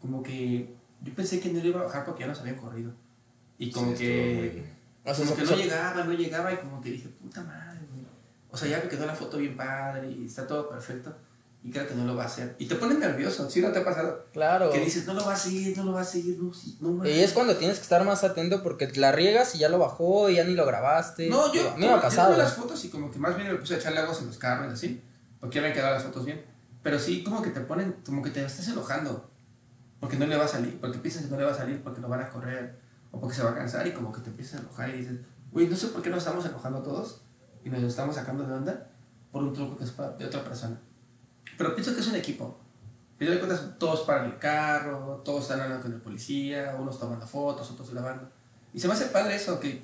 Como 0.00 0.22
que 0.22 0.74
yo 1.02 1.14
pensé 1.14 1.40
que 1.40 1.50
no 1.52 1.60
le 1.60 1.68
iba 1.68 1.80
a 1.80 1.84
bajar 1.84 2.04
porque 2.06 2.20
ya 2.22 2.28
nos 2.28 2.40
habían 2.40 2.56
corrido. 2.56 2.92
Y 3.58 3.70
como 3.70 3.92
Sí, 3.92 3.98
que... 3.98 4.46
estuvo 4.46 4.62
muy- 4.62 4.76
O 5.04 5.14
sea, 5.14 5.24
Como 5.24 5.36
que 5.36 5.44
no 5.44 5.56
llegaba, 5.56 6.04
no 6.04 6.12
llegaba 6.12 6.52
y 6.52 6.56
como 6.56 6.80
que 6.80 6.90
dije, 6.90 7.08
puta 7.08 7.42
madre, 7.44 7.80
güey. 7.92 8.04
O 8.50 8.56
sea, 8.56 8.68
ya 8.68 8.80
me 8.82 8.88
quedó 8.88 9.04
la 9.06 9.14
foto 9.14 9.36
bien 9.36 9.56
padre 9.56 10.10
y 10.10 10.26
está 10.26 10.46
todo 10.46 10.68
perfecto. 10.70 11.14
Y 11.62 11.70
creo 11.72 11.88
que 11.88 11.94
no 11.94 12.04
lo 12.04 12.14
va 12.14 12.22
a 12.22 12.26
hacer. 12.26 12.54
Y 12.60 12.66
te 12.66 12.76
pone 12.76 12.94
nervioso, 12.94 13.50
¿sí 13.50 13.60
no 13.60 13.72
te 13.72 13.80
ha 13.80 13.84
pasado? 13.84 14.26
Claro. 14.32 14.70
Que 14.70 14.78
dices, 14.78 15.04
no 15.04 15.14
lo 15.14 15.26
va 15.26 15.32
a 15.34 15.36
seguir, 15.36 15.76
no 15.76 15.82
lo 15.82 15.92
va 15.92 16.02
a 16.02 16.04
seguir, 16.04 16.38
no, 16.38 16.52
no 16.90 17.08
Y 17.08 17.20
es 17.20 17.32
cuando 17.32 17.56
tienes 17.56 17.78
que 17.78 17.82
estar 17.82 18.04
más 18.04 18.22
atento 18.22 18.62
porque 18.62 18.88
la 18.94 19.10
riegas 19.10 19.54
y 19.56 19.58
ya 19.58 19.68
lo 19.68 19.78
bajó 19.78 20.30
y 20.30 20.36
ya 20.36 20.44
ni 20.44 20.54
lo 20.54 20.64
grabaste. 20.64 21.28
No, 21.28 21.52
yo, 21.52 21.72
a 21.72 21.76
me 21.76 21.88
ha 21.88 21.96
yo 21.96 22.02
pasado. 22.02 22.30
tomé 22.30 22.38
las 22.44 22.54
fotos 22.54 22.84
y 22.84 22.88
como 22.88 23.10
que 23.10 23.18
más 23.18 23.34
bien 23.34 23.48
me 23.48 23.56
puse 23.56 23.74
a 23.74 23.78
echarle 23.78 23.98
aguas 23.98 24.20
en 24.20 24.28
los 24.28 24.38
carros 24.38 24.72
así. 24.72 25.02
Porque 25.40 25.56
ya 25.56 25.62
me 25.62 25.68
han 25.68 25.74
quedado 25.74 25.94
las 25.94 26.04
fotos 26.04 26.24
bien. 26.24 26.44
Pero 26.84 27.00
sí, 27.00 27.24
como 27.24 27.42
que 27.42 27.50
te 27.50 27.60
ponen, 27.60 27.96
como 28.04 28.22
que 28.22 28.30
te 28.30 28.44
estás 28.44 28.68
enojando. 28.68 29.28
Porque 29.98 30.16
no 30.16 30.26
le 30.26 30.36
va 30.36 30.44
a 30.44 30.48
salir, 30.48 30.80
porque 30.80 30.98
piensas 30.98 31.24
que 31.24 31.30
no 31.30 31.36
le 31.36 31.44
va 31.44 31.50
a 31.50 31.56
salir, 31.56 31.82
porque 31.82 32.00
no 32.00 32.08
van 32.08 32.20
a 32.20 32.28
correr. 32.28 32.78
O 33.10 33.20
porque 33.20 33.34
se 33.34 33.42
va 33.42 33.50
a 33.50 33.54
cansar 33.54 33.86
y 33.86 33.92
como 33.92 34.12
que 34.12 34.20
te 34.20 34.30
empiezas 34.30 34.60
a 34.60 34.62
enojar 34.62 34.90
y 34.90 34.98
dices, 34.98 35.18
güey, 35.50 35.66
no 35.68 35.74
sé 35.74 35.88
por 35.88 36.02
qué 36.02 36.10
nos 36.10 36.18
estamos 36.20 36.44
enojando 36.44 36.80
todos 36.82 37.22
y 37.64 37.70
nos 37.70 37.82
estamos 37.82 38.14
sacando 38.14 38.46
de 38.46 38.54
onda 38.54 38.90
por 39.32 39.42
un 39.42 39.52
truco 39.52 39.76
que 39.76 39.84
es 39.84 39.96
de 39.96 40.26
otra 40.26 40.44
persona. 40.44 40.80
Pero 41.58 41.74
pienso 41.74 41.94
que 41.94 42.00
es 42.00 42.06
un 42.08 42.16
equipo. 42.16 42.58
Final 43.18 43.34
de 43.34 43.40
cuentas, 43.40 43.64
todos 43.78 44.00
paran 44.02 44.26
el 44.26 44.38
carro, 44.38 45.22
todos 45.24 45.42
están 45.42 45.60
hablando 45.60 45.82
con 45.84 45.92
el 45.94 46.00
policía, 46.00 46.76
unos 46.78 46.98
tomando 47.00 47.26
fotos, 47.26 47.70
otros 47.70 47.90
grabando. 47.92 48.28
Y 48.74 48.80
se 48.80 48.88
me 48.88 48.94
hace 48.94 49.06
padre 49.06 49.36
eso, 49.36 49.58
que 49.58 49.82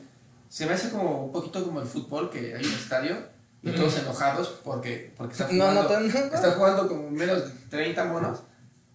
se 0.51 0.67
me 0.67 0.73
hace 0.75 0.91
como 0.91 1.25
un 1.25 1.33
poquito 1.33 1.65
como 1.65 1.81
el 1.81 1.87
fútbol, 1.87 2.29
que 2.31 2.55
hay 2.55 2.65
un 2.65 2.73
estadio 2.75 3.17
y 3.63 3.71
todos 3.71 3.97
enojados 3.97 4.61
porque, 4.65 5.15
porque 5.17 5.33
están 5.33 5.49
No, 5.57 5.73
no, 5.73 5.85
jugando, 5.85 5.89
tan- 6.13 6.35
están 6.35 6.53
jugando 6.57 6.89
como 6.89 7.09
menos 7.11 7.45
de 7.47 7.51
30 7.71 8.05
monos, 8.05 8.41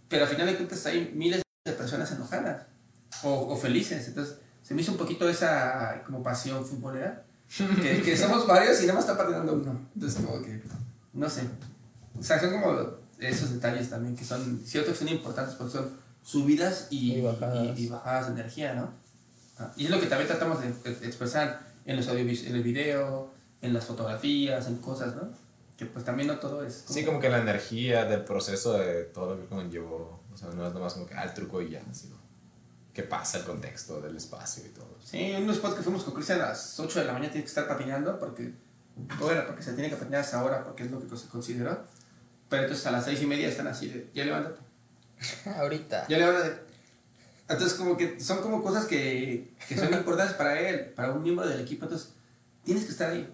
pero 0.08 0.25
al 0.25 0.30
final 0.30 0.45
de 0.45 0.56
cuentas 0.56 0.86
hay 0.86 1.12
miles 1.15 1.41
de 1.65 1.71
personas 1.71 2.12
enojadas 2.12 2.63
o, 3.23 3.32
o 3.34 3.56
felices. 3.58 4.08
Entonces 4.08 4.36
se 4.62 4.75
me 4.75 4.82
hizo 4.84 4.91
un 4.91 4.97
poquito 4.99 5.27
esa 5.27 6.03
como 6.06 6.21
pasión 6.21 6.63
futbolera, 6.63 7.23
que, 7.82 8.03
que 8.03 8.15
somos 8.15 8.45
varios 8.45 8.77
y 8.84 8.86
nada 8.86 8.99
más 8.99 9.06
está 9.10 9.17
patinando 9.17 9.53
uno. 9.53 9.80
Entonces 9.95 10.21
como 10.23 10.41
que, 10.43 10.62
no 11.13 11.27
sé. 11.27 11.41
O 12.19 12.23
sea, 12.23 12.39
son 12.39 12.51
como 12.51 12.80
esos 13.19 13.51
detalles 13.53 13.89
también 13.89 14.15
que 14.15 14.23
son, 14.25 14.62
cierto 14.65 14.91
que 14.91 14.97
son 14.97 15.08
importantes 15.10 15.56
porque 15.56 15.73
son 15.73 15.89
subidas 16.23 16.88
y, 16.89 17.13
Y 17.15 17.21
bajadas. 17.21 17.77
y- 17.80 17.84
y 17.86 17.89
bajadas 17.89 18.25
de 18.27 18.34
energía, 18.34 18.73
¿no? 18.73 18.89
Ah, 19.60 19.71
Y 19.75 19.86
es 19.86 19.89
lo 19.91 19.99
que 19.99 20.08
también 20.08 20.27
tratamos 20.27 20.62
de, 20.62 20.71
de 20.71 21.08
expresar 21.08 21.62
en 21.86 21.95
los 21.95 22.08
audio, 22.08 22.21
en 22.21 22.56
el 22.56 22.63
video, 22.63 23.32
en 23.62 23.73
las 23.73 23.86
fotografías, 23.86 24.67
en 24.67 24.77
cosas, 24.77 25.15
¿no? 25.15 25.30
Que 25.77 25.86
pues 25.86 26.03
también 26.06 26.27
no 26.27 26.38
todo 26.39 26.63
es... 26.65 26.84
Sí, 26.88 27.06
como 27.06 27.19
que 27.19 27.30
la 27.30 27.39
energía 27.39 28.06
del 28.06 28.23
proceso 28.23 28.73
de 28.77 29.03
todo 29.06 29.36
lo 29.36 29.41
que 29.41 29.47
conllevó. 29.47 30.21
O 30.34 30.38
sea, 30.38 30.49
no 30.49 30.67
es 30.67 30.73
nomás 30.73 30.93
como 30.93 31.06
que, 31.08 31.15
ah, 31.15 31.23
el 31.23 31.34
truco 31.34 31.62
y 31.62 31.71
ya, 31.71 31.82
sino 31.93 32.15
que 32.93 33.03
pasa 33.03 33.38
el 33.39 33.43
contexto 33.45 34.01
del 34.01 34.17
espacio 34.17 34.65
y 34.65 34.69
todo. 34.69 34.97
Sí, 35.03 35.17
en 35.19 35.43
un 35.43 35.51
spot 35.51 35.77
que 35.77 35.84
fuimos 35.84 36.03
con 36.03 36.13
Cristian 36.15 36.41
a 36.41 36.47
las 36.49 36.80
8 36.80 36.99
de 36.99 37.06
la 37.06 37.13
mañana 37.13 37.32
tiene 37.32 37.43
que 37.43 37.49
estar 37.49 37.67
patinando 37.67 38.17
porque, 38.19 38.53
bueno, 39.19 39.43
porque 39.45 39.62
se 39.62 39.73
tiene 39.73 39.89
que 39.89 39.95
patinar 39.95 40.21
a 40.21 40.23
esa 40.23 40.43
hora 40.43 40.63
porque 40.63 40.84
es 40.84 40.91
lo 40.91 40.99
que 40.99 41.15
se 41.15 41.27
consideró. 41.27 41.86
Pero 42.49 42.63
entonces 42.63 42.86
a 42.88 42.91
las 42.91 43.05
6 43.05 43.21
y 43.21 43.25
media 43.25 43.47
están 43.49 43.67
así 43.67 43.88
de, 43.89 44.10
ya 44.13 44.23
levántate, 44.25 44.60
Ahorita. 45.57 46.07
ya 46.07 46.17
levántate. 46.17 46.62
Entonces 47.49 47.77
como 47.77 47.95
que 47.97 48.19
son 48.19 48.41
como 48.41 48.62
cosas 48.62 48.86
que, 48.86 49.53
que 49.67 49.77
son 49.77 49.93
importantes 49.93 50.36
para 50.36 50.60
él, 50.60 50.91
para 50.95 51.12
un 51.13 51.23
miembro 51.23 51.47
del 51.47 51.62
equipo, 51.62 51.86
entonces 51.86 52.13
tienes 52.63 52.83
que 52.86 52.91
estar 52.91 53.10
ahí. 53.12 53.33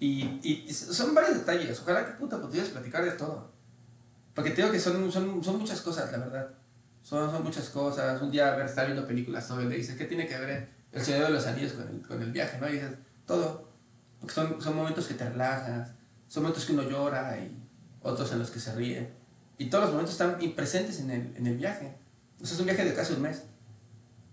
Y, 0.00 0.22
y- 0.42 0.64
y 0.68 0.72
son 0.74 1.14
varios 1.14 1.34
detalles, 1.38 1.80
ojalá 1.80 2.04
que 2.06 2.12
puta 2.12 2.40
pudieras 2.40 2.68
platicar 2.70 3.04
de 3.04 3.12
todo. 3.12 3.50
Porque 4.34 4.50
te 4.50 4.56
digo 4.62 4.70
que 4.72 4.78
son, 4.78 5.10
son, 5.10 5.42
son 5.42 5.58
muchas 5.58 5.80
cosas, 5.80 6.12
la 6.12 6.18
verdad. 6.18 6.48
Son, 7.02 7.28
son 7.30 7.42
muchas 7.42 7.68
cosas. 7.70 8.20
Un 8.22 8.30
día 8.30 8.54
ver, 8.54 8.66
estar 8.66 8.86
viendo 8.86 9.06
películas 9.06 9.48
todo 9.48 9.60
y 9.62 9.66
le 9.66 9.76
dices, 9.76 9.96
¿qué 9.96 10.04
tiene 10.04 10.28
que 10.28 10.38
ver 10.38 10.68
el 10.92 11.02
Señor 11.04 11.26
de 11.26 11.30
los 11.30 11.46
Anillos 11.46 11.72
con 11.72 11.88
el, 11.88 12.06
con 12.06 12.22
el 12.22 12.30
viaje? 12.30 12.58
¿no? 12.60 12.68
Y 12.68 12.72
dices, 12.74 12.90
todo. 13.26 13.68
Porque 14.20 14.34
son, 14.34 14.60
son 14.62 14.76
momentos 14.76 15.06
que 15.08 15.14
te 15.14 15.28
relajas, 15.28 15.90
son 16.28 16.44
momentos 16.44 16.64
que 16.66 16.72
uno 16.72 16.82
llora 16.88 17.36
y 17.38 17.50
otros 18.02 18.32
en 18.32 18.38
los 18.38 18.50
que 18.50 18.60
se 18.60 18.74
ríe. 18.74 19.08
Y 19.58 19.70
todos 19.70 19.84
los 19.84 19.92
momentos 19.92 20.12
están 20.12 20.38
presentes 20.54 21.00
en 21.00 21.10
el, 21.10 21.34
en 21.36 21.46
el 21.46 21.56
viaje. 21.56 21.92
O 22.40 22.46
sea, 22.46 22.54
es 22.54 22.60
un 22.60 22.66
viaje 22.66 22.84
de 22.84 22.94
casi 22.94 23.12
un 23.14 23.22
mes. 23.22 23.42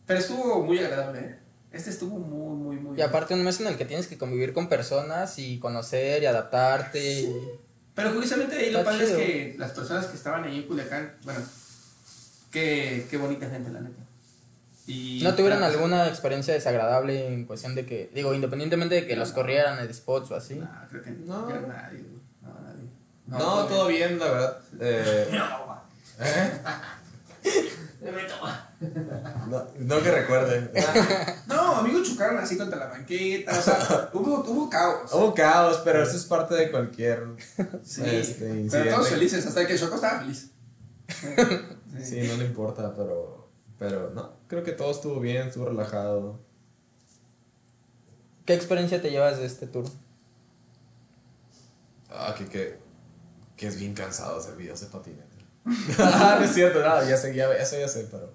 Pero 0.06 0.20
estuvo 0.20 0.64
muy 0.64 0.78
agradable, 0.80 1.20
¿eh? 1.20 1.36
Este 1.72 1.90
estuvo 1.90 2.18
muy, 2.20 2.56
muy, 2.56 2.76
muy 2.78 2.98
Y 2.98 3.02
aparte 3.02 3.34
un 3.34 3.44
mes 3.44 3.60
en 3.60 3.68
el 3.68 3.76
que 3.78 3.86
tienes 3.86 4.08
que 4.08 4.18
convivir 4.18 4.54
con 4.54 4.70
personas 4.70 5.38
y 5.40 5.58
conocer 5.60 6.22
y 6.24 6.26
adaptarte. 6.26 7.22
y- 7.22 7.36
Pero 7.96 8.14
curiosamente 8.14 8.56
ahí 8.56 8.72
lo 8.72 8.80
Está 8.80 8.92
padre 8.92 9.06
chido. 9.08 9.18
es 9.20 9.26
que 9.26 9.56
las 9.58 9.72
personas 9.72 10.06
que 10.06 10.16
estaban 10.16 10.44
ahí 10.44 10.58
en 10.60 10.68
Culiacán, 10.68 11.14
bueno, 11.24 11.40
qué, 12.52 13.08
qué 13.10 13.18
bonita 13.18 13.50
gente, 13.50 13.72
la 13.72 13.82
neta. 13.82 14.02
Y 14.88 15.22
¿No 15.24 15.34
tuvieron 15.34 15.58
Claro, 15.60 15.74
alguna 15.74 16.08
experiencia 16.08 16.54
desagradable 16.54 17.28
en 17.28 17.46
cuestión 17.46 17.74
de 17.74 17.86
que, 17.88 18.12
digo, 18.14 18.34
independientemente 18.36 18.96
de 18.96 19.08
que 19.08 19.16
los 19.16 19.32
corrieran 19.32 19.80
en 19.80 19.92
spots 19.94 20.30
o 20.32 20.36
así? 20.36 20.56
No, 20.56 20.70
creo 20.90 21.02
que 21.04 21.10
No. 21.12 21.50
ya 21.50 21.60
nadie. 21.62 22.04
No, 23.28 23.66
todo 23.66 23.88
bien, 23.88 24.20
la 24.20 24.26
verdad. 24.26 24.58
Eh, 24.80 25.30
¿eh? 26.20 26.52
No, 29.50 29.66
no 29.80 30.04
que 30.04 30.12
recuerde. 30.12 30.72
No, 31.48 31.78
amigos 31.78 32.10
chocaron 32.10 32.38
así 32.38 32.58
contra 32.58 32.78
la 32.80 32.88
banqueta, 32.88 33.58
o 33.58 33.62
sea, 33.62 34.10
hubo, 34.14 34.44
hubo 34.44 34.70
caos. 34.70 35.12
Hubo 35.14 35.34
caos, 35.34 35.82
pero 35.84 36.04
eso 36.04 36.18
es 36.18 36.26
parte 36.26 36.56
de 36.56 36.70
cualquier 36.72 37.24
Sí, 37.84 38.02
este, 38.06 38.46
pero 38.46 38.56
incidente. 38.56 38.90
todos 38.92 39.10
felices, 39.10 39.46
hasta 39.46 39.66
que 39.66 39.78
Choco 39.78 39.96
estaba 39.96 40.20
feliz. 40.20 40.52
Sí, 42.04 42.28
no 42.28 42.38
le 42.38 42.46
importa, 42.46 42.94
pero, 42.96 43.48
pero 43.80 44.10
no, 44.12 44.34
creo 44.48 44.64
que 44.64 44.74
todo 44.74 44.92
estuvo 44.92 45.20
bien, 45.20 45.48
estuvo 45.48 45.66
relajado. 45.66 46.40
¿Qué 48.46 48.54
experiencia 48.54 49.02
te 49.02 49.10
llevas 49.12 49.38
de 49.40 49.46
este 49.46 49.68
tour? 49.68 49.86
Ah, 52.10 52.36
que, 52.38 52.46
que, 52.48 52.78
que 53.56 53.68
es 53.68 53.80
bien 53.80 53.94
cansado 53.94 54.40
hacer 54.40 54.56
videos 54.56 54.82
de 54.82 54.88
patinete. 54.88 55.46
no 55.66 56.40
es 56.44 56.54
cierto, 56.54 56.80
no, 56.80 57.08
ya 57.08 57.18
sé, 57.18 57.34
ya, 57.34 57.66
sé, 57.66 57.80
ya 57.80 57.88
sé, 57.88 58.08
pero... 58.12 58.34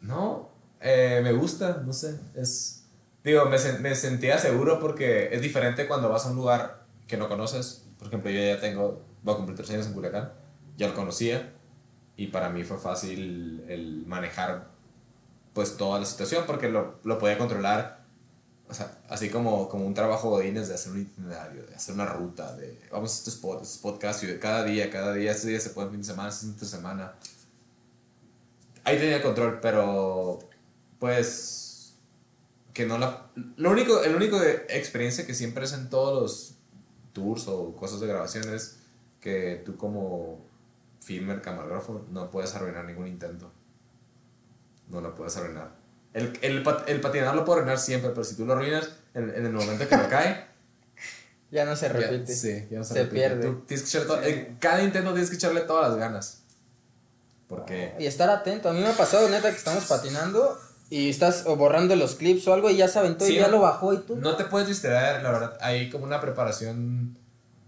No, 0.00 0.50
eh, 0.80 1.20
me 1.22 1.32
gusta, 1.32 1.82
no 1.84 1.92
sé, 1.92 2.18
es... 2.34 2.84
Digo, 3.24 3.44
me, 3.46 3.58
me 3.80 3.94
sentía 3.94 4.38
seguro 4.38 4.78
porque 4.78 5.34
es 5.34 5.42
diferente 5.42 5.88
cuando 5.88 6.08
vas 6.08 6.26
a 6.26 6.30
un 6.30 6.36
lugar 6.36 6.84
que 7.08 7.16
no 7.16 7.28
conoces. 7.28 7.84
Por 7.98 8.06
ejemplo, 8.06 8.30
yo 8.30 8.40
ya 8.40 8.60
tengo, 8.60 9.02
voy 9.22 9.34
a 9.34 9.36
cumplir 9.36 9.56
tres 9.56 9.70
años 9.70 9.86
en 9.86 9.94
Culiacán, 9.94 10.32
ya 10.76 10.86
lo 10.86 10.94
conocía 10.94 11.52
y 12.16 12.28
para 12.28 12.50
mí 12.50 12.64
fue 12.64 12.78
fácil 12.78 13.64
el 13.68 14.04
manejar 14.06 14.68
pues 15.52 15.76
toda 15.76 15.98
la 15.98 16.06
situación 16.06 16.44
porque 16.46 16.68
lo, 16.68 16.98
lo 17.04 17.18
podía 17.18 17.36
controlar 17.38 18.05
o 18.68 18.74
sea, 18.74 18.98
así 19.08 19.30
como, 19.30 19.68
como 19.68 19.86
un 19.86 19.94
trabajo 19.94 20.30
godines 20.30 20.68
de 20.68 20.74
hacer 20.74 20.92
un 20.92 21.02
itinerario, 21.02 21.64
de 21.66 21.74
hacer 21.74 21.94
una 21.94 22.06
ruta, 22.06 22.54
de 22.56 22.78
vamos 22.90 23.12
a 23.12 23.14
este 23.16 23.30
spot, 23.30 23.62
este 23.62 23.80
podcast, 23.80 24.24
y 24.24 24.26
de 24.26 24.38
cada 24.38 24.64
día, 24.64 24.90
cada 24.90 25.12
día, 25.12 25.30
este 25.30 25.48
día 25.48 25.60
se 25.60 25.70
puede 25.70 25.86
en 25.86 25.92
fin 25.92 26.00
de 26.00 26.06
semana, 26.06 26.28
este 26.28 26.46
es 26.46 26.52
entre 26.52 26.68
semana. 26.68 27.14
Ahí 28.84 28.98
tenía 28.98 29.22
control, 29.22 29.60
pero 29.60 30.38
pues 30.98 31.94
que 32.72 32.86
no 32.86 32.98
la... 32.98 33.30
Lo 33.56 33.70
único, 33.70 34.02
el 34.02 34.14
único 34.14 34.38
de 34.38 34.66
experiencia 34.68 35.26
que 35.26 35.34
siempre 35.34 35.64
es 35.64 35.72
en 35.72 35.88
todos 35.88 36.22
los 36.22 36.54
tours 37.12 37.48
o 37.48 37.74
cosas 37.74 38.00
de 38.00 38.06
grabación 38.06 38.52
es 38.52 38.78
que 39.20 39.62
tú 39.64 39.76
como 39.76 40.44
filmer, 41.00 41.40
camarógrafo, 41.40 42.04
no 42.10 42.30
puedes 42.30 42.54
arruinar 42.54 42.84
ningún 42.84 43.06
intento. 43.06 43.50
No 44.88 45.00
lo 45.00 45.14
puedes 45.14 45.36
arruinar. 45.36 45.85
El, 46.16 46.32
el, 46.42 46.64
el 46.86 47.00
patinador 47.00 47.34
lo 47.36 47.44
puede 47.44 47.60
arruinar 47.60 47.78
siempre, 47.78 48.10
pero 48.10 48.24
si 48.24 48.34
tú 48.36 48.46
lo 48.46 48.54
arruinas 48.54 48.88
en, 49.14 49.28
en 49.30 49.46
el 49.46 49.52
momento 49.52 49.86
que 49.88 49.96
lo 49.96 50.08
cae, 50.08 50.46
Ya 51.50 51.64
no 51.64 51.76
se 51.76 51.86
ya- 51.86 51.92
repite. 51.92 52.34
sí, 52.34 52.66
ya 52.70 52.78
no 52.78 52.84
se, 52.84 52.94
Se 52.94 52.98
repite. 53.04 53.14
pierde. 53.16 53.46
Tú 53.48 53.60
tienes 53.66 53.82
que 53.84 53.98
echarle 53.98 54.08
to- 54.08 54.22
en 54.22 54.56
cada 54.58 54.82
intento 54.82 55.12
tienes 55.12 55.30
que 55.30 55.36
echarle 55.36 55.60
todas 55.60 55.88
las 55.90 55.98
ganas. 55.98 56.42
Porque 57.48 57.94
Y 57.98 58.06
estar 58.06 58.28
atento. 58.30 58.68
A 58.68 58.72
mí 58.72 58.80
me 58.80 58.88
ha 58.88 58.92
pasado, 58.96 59.28
neta, 59.28 59.50
que 59.50 59.56
estamos 59.56 59.84
patinando 59.84 60.58
y 60.90 61.10
estás 61.10 61.44
borrando 61.44 61.94
los 61.96 62.16
clips 62.16 62.46
o 62.48 62.54
algo 62.54 62.70
y 62.70 62.76
ya 62.76 62.88
se 62.88 62.98
aventó 62.98 63.24
Sí, 63.24 63.34
y 63.34 63.36
ya 63.36 63.48
lo 63.48 63.60
bajó 63.60 63.92
y 63.94 63.98
tú. 63.98 64.16
no 64.16 64.36
te 64.36 64.44
puedes 64.44 64.66
distraer, 64.68 65.22
la 65.22 65.30
verdad. 65.30 65.58
Hay 65.60 65.88
como 65.90 66.04
una 66.04 66.20
preparación 66.20 67.16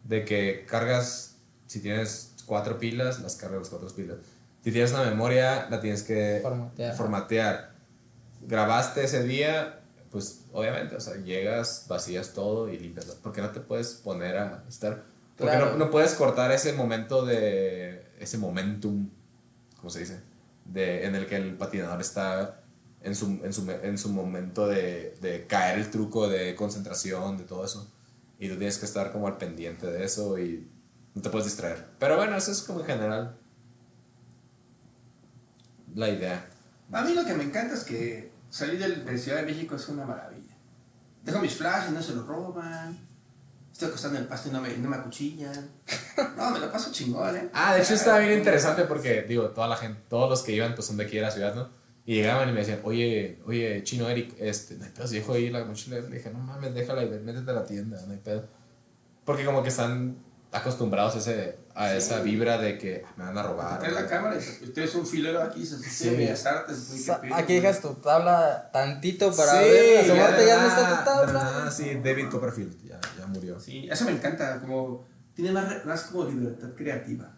de 0.05 0.25
que 0.25 0.67
cargas, 0.69 1.37
si 1.67 1.81
tienes 1.81 2.33
cuatro 2.47 2.79
pilas, 2.79 3.21
las 3.21 3.37
cargas 3.37 3.61
las 3.61 3.69
cuatro 3.69 3.89
pilas. 3.95 4.17
Si 4.65 4.73
tienes 4.73 4.91
una 4.93 5.05
memoria, 5.05 5.69
la 5.71 5.81
tienes 5.81 6.03
que 6.03 6.41
Formatear. 6.43 6.97
formatear. 6.97 7.71
Grabaste 8.49 9.05
ese 9.05 9.23
día, 9.25 9.81
pues 10.11 10.47
obviamente, 10.53 10.97
o 10.97 11.01
sea, 11.01 11.17
llegas, 11.17 11.85
vacías 11.87 12.33
todo 12.33 12.69
y 12.71 12.79
limpias. 12.79 13.05
Porque 13.23 13.43
no 13.43 13.51
te 13.51 13.61
puedes 13.61 13.93
poner 13.93 14.39
a 14.39 14.65
estar. 14.69 15.05
Porque 15.37 15.53
Claro. 15.55 15.73
no, 15.73 15.77
no 15.85 15.91
puedes 15.91 16.15
cortar 16.15 16.51
ese 16.51 16.73
momento 16.73 17.25
de. 17.27 18.07
ese 18.19 18.39
momentum, 18.39 19.11
¿cómo 19.77 19.91
se 19.91 20.01
dice? 20.01 20.21
De, 20.65 21.05
en 21.07 21.15
el 21.15 21.27
que 21.27 21.37
el 21.37 21.57
patinador 21.57 22.01
está 22.01 22.61
en 23.03 23.15
su, 23.15 23.27
en 23.45 23.53
su, 23.53 23.71
en 23.71 23.99
su 23.99 24.09
momento 24.09 24.67
de, 24.67 25.15
de 25.21 25.47
caer 25.47 25.79
el 25.79 25.91
truco, 25.91 26.27
de 26.29 26.55
concentración, 26.57 27.37
de 27.37 27.45
todo 27.45 27.65
eso. 27.67 27.87
Y 28.39 28.49
tú 28.49 28.57
tienes 28.57 28.79
que 28.79 28.87
estar 28.87 29.13
como 29.13 29.27
al 29.29 29.37
pendiente 29.37 29.87
de 29.87 30.05
eso 30.05 30.39
y 30.39 30.67
no 31.15 31.21
te 31.23 31.29
puedes 31.31 31.47
distraer. 31.47 31.87
Pero 31.99 32.17
bueno, 32.17 32.35
eso 32.37 32.51
es 32.51 32.63
como 32.63 32.81
en 32.81 32.87
general 32.87 33.37
la 35.95 36.09
idea. 36.09 36.47
A 36.93 37.03
mí 37.03 37.15
lo 37.15 37.25
que 37.25 37.35
me 37.35 37.45
encanta 37.45 37.75
es 37.75 37.85
que 37.85 38.31
salir 38.51 38.79
del- 38.79 39.05
de 39.05 39.19
Ciudad 39.19 39.39
de 39.41 39.47
México 39.47 39.77
es 39.77 39.89
una 39.89 40.05
maravilla. 40.05 40.55
Dejo 41.25 41.41
mis 41.41 41.55
flashes, 41.55 41.91
no 41.93 42.03
se 42.03 42.15
los 42.15 42.27
roban. 42.27 42.99
Estoy 43.73 43.89
acostando 43.89 44.17
en 44.19 44.23
el 44.25 44.29
pasto 44.29 44.49
y 44.49 44.53
no 44.53 44.61
me, 44.61 44.77
no 44.77 44.89
me 44.89 44.97
acuchillan. 44.97 45.71
No, 46.37 46.51
me 46.51 46.59
lo 46.59 46.71
paso 46.73 46.91
chingón, 46.91 47.37
¿eh? 47.37 47.49
Ah, 47.53 47.75
de 47.77 47.83
hecho 47.83 47.95
estaba 47.95 48.19
bien 48.19 48.39
interesante 48.39 48.83
porque, 48.85 49.23
digo, 49.23 49.51
toda 49.51 49.69
la 49.69 49.77
gente, 49.77 50.01
todos 50.09 50.29
los 50.29 50.43
que 50.43 50.51
iban, 50.53 50.75
pues 50.75 50.87
son 50.89 50.97
de 50.97 51.05
aquí 51.05 51.15
de 51.17 51.23
la 51.23 51.31
ciudad, 51.31 51.55
¿no? 51.55 51.69
Y 52.07 52.17
llegaban 52.17 52.49
y 52.49 52.53
me 52.53 52.59
decían, 52.61 52.81
oye, 52.83 53.41
oye, 53.47 53.83
chino 53.85 54.09
Eric, 54.09 54.35
este, 54.41 54.75
no 54.77 54.85
hay 54.85 54.91
pedo, 54.91 55.07
si 55.07 55.15
dejo 55.17 55.35
ahí 55.35 55.49
la 55.51 55.65
mochila. 55.65 56.01
Le 56.01 56.17
dije, 56.17 56.31
no 56.33 56.41
mames, 56.41 56.75
déjala 56.75 57.05
y 57.05 57.09
métete 57.11 57.49
a 57.51 57.55
la 57.55 57.65
tienda, 57.65 58.01
no 58.05 58.13
hay 58.13 58.19
pedo. 58.19 58.49
Porque 59.25 59.45
como 59.45 59.63
que 59.63 59.69
están 59.69 60.17
acostumbrados 60.53 61.15
a, 61.15 61.19
ese, 61.19 61.59
a 61.75 61.95
esa 61.95 62.21
vibra 62.21 62.57
de 62.59 62.79
que 62.79 63.03
"Ah, 63.07 63.13
me 63.17 63.25
van 63.25 63.39
a 63.39 63.43
robar. 63.43 63.79
Traes 63.79 63.95
la 63.95 64.07
cámara 64.07 64.37
y 64.37 64.65
usted 64.65 64.83
es 64.83 64.95
un 64.95 65.07
filero 65.07 65.43
aquí, 65.43 65.65
se 65.67 65.77
Sí. 65.79 65.91
sí. 65.91 66.11
Bellas 66.11 66.47
Artes, 66.47 66.77
sea, 66.79 67.21
pedo, 67.21 67.35
Aquí 67.35 67.55
dejas 67.55 67.81
tu 67.81 67.95
tabla 67.95 68.71
tantito 68.73 69.31
para 69.35 69.53
sí, 69.53 69.59
ver, 69.69 70.05
asomarte, 70.05 70.41
de 70.41 70.47
ya 70.47 70.63
no 70.63 70.69
está 70.69 70.99
tu 70.99 71.05
tabla. 71.05 71.33
nada, 71.33 71.71
sí, 71.71 72.01
David 72.03 72.29
Copperfield, 72.31 72.83
ya, 72.87 72.99
ya 73.19 73.27
murió. 73.27 73.61
Sí, 73.61 73.89
eso 73.91 74.05
me 74.07 74.13
encanta, 74.13 74.59
como 74.61 75.05
tiene 75.35 75.53
más, 75.53 75.85
más 75.85 76.03
como 76.05 76.25
libertad 76.25 76.69
creativa. 76.77 77.35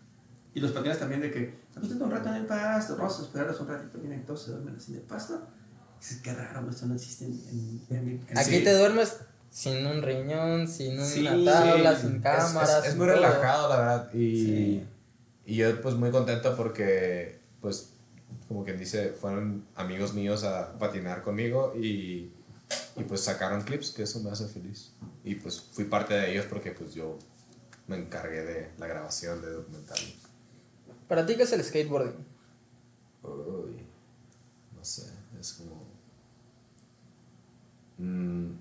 Y 0.54 0.60
los 0.60 0.72
patines 0.72 0.98
también 0.98 1.20
de 1.20 1.30
que, 1.30 1.60
acuéstate 1.76 2.02
un 2.02 2.10
rato 2.10 2.28
en 2.28 2.34
el 2.36 2.46
pasto, 2.46 2.96
vamos 2.96 3.18
a 3.18 3.22
esperarlos 3.22 3.60
un 3.60 3.68
ratito, 3.68 3.98
vienen 3.98 4.24
todos, 4.24 4.44
se 4.44 4.50
duermen 4.52 4.76
así 4.76 4.92
en 4.92 4.98
el 4.98 5.04
pasto. 5.04 5.48
Dices, 6.00 6.20
qué 6.22 6.32
raro, 6.32 6.68
esto 6.70 6.86
no 6.86 6.94
existe 6.94 7.26
en, 7.26 7.84
en, 7.90 8.24
en 8.28 8.38
Aquí 8.38 8.58
Sí. 8.58 8.64
te 8.64 8.72
duermes 8.72 9.16
sin 9.50 9.84
un 9.86 10.02
riñón, 10.02 10.68
sin 10.68 10.94
una 10.94 11.04
Sí, 11.06 11.24
tabla, 11.44 11.94
Sí, 11.96 12.02
sin 12.06 12.16
es- 12.16 12.22
cámaras. 12.22 12.70
Es, 12.70 12.84
es 12.84 12.90
sin 12.90 12.98
muy 12.98 13.06
todo. 13.08 13.16
relajado, 13.16 13.68
la 13.68 13.76
verdad. 13.78 14.14
Y, 14.14 14.44
Sí. 14.44 14.84
y 15.46 15.56
yo, 15.56 15.80
pues, 15.82 15.94
muy 15.96 16.10
contento 16.10 16.56
porque, 16.56 17.40
pues, 17.60 17.90
como 18.48 18.64
quien 18.64 18.78
dice, 18.78 19.10
fueron 19.12 19.64
amigos 19.76 20.14
míos 20.14 20.44
a 20.44 20.72
patinar 20.78 21.22
conmigo 21.22 21.72
y, 21.76 22.32
y 22.96 23.04
pues 23.06 23.22
sacaron 23.22 23.62
clips, 23.62 23.90
que 23.90 24.04
eso 24.04 24.20
me 24.20 24.30
hace 24.30 24.46
feliz. 24.46 24.92
Y 25.24 25.34
pues 25.36 25.60
fui 25.60 25.84
parte 25.84 26.14
de 26.14 26.32
ellos 26.32 26.46
porque, 26.48 26.70
pues, 26.72 26.94
yo 26.94 27.18
me 27.88 27.96
encargué 27.96 28.42
de 28.44 28.70
la 28.78 28.86
grabación 28.86 29.40
de 29.42 29.50
documentales. 29.50 30.14
Para 31.08 31.26
ti, 31.26 31.36
¿qué 31.36 31.42
es 31.42 31.52
el 31.52 31.64
skateboarding? 31.64 32.24
Uy, 33.24 33.76
no 34.76 34.84
sé, 34.84 35.10
es 35.40 35.52
como... 35.54 35.82
Mm, 37.98 38.52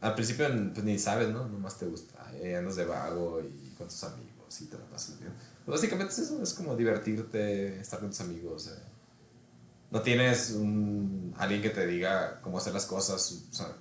al 0.00 0.14
principio 0.14 0.46
pues, 0.72 0.84
ni 0.84 0.98
sabes, 0.98 1.28
¿no? 1.28 1.48
Nomás 1.48 1.78
te 1.78 1.86
gusta, 1.86 2.26
ahí 2.26 2.54
andas 2.54 2.76
de 2.76 2.84
vago 2.84 3.40
y 3.40 3.70
con 3.76 3.88
tus 3.88 4.04
amigos 4.04 4.60
y 4.60 4.66
te 4.66 4.78
la 4.78 4.84
pasas 4.84 5.18
bien. 5.18 5.32
Pues, 5.64 5.80
básicamente 5.80 6.12
es 6.12 6.18
eso, 6.20 6.42
es 6.42 6.54
como 6.54 6.76
divertirte, 6.76 7.80
estar 7.80 8.00
con 8.00 8.10
tus 8.10 8.20
amigos. 8.20 8.68
eh. 8.68 8.82
No 9.90 10.02
tienes 10.02 10.50
un, 10.50 11.34
alguien 11.38 11.62
que 11.62 11.70
te 11.70 11.86
diga 11.86 12.40
cómo 12.42 12.58
hacer 12.58 12.74
las 12.74 12.86
cosas, 12.86 13.44
o 13.50 13.54
sea, 13.54 13.74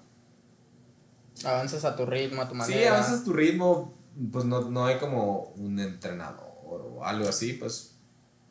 Avanzas 1.46 1.86
a 1.86 1.96
tu 1.96 2.06
ritmo, 2.06 2.42
a 2.42 2.50
tu 2.50 2.56
manera. 2.56 2.80
Sí, 2.80 2.86
avanzas 2.86 3.24
tu 3.24 3.32
ritmo, 3.32 3.94
pues 4.32 4.46
no, 4.46 4.70
no 4.72 4.86
hay 4.86 4.98
como 4.98 5.54
un 5.56 5.80
entrenador 5.80 6.48
o 6.68 7.04
algo 7.04 7.30
así, 7.30 7.54
pues 7.54 7.96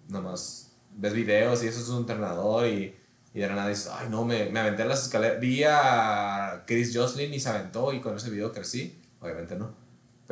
nomás 0.08 0.72
ves 0.94 1.12
videos 1.12 1.64
y 1.64 1.66
eso 1.66 1.80
es 1.80 1.88
un 1.88 1.98
entrenador 1.98 2.66
y, 2.66 2.94
y 3.36 3.40
de 3.40 3.48
la 3.48 3.54
nada 3.54 3.68
dices, 3.68 3.90
ay 3.92 4.08
no, 4.08 4.24
me, 4.24 4.50
me 4.50 4.60
aventé 4.60 4.84
las 4.86 5.02
escaleras, 5.04 5.38
vi 5.40 5.62
a 5.64 6.64
Chris 6.66 6.90
Jocelyn 6.96 7.32
y 7.34 7.38
se 7.38 7.48
aventó 7.50 7.92
y 7.92 8.00
con 8.00 8.16
ese 8.16 8.30
video 8.30 8.50
crecí, 8.50 9.00
obviamente 9.20 9.56
no, 9.56 9.74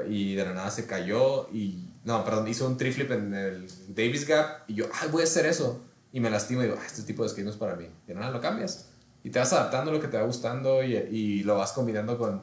y 0.09 0.35
de 0.35 0.45
la 0.45 0.55
nada 0.55 0.71
se 0.71 0.87
cayó 0.87 1.49
y, 1.53 1.87
no, 2.05 2.25
perdón, 2.25 2.49
hizo 2.49 2.67
un 2.67 2.77
triflip 2.77 3.11
en 3.13 3.35
el 3.35 3.67
Davis 3.95 4.27
Gap 4.27 4.63
y 4.69 4.75
yo, 4.75 4.87
ay, 5.01 5.09
voy 5.13 5.21
a 5.21 5.25
hacer 5.25 5.47
eso, 5.47 5.85
y 6.13 6.21
me 6.21 6.31
lastimo 6.31 6.63
y 6.63 6.65
digo, 6.67 6.77
"Ah, 6.81 6.87
este 6.87 7.03
tipo 7.03 7.23
de 7.25 7.29
skate 7.29 7.45
no 7.45 7.51
es 7.51 7.57
para 7.57 7.77
mí, 7.77 7.85
y 7.85 8.07
de 8.09 8.15
la 8.15 8.21
nada 8.21 8.33
lo 8.33 8.41
cambias. 8.41 8.91
Y 9.23 9.31
te 9.31 9.39
vas 9.39 9.53
adaptando 9.53 9.91
a 9.91 9.95
lo 9.95 10.01
que 10.01 10.09
te 10.09 10.17
va 10.19 10.25
gustando 10.25 10.83
y, 10.85 10.95
y 10.97 11.43
lo 11.45 11.57
vas 11.57 11.73
combinando 11.73 12.19
con 12.19 12.43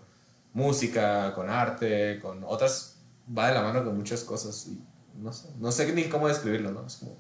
música, 0.54 1.34
con 1.34 1.50
arte, 1.50 2.20
con 2.22 2.44
otras. 2.44 2.98
Va 3.38 3.48
de 3.48 3.54
la 3.54 3.62
mano 3.62 3.84
con 3.84 3.96
muchas 3.96 4.24
cosas. 4.24 4.68
Y 4.68 4.82
no 5.22 5.32
sé, 5.32 5.50
no 5.60 5.72
sé 5.72 5.94
ni 5.94 6.06
cómo 6.10 6.28
describirlo, 6.28 6.72
¿no? 6.72 6.86
Es 6.88 6.96
como 6.98 7.16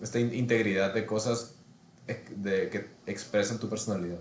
esta 0.00 0.18
in- 0.18 0.34
integridad 0.34 0.92
de 0.92 1.06
cosas 1.06 1.54
de, 2.06 2.68
que 2.70 2.90
expresan 3.06 3.58
tu 3.58 3.68
personalidad. 3.68 4.20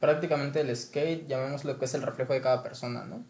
Prácticamente 0.00 0.60
el 0.60 0.74
skate, 0.76 1.26
llamemos 1.26 1.64
lo 1.64 1.78
que 1.78 1.84
es 1.86 1.94
el 1.94 2.02
reflejo 2.02 2.32
de 2.32 2.40
cada 2.40 2.62
persona, 2.62 3.04
¿no? 3.04 3.24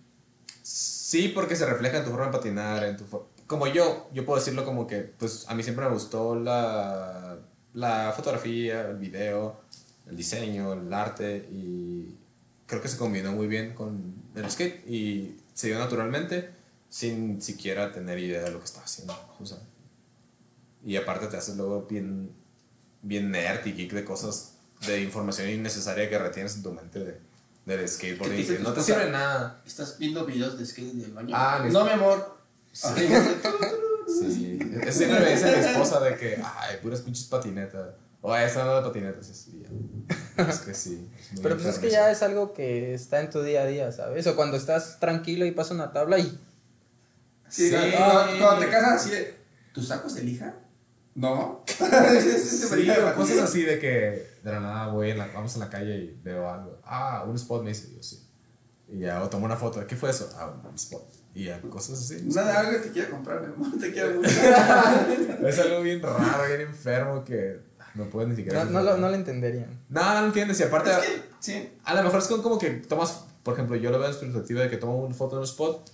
Sí, 0.62 1.28
porque 1.28 1.56
se 1.56 1.64
refleja 1.64 1.98
en 1.98 2.04
tu 2.04 2.11
forma 2.11 2.26
de 2.26 2.32
patinar, 2.32 2.84
en 2.84 2.96
tu 2.96 3.04
Como 3.46 3.66
yo, 3.66 4.11
yo 4.12 4.26
puedo 4.26 4.38
decirlo 4.38 4.64
como 4.64 4.86
que, 4.86 4.98
pues 4.98 5.48
a 5.48 5.54
mí 5.54 5.62
siempre 5.62 5.86
me 5.86 5.92
gustó 5.92 6.34
la, 6.34 7.38
la 7.72 8.12
fotografía, 8.14 8.88
el 8.90 8.98
video, 8.98 9.62
el 10.06 10.16
diseño, 10.16 10.74
el 10.74 10.92
arte 10.92 11.48
y 11.50 12.16
creo 12.66 12.82
que 12.82 12.88
se 12.88 12.98
combinó 12.98 13.32
muy 13.32 13.46
bien 13.46 13.74
con 13.74 14.14
el 14.34 14.50
skate 14.50 14.86
y 14.86 15.36
se 15.54 15.68
dio 15.68 15.78
naturalmente 15.78 16.50
sin 16.90 17.40
siquiera 17.40 17.92
tener 17.92 18.18
idea 18.18 18.42
de 18.42 18.50
lo 18.50 18.59
que 18.59 18.66
estaba 18.66 18.84
haciendo. 18.84 19.14
o 19.40 19.46
sea. 19.46 19.59
Y 20.89 20.97
aparte 20.97 21.26
te 21.26 21.36
haces 21.36 21.55
luego 21.57 21.82
bien, 21.82 22.30
bien 23.03 23.30
nerd 23.30 23.66
y 23.66 23.72
geek 23.72 23.93
de 23.93 24.05
cosas, 24.07 24.55
de 24.86 25.03
información 25.03 25.51
innecesaria 25.51 26.09
que 26.09 26.18
retienes 26.18 26.57
en 26.57 26.62
tu 26.62 26.72
mente 26.72 26.99
de, 27.01 27.20
del 27.66 27.86
skateboarding. 27.86 28.36
¿Qué 28.39 28.43
te 28.45 28.53
dice 28.53 28.61
y 28.62 28.64
no 28.64 28.70
tu 28.72 28.76
te 28.80 28.82
sirve 28.86 29.11
nada. 29.11 29.61
Estás 29.66 29.99
viendo 29.99 30.24
videos 30.24 30.59
de 30.59 30.64
skate 30.64 30.95
en 30.95 31.01
el 31.03 31.12
baño. 31.12 31.36
Ah, 31.36 31.62
no, 31.70 31.84
mi 31.84 31.91
amor. 31.91 32.39
Sí. 32.72 32.89
De- 33.07 33.59
Sí, 34.09 34.59
es 34.82 34.95
siempre 34.97 35.20
me 35.20 35.30
dice 35.32 35.55
mi 35.55 35.66
esposa 35.66 36.01
de 36.01 36.16
que, 36.16 36.43
ay, 36.43 36.78
puras 36.82 37.03
pinches 37.03 37.26
patinetas. 37.26 37.91
O 38.22 38.34
esa 38.34 38.64
no 38.64 38.76
de 38.76 38.82
patinetas, 38.89 39.26
sí. 39.26 39.62
Es 40.39 40.61
que 40.61 40.72
sí. 40.72 41.07
es 41.34 41.41
Pero 41.41 41.57
pues 41.57 41.66
es 41.68 41.78
que 41.78 41.91
ya 41.91 42.11
es 42.11 42.22
algo 42.22 42.55
que 42.55 42.95
está 42.95 43.20
en 43.20 43.28
tu 43.28 43.43
día 43.43 43.62
a 43.62 43.66
día, 43.66 43.93
¿sabes? 43.93 44.26
O 44.26 44.34
cuando 44.34 44.57
estás 44.57 44.99
tranquilo 44.99 45.45
y 45.45 45.51
pasa 45.51 45.74
una 45.74 45.93
tabla 45.93 46.18
y 46.18 46.41
Sí, 47.51 47.68
Sí. 47.68 47.76
Cuando, 47.95 48.39
cuando 48.39 48.61
te 48.64 48.70
casas 48.70 48.93
así 49.03 49.11
de, 49.11 49.34
¿tus 49.74 49.89
sacos 49.89 50.14
de 50.14 50.22
lija? 50.22 50.55
No. 51.18 51.64
Sí, 52.68 52.88
cosas 53.16 53.38
así 53.38 53.62
de 53.62 53.78
que 53.78 54.38
de 54.42 54.52
la 54.52 54.60
nada 54.60 54.86
voy 54.88 55.10
en 55.10 55.18
la, 55.18 55.26
vamos 55.28 55.56
a 55.56 55.58
la 55.58 55.68
calle 55.68 55.96
y 55.96 56.20
veo 56.22 56.48
algo. 56.48 56.78
Ah, 56.84 57.24
un 57.26 57.34
spot 57.34 57.62
me 57.62 57.70
dice, 57.70 57.88
yo 57.94 58.02
sí. 58.02 58.24
Y 58.88 59.00
ya, 59.00 59.22
o 59.22 59.28
tomo 59.28 59.44
una 59.46 59.56
foto. 59.56 59.84
¿Qué 59.86 59.96
fue 59.96 60.10
eso? 60.10 60.30
Ah, 60.36 60.54
un 60.64 60.74
spot. 60.76 61.02
Y 61.34 61.44
ya, 61.44 61.60
cosas 61.62 61.98
así. 61.98 62.22
Nada, 62.24 62.60
algo 62.60 62.72
que 62.72 62.78
te 62.78 62.92
quiero 62.92 63.10
comprar, 63.10 63.40
mi 63.40 63.52
amor, 63.52 63.78
te 63.78 63.92
quiero 63.92 64.14
mucho. 64.14 64.30
Es 65.46 65.58
algo 65.58 65.82
bien 65.82 66.00
raro, 66.00 66.46
bien 66.46 66.60
enfermo 66.60 67.24
que 67.24 67.60
no 67.94 68.08
puedes 68.08 68.28
ni 68.30 68.36
siquiera. 68.36 68.64
no, 68.64 68.70
no, 68.70 68.82
lo, 68.82 68.96
no 68.96 69.08
lo 69.08 69.14
entenderían. 69.14 69.80
No, 69.88 70.20
no 70.20 70.26
entiendes. 70.26 70.60
Y 70.60 70.62
aparte, 70.62 70.90
es 70.90 70.98
que, 70.98 71.22
sí. 71.40 71.72
a 71.84 71.94
lo 71.94 72.02
mejor 72.04 72.20
es 72.20 72.28
como, 72.28 72.42
como 72.42 72.58
que 72.58 72.70
tomas, 72.70 73.24
por 73.42 73.54
ejemplo, 73.54 73.76
yo 73.76 73.90
lo 73.90 73.98
veo 73.98 74.08
en 74.08 74.18
perspectiva 74.18 74.62
de 74.62 74.70
que 74.70 74.76
tomo 74.76 74.98
una 74.98 75.14
foto 75.14 75.34
en 75.34 75.38
un 75.40 75.44
spot 75.44 75.90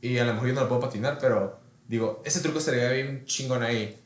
y 0.00 0.18
a 0.18 0.24
lo 0.24 0.32
mejor 0.34 0.48
yo 0.48 0.54
no 0.54 0.60
lo 0.62 0.68
puedo 0.68 0.80
patinar, 0.80 1.18
pero 1.20 1.58
digo, 1.88 2.22
ese 2.24 2.40
truco 2.40 2.58
estaría 2.58 2.90
bien 2.90 3.24
chingón 3.24 3.64
ahí. 3.64 4.00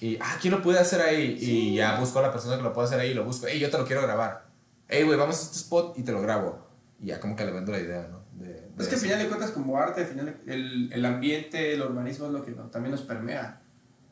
Y, 0.00 0.16
ah, 0.20 0.36
¿quién 0.40 0.52
lo 0.54 0.62
puede 0.62 0.78
hacer 0.78 1.00
ahí? 1.02 1.36
Y 1.40 1.74
ya 1.76 1.98
busco 2.00 2.18
a 2.18 2.22
la 2.22 2.32
persona 2.32 2.56
que 2.56 2.62
lo 2.62 2.72
puede 2.72 2.86
hacer 2.88 3.00
ahí 3.00 3.10
y 3.10 3.14
lo 3.14 3.24
busco. 3.24 3.46
Ey, 3.46 3.58
yo 3.60 3.70
te 3.70 3.76
lo 3.78 3.84
quiero 3.84 4.02
grabar. 4.02 4.46
Ey, 4.88 5.04
güey, 5.04 5.18
vamos 5.18 5.38
a 5.38 5.42
este 5.42 5.56
spot 5.58 5.98
y 5.98 6.02
te 6.02 6.12
lo 6.12 6.22
grabo. 6.22 6.66
Y 7.00 7.06
ya 7.08 7.20
como 7.20 7.36
que 7.36 7.44
le 7.44 7.52
vendo 7.52 7.70
la 7.72 7.80
idea, 7.80 8.08
¿no? 8.10 8.20
De, 8.32 8.48
de 8.48 8.70
Es 8.78 8.88
que 8.88 8.94
al 8.94 9.00
final 9.00 9.18
de 9.18 9.28
cuentas, 9.28 9.50
como 9.50 9.76
arte, 9.78 10.00
al 10.02 10.06
final 10.06 10.40
el, 10.46 10.90
el 10.92 11.04
ambiente, 11.04 11.74
el 11.74 11.82
urbanismo 11.82 12.26
es 12.26 12.32
lo 12.32 12.44
que 12.44 12.52
también 12.52 12.92
nos 12.92 13.02
permea. 13.02 13.60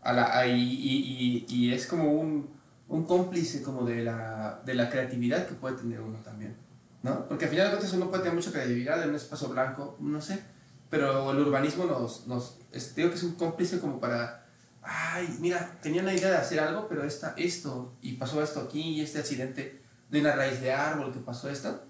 A 0.03 0.13
la, 0.13 0.39
a- 0.39 0.47
y, 0.47 0.53
y, 0.61 1.47
y, 1.49 1.55
y 1.55 1.73
es 1.73 1.87
como 1.87 2.13
un, 2.13 2.51
un 2.89 3.05
cómplice 3.05 3.63
como 3.63 3.85
de 3.85 4.05
la, 4.05 4.61
de 4.65 4.75
la 4.75 4.91
creatividad 4.91 5.47
que 5.47 5.55
puede 5.55 5.77
tener 5.77 6.01
uno 6.01 6.19
también. 6.19 6.57
¿no? 7.03 7.27
Porque 7.29 7.45
al 7.47 7.51
final 7.51 7.67
de 7.67 7.73
cuentas 7.73 7.93
uno 7.95 8.09
puede 8.11 8.23
tener 8.25 8.35
mucha 8.37 8.53
creatividad 8.53 9.03
en 9.03 9.11
un 9.11 9.15
espacio 9.17 9.49
blanco, 9.49 9.97
no 10.01 10.21
sé. 10.21 10.43
Pero 10.91 11.31
el 11.33 11.39
urbanismo 11.39 11.85
nos, 11.87 12.27
nos 12.27 12.59
es- 12.73 12.95
digo 12.95 13.09
que 13.11 13.17
es 13.17 13.23
un 13.23 13.35
cómplice 13.37 13.79
como 13.81 14.01
para, 14.01 14.47
ay, 14.91 15.37
mira, 15.41 15.79
tenía 15.83 16.01
una 16.03 16.15
idea 16.15 16.31
de 16.31 16.37
hacer 16.39 16.61
algo, 16.61 16.89
pero 16.89 17.05
esta, 17.05 17.35
esto, 17.37 17.93
y 18.01 18.15
pasó 18.15 18.43
esto 18.43 18.61
aquí, 18.61 18.81
y 18.81 19.01
este 19.03 19.19
accidente 19.19 19.81
de 20.11 20.21
una 20.21 20.35
raíz 20.35 20.61
de 20.63 20.73
árbol 20.73 21.13
que 21.13 21.19
pasó 21.21 21.51
esto, 21.51 21.83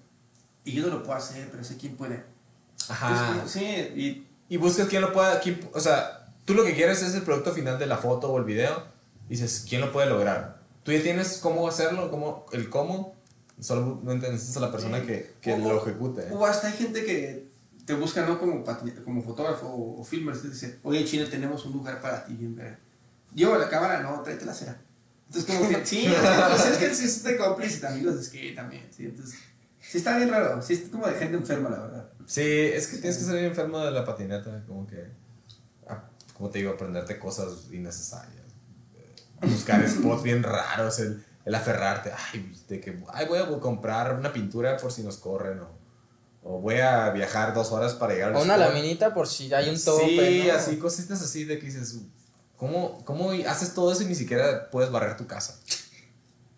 y 0.65 0.73
yo 0.73 0.83
no 0.83 0.89
lo 0.97 1.03
puedo 1.05 1.17
hacer, 1.17 1.49
pero 1.51 1.63
sé 1.63 1.77
quién 1.77 1.97
puede. 1.97 2.25
Ajá. 2.89 3.15
Es 3.15 3.21
como- 3.39 3.49
sí, 3.49 3.65
y 3.65 4.25
Y 4.51 4.57
buscas 4.57 4.89
quién 4.89 5.03
lo 5.03 5.13
pueda, 5.13 5.41
quién- 5.41 5.61
o 5.75 5.79
sea, 5.81 6.27
tú 6.47 6.55
lo 6.55 6.65
que 6.65 6.75
quieres 6.75 7.03
es 7.03 7.15
el 7.15 7.21
producto 7.23 7.53
final 7.53 7.79
de 7.79 7.85
la 7.87 7.99
foto 7.99 8.33
o 8.33 8.39
el 8.39 8.45
video. 8.45 8.83
Dices, 9.29 9.67
¿quién 9.69 9.83
lo 9.83 9.93
puede 9.93 10.09
lograr? 10.09 10.63
Tú 10.85 10.91
ya 10.93 11.03
tienes 11.03 11.37
cómo 11.43 11.69
hacerlo, 11.69 12.11
cómo, 12.11 12.47
el 12.53 12.71
cómo, 12.71 13.15
solo 13.61 14.01
no 14.03 14.15
necesitas 14.15 14.57
a 14.57 14.61
la 14.61 14.73
persona 14.73 15.03
que, 15.03 15.35
que 15.43 15.53
O- 15.53 15.59
lo 15.59 15.83
ejecute. 15.83 16.23
¿eh? 16.23 16.31
o 16.33 16.47
hasta 16.47 16.69
hay 16.69 16.73
gente 16.73 17.05
que 17.05 17.49
te 17.85 17.93
busca 17.95 18.25
no 18.25 18.39
como, 18.39 18.65
como 19.05 19.23
fotógrafo 19.23 19.67
o, 19.67 20.01
o 20.01 20.05
filmer, 20.05 20.41
te 20.41 20.49
dice, 20.49 20.79
oye, 20.83 21.01
en 21.01 21.07
Chile 21.07 21.27
tenemos 21.27 21.67
un 21.67 21.75
lugar 21.75 22.01
para 22.01 22.25
ti, 22.25 22.33
bien 22.33 22.55
Llevo 23.35 23.57
la 23.57 23.69
cámara, 23.69 24.01
no, 24.01 24.23
tráete 24.23 24.45
la 24.45 24.55
cera. 24.55 24.81
Entonces 25.27 25.55
como 25.57 25.69
que, 25.69 25.85
sí, 25.85 26.09
pues 26.51 26.67
es 26.67 26.77
que 26.79 26.95
sí 26.95 27.05
es 27.05 27.23
de 27.23 27.37
cómplice 27.37 27.81
también 27.81 28.07
los 28.07 28.17
de 28.17 28.25
skate 28.25 28.57
también, 28.57 28.87
sí, 28.91 29.05
entonces, 29.05 29.39
sí 29.79 29.99
está 29.99 30.17
bien 30.17 30.31
raro, 30.31 30.63
sí 30.63 30.73
es 30.73 30.89
como 30.89 31.07
de 31.07 31.15
gente 31.15 31.37
enferma, 31.37 31.69
la 31.69 31.79
verdad. 31.81 32.09
Sí, 32.27 32.43
es 32.43 32.87
que 32.89 32.97
tienes 32.99 33.19
que 33.19 33.25
ser 33.25 33.35
bien 33.35 33.47
enfermo 33.47 33.79
de 33.81 33.91
la 33.91 34.05
patineta, 34.07 34.65
como 34.67 34.87
que, 34.87 35.05
como 36.35 36.51
te 36.51 36.59
digo, 36.61 36.73
aprenderte 36.73 37.19
cosas 37.19 37.67
innecesarias. 37.73 38.45
Eh, 38.97 39.47
Buscar 39.47 39.87
spots 39.89 40.23
bien 40.23 40.43
raros, 40.43 40.99
el, 41.01 41.23
el 41.45 41.55
aferrarte, 41.55 42.11
ay, 42.33 42.51
de 42.69 42.81
que, 42.81 42.99
ay, 43.13 43.27
voy 43.27 43.39
a 43.39 43.47
comprar 43.61 44.15
una 44.15 44.33
pintura 44.33 44.77
por 44.79 44.93
si 44.93 45.03
nos 45.03 45.19
corren, 45.19 45.61
o, 45.61 45.69
o 46.43 46.61
voy 46.61 46.77
a 46.77 47.11
viajar 47.11 47.53
dos 47.53 47.73
horas 47.73 47.93
para 47.95 48.15
llegar 48.15 48.31
al 48.31 48.37
O 48.37 48.43
una 48.43 48.55
spot. 48.55 48.69
laminita 48.69 49.13
por 49.13 49.27
si 49.29 49.53
hay 49.53 49.69
un 49.69 49.83
tope. 49.83 50.07
Sí, 50.07 50.45
¿no? 50.49 50.55
así, 50.55 50.77
cositas 50.79 51.21
así 51.21 51.45
de 51.45 51.59
que 51.59 51.67
dices, 51.67 51.99
¿cómo, 52.59 53.03
¿cómo 53.07 53.31
haces 53.49 53.73
todo 53.73 53.91
eso 53.93 54.03
y 54.03 54.07
ni 54.07 54.15
siquiera 54.15 54.69
puedes 54.71 54.91
barrer 54.91 55.17
tu 55.17 55.27
casa? 55.27 55.59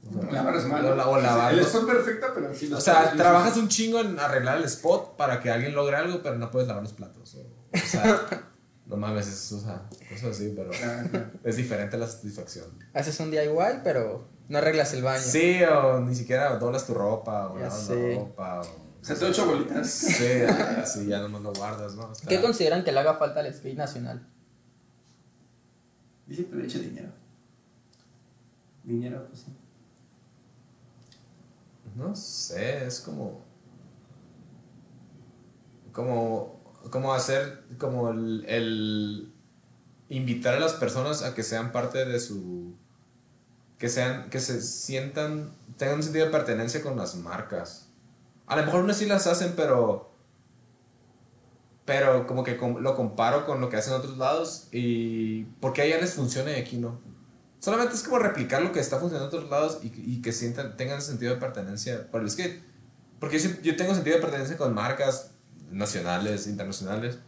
O 0.08 0.20
sea, 0.22 0.32
Lavar 0.32 0.56
es 0.56 0.64
malo. 0.64 0.90
O, 0.92 0.94
la- 0.96 1.06
o 1.06 1.20
lavar 1.20 1.52
El 1.52 1.60
spot 1.60 1.86
perfecto, 1.86 2.26
pero 2.34 2.52
sí 2.54 2.72
o 2.72 2.80
sea, 2.80 3.00
platos, 3.00 3.18
trabajas 3.18 3.56
un 3.58 3.68
chingo 3.68 4.00
en 4.00 4.18
arreglar 4.18 4.56
el 4.58 4.64
spot 4.64 5.16
para 5.16 5.40
que 5.40 5.50
alguien 5.50 5.74
logre 5.74 5.96
algo, 5.96 6.20
pero 6.22 6.36
no 6.36 6.50
puedes 6.50 6.66
lavar 6.66 6.82
los 6.82 6.94
platos. 6.94 7.34
O, 7.36 7.40
o 7.40 7.78
sea, 7.86 8.20
no 8.86 8.96
mames, 8.96 9.28
es, 9.28 9.52
o 9.52 9.60
sea, 9.60 9.82
cosas 10.08 10.30
así, 10.36 10.52
pero 10.56 10.70
es 11.44 11.56
diferente 11.56 11.96
la 11.98 12.06
satisfacción. 12.08 12.66
Haces 12.94 13.20
un 13.20 13.30
DIY, 13.30 13.82
pero 13.84 14.26
no 14.48 14.58
arreglas 14.58 14.92
el 14.94 15.02
baño. 15.02 15.22
Sí, 15.22 15.62
o 15.64 16.00
ni 16.00 16.14
siquiera 16.16 16.56
doblas 16.56 16.86
tu 16.86 16.94
ropa, 16.94 17.48
o 17.48 17.56
Ya 17.58 17.64
lavas 17.68 17.88
la 17.90 18.14
ropa, 18.16 18.60
o... 18.62 18.90
O 19.00 19.04
sea, 19.04 19.16
te 19.16 19.24
ocho 19.24 19.46
bolitas. 19.46 19.88
Sí, 19.88 20.42
así 20.82 21.06
ya 21.06 21.20
nomás 21.20 21.40
lo 21.42 21.52
guardas, 21.54 21.94
¿no? 21.94 22.10
Está- 22.12 22.26
¿Qué 22.28 22.40
consideran 22.40 22.84
que 22.84 22.92
le 22.92 23.00
haga 23.00 23.14
falta 23.14 23.40
al 23.40 23.54
skate 23.54 23.76
nacional? 23.78 24.26
Dice, 26.30 26.46
pero 26.48 26.62
eche 26.62 26.78
dinero. 26.78 27.08
Dinero, 28.84 29.26
pues 29.26 29.40
sí. 29.40 29.52
No 31.96 32.14
sé, 32.14 32.86
es 32.86 33.00
como. 33.00 33.42
Como. 35.92 36.60
Como 36.88 37.12
hacer. 37.12 37.64
Como 37.78 38.10
el, 38.10 38.44
el 38.46 39.32
Invitar 40.08 40.54
a 40.54 40.60
las 40.60 40.74
personas 40.74 41.22
a 41.24 41.34
que 41.34 41.42
sean 41.42 41.72
parte 41.72 42.04
de 42.04 42.20
su. 42.20 42.76
Que 43.76 43.88
sean. 43.88 44.30
Que 44.30 44.38
se 44.38 44.62
sientan. 44.62 45.52
Tengan 45.78 45.96
un 45.96 46.02
sentido 46.04 46.26
de 46.26 46.30
pertenencia 46.30 46.80
con 46.80 46.96
las 46.96 47.16
marcas. 47.16 47.88
A 48.46 48.54
lo 48.54 48.64
mejor 48.64 48.84
unas 48.84 48.98
sí 48.98 49.06
las 49.06 49.26
hacen, 49.26 49.54
pero. 49.56 50.09
Pero 51.84 52.26
como 52.26 52.44
que 52.44 52.56
lo 52.80 52.94
comparo 52.94 53.46
con 53.46 53.60
lo 53.60 53.68
que 53.68 53.76
hacen 53.76 53.94
en 53.94 53.98
otros 54.00 54.16
lados. 54.18 54.68
Y. 54.72 55.44
Porque 55.60 55.82
allá 55.82 55.98
les 56.00 56.14
funciona 56.14 56.52
y 56.52 56.60
aquí 56.60 56.76
no. 56.76 57.00
Solamente 57.58 57.94
es 57.94 58.02
como 58.02 58.18
replicar 58.18 58.62
lo 58.62 58.72
que 58.72 58.80
está 58.80 58.98
funcionando 58.98 59.28
en 59.30 59.36
otros 59.44 59.50
lados 59.50 59.80
y, 59.82 59.92
y 59.96 60.22
que 60.22 60.32
sientan, 60.32 60.76
tengan 60.76 61.02
sentido 61.02 61.34
de 61.34 61.40
pertenencia 61.40 62.10
por 62.10 62.22
el 62.22 62.30
skate. 62.30 62.62
Porque 63.18 63.38
yo, 63.38 63.50
yo 63.62 63.76
tengo 63.76 63.94
sentido 63.94 64.16
de 64.16 64.22
pertenencia 64.22 64.56
con 64.56 64.74
marcas 64.74 65.32
nacionales, 65.70 66.46
internacionales. 66.46 67.18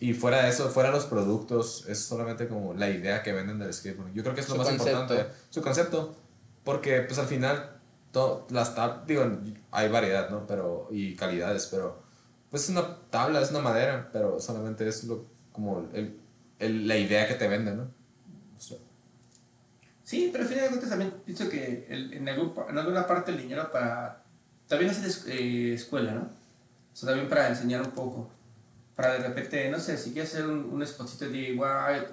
Y 0.00 0.12
fuera 0.14 0.42
de 0.42 0.50
eso, 0.50 0.68
fuera 0.68 0.90
de 0.90 0.96
los 0.96 1.06
productos, 1.06 1.84
es 1.88 2.00
solamente 2.00 2.48
como 2.48 2.74
la 2.74 2.90
idea 2.90 3.22
que 3.22 3.32
venden 3.32 3.58
del 3.58 3.72
skateboard. 3.72 4.12
Yo 4.12 4.22
creo 4.22 4.34
que 4.34 4.40
es 4.42 4.48
lo 4.48 4.54
Su 4.56 4.58
más 4.58 4.68
concepto. 4.68 5.00
importante. 5.00 5.32
Su 5.50 5.62
concepto. 5.62 6.16
Porque 6.64 7.00
pues 7.02 7.18
al 7.18 7.26
final, 7.26 7.78
to- 8.12 8.46
las 8.50 8.74
tab 8.74 9.06
digo, 9.06 9.24
hay 9.70 9.88
variedad, 9.88 10.28
¿no? 10.28 10.46
Pero, 10.46 10.88
y 10.90 11.14
calidades, 11.14 11.68
pero 11.70 12.02
pues 12.50 12.64
es 12.64 12.68
una 12.70 12.96
tabla, 13.10 13.40
es 13.40 13.50
una 13.50 13.60
madera, 13.60 14.08
pero 14.12 14.40
solamente 14.40 14.86
es 14.88 15.04
lo, 15.04 15.24
como 15.52 15.88
el, 15.92 16.18
el- 16.58 16.86
la 16.88 16.96
idea 16.96 17.26
que 17.28 17.34
te 17.34 17.48
venden, 17.48 17.76
¿no? 17.78 17.82
O 18.56 18.60
sea, 18.60 18.78
Sí, 20.04 20.28
pero 20.30 20.44
al 20.44 20.48
final 20.48 20.62
de 20.64 20.68
cuentas 20.70 20.90
también 20.90 21.12
pienso 21.24 21.48
que 21.48 21.86
el- 21.90 22.12
en, 22.14 22.28
algún 22.28 22.54
en 22.68 22.78
alguna 22.78 23.06
parte 23.06 23.32
el 23.32 23.38
dinero 23.38 23.70
para... 23.72 24.22
También 24.68 24.90
es- 24.90 25.26
eh, 25.26 25.74
escuela, 25.74 26.12
¿no? 26.12 26.20
O 26.22 26.96
sea, 26.96 27.08
también 27.08 27.28
para 27.28 27.48
enseñar 27.48 27.82
un 27.82 27.90
poco. 27.90 28.30
Para 28.94 29.14
de 29.14 29.18
repente, 29.28 29.68
no 29.68 29.78
sé, 29.80 29.98
si 29.98 30.12
quieres 30.12 30.32
hacer 30.32 30.46
un, 30.46 30.64
un 30.72 30.80
de 30.80 31.28
DIY 31.28 31.58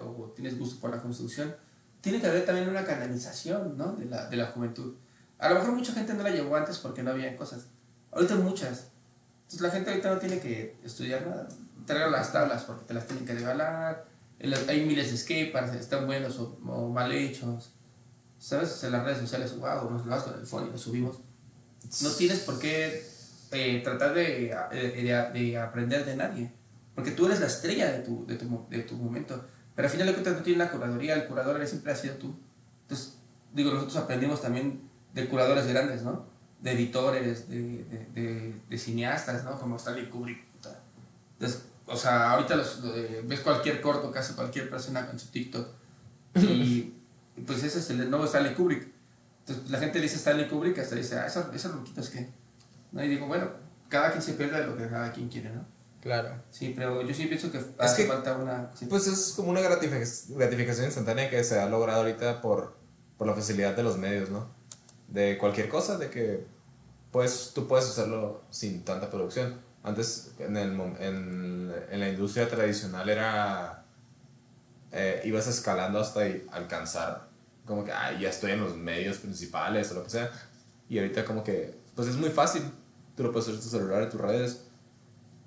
o 0.01 0.33
tienes 0.35 0.57
gusto 0.59 0.81
por 0.81 0.89
la 0.91 1.01
construcción, 1.01 1.55
tiene 2.01 2.19
que 2.19 2.27
haber 2.27 2.45
también 2.45 2.67
una 2.67 2.83
canalización, 2.83 3.77
¿no? 3.77 3.93
De 3.93 4.05
la, 4.05 4.27
de 4.27 4.35
la 4.37 4.47
juventud. 4.47 4.95
A 5.37 5.49
lo 5.49 5.55
mejor 5.55 5.73
mucha 5.73 5.93
gente 5.93 6.13
no 6.13 6.23
la 6.23 6.31
llevó 6.31 6.55
antes 6.55 6.79
porque 6.79 7.03
no 7.03 7.11
había 7.11 7.35
cosas. 7.37 7.67
Ahorita 8.11 8.35
muchas. 8.35 8.87
Entonces 9.53 9.69
la 9.69 9.75
gente 9.75 9.91
ahorita 9.91 10.09
no 10.15 10.19
tiene 10.19 10.39
que 10.39 10.77
estudiar 10.83 11.27
nada. 11.27 11.47
Traer 11.85 12.09
las 12.09 12.33
tablas 12.33 12.63
porque 12.63 12.85
te 12.85 12.93
las 12.95 13.05
tienen 13.05 13.23
que 13.23 13.35
regalar. 13.35 14.07
Hay 14.67 14.83
miles 14.83 15.11
de 15.11 15.17
skateparks, 15.17 15.75
están 15.75 16.07
buenos 16.07 16.39
o, 16.39 16.57
o 16.65 16.89
mal 16.89 17.11
hechos. 17.11 17.71
¿Sabes? 18.39 18.83
En 18.83 18.93
las 18.93 19.03
redes 19.03 19.19
sociales, 19.19 19.55
wow, 19.59 19.91
nos 19.91 20.07
lo 20.07 20.23
con 20.23 20.39
el 20.39 20.47
phone 20.47 20.67
y 20.69 20.71
lo 20.71 20.77
subimos. 20.79 21.19
No 22.01 22.09
tienes 22.09 22.39
por 22.39 22.57
qué 22.57 23.05
eh, 23.51 23.81
tratar 23.83 24.15
de, 24.15 24.49
eh, 24.71 25.31
de, 25.31 25.39
de 25.39 25.57
aprender 25.59 26.03
de 26.03 26.15
nadie. 26.15 26.51
Porque 26.95 27.11
tú 27.11 27.27
eres 27.27 27.39
la 27.39 27.45
estrella 27.45 27.91
de 27.91 27.99
tu, 27.99 28.25
de 28.25 28.37
tu, 28.37 28.65
de 28.71 28.79
tu 28.79 28.95
momento. 28.95 29.45
Pero 29.75 29.87
al 29.87 29.91
final 29.91 30.07
de 30.07 30.13
cuentas 30.13 30.33
no 30.35 30.41
tiene 30.41 30.63
una 30.63 30.71
curaduría, 30.71 31.13
el 31.13 31.27
curador 31.27 31.65
siempre 31.67 31.91
ha 31.91 31.95
sido 31.95 32.15
tú. 32.15 32.35
Entonces, 32.81 33.19
digo, 33.53 33.71
nosotros 33.71 33.97
aprendimos 33.97 34.41
también 34.41 34.89
de 35.13 35.27
curadores 35.27 35.67
grandes, 35.67 36.01
¿no? 36.01 36.32
De 36.63 36.71
editores, 36.71 37.49
de, 37.49 37.61
de, 37.83 38.05
de, 38.13 38.55
de 38.69 38.77
cineastas, 38.77 39.43
¿no? 39.43 39.59
Como 39.59 39.75
Stanley 39.75 40.09
Kubrick. 40.09 40.43
Entonces, 41.33 41.63
o 41.85 41.95
sea, 41.97 42.31
ahorita 42.31 42.55
los, 42.55 42.81
ves 43.27 43.41
cualquier 43.41 43.81
corto 43.81 44.11
que 44.11 44.19
hace 44.19 44.33
cualquier 44.33 44.69
persona 44.69 45.05
con 45.05 45.19
su 45.19 45.27
TikTok. 45.27 45.67
Y 46.37 46.93
pues 47.45 47.63
ese 47.63 47.79
es 47.79 47.89
el 47.89 48.09
nuevo 48.09 48.25
Stanley 48.25 48.53
Kubrick. 48.55 48.87
Entonces 49.41 49.69
la 49.69 49.77
gente 49.79 49.99
dice 49.99 50.15
Stanley 50.15 50.47
Kubrick, 50.47 50.79
hasta 50.79 50.95
dice, 50.95 51.19
ah, 51.19 51.27
esos, 51.27 51.53
esos 51.53 51.73
ruquitos 51.73 52.09
que. 52.09 52.29
¿No? 52.93 53.03
Y 53.03 53.09
digo, 53.09 53.27
bueno, 53.27 53.49
cada 53.89 54.11
quien 54.11 54.21
se 54.23 54.33
pierde 54.33 54.61
de 54.61 54.67
lo 54.67 54.77
que 54.77 54.87
cada 54.87 55.11
quien 55.11 55.27
quiere, 55.27 55.49
¿no? 55.49 55.65
Claro. 56.01 56.35
Sí, 56.49 56.73
pero 56.75 57.01
yo 57.01 57.13
sí 57.13 57.25
pienso 57.27 57.51
que 57.51 57.59
hace 57.79 58.03
que- 58.03 58.07
falta 58.09 58.35
una... 58.37 58.71
sí. 58.75 58.85
Pues 58.87 59.07
es 59.07 59.33
como 59.35 59.49
una 59.51 59.61
gratific- 59.61 60.27
gratificación 60.35 60.85
instantánea 60.85 61.29
que 61.29 61.43
se 61.43 61.59
ha 61.59 61.67
logrado 61.67 62.01
ahorita 62.01 62.39
por, 62.41 62.77
por 63.17 63.27
la 63.27 63.33
facilidad 63.33 63.75
de 63.75 63.83
los 63.83 63.97
medios, 63.97 64.29
¿no? 64.29 64.49
De 65.07 65.37
cualquier 65.37 65.69
cosa, 65.69 65.97
de 65.97 66.09
que 66.09 66.45
pues, 67.13 67.51
tú 67.55 67.65
puedes 67.67 67.85
hacerlo 67.89 68.41
sin 68.49 68.83
tanta 68.83 69.09
producción. 69.09 69.61
Antes, 69.83 70.33
en, 70.39 70.57
el, 70.57 70.71
en, 70.99 71.73
en 71.91 71.99
la 72.01 72.09
industria 72.09 72.49
tradicional 72.49 73.07
era... 73.07 73.85
eh, 74.91 75.21
ibas 75.25 75.47
escalando 75.47 75.99
hasta 75.99 76.21
alcanzar, 76.51 77.27
como 77.65 77.83
que, 77.85 77.91
ay, 77.93 78.19
ya 78.21 78.29
estoy 78.29 78.51
en 78.51 78.59
los 78.61 78.75
medios 78.75 79.17
principales 79.19 79.89
o 79.91 79.95
lo 79.95 80.03
que 80.03 80.09
sea. 80.09 80.31
Y 80.89 80.99
ahorita 80.99 81.23
como 81.25 81.43
que, 81.43 81.77
pues 81.95 82.07
es 82.09 82.17
muy 82.17 82.29
fácil. 82.29 82.63
Tú 83.15 83.23
lo 83.23 83.31
puedes 83.31 83.47
hacer 83.47 83.55
en 83.59 83.63
tu 83.63 83.69
celular, 83.69 84.03
en 84.03 84.09
tus 84.09 84.19
redes. 84.21 84.65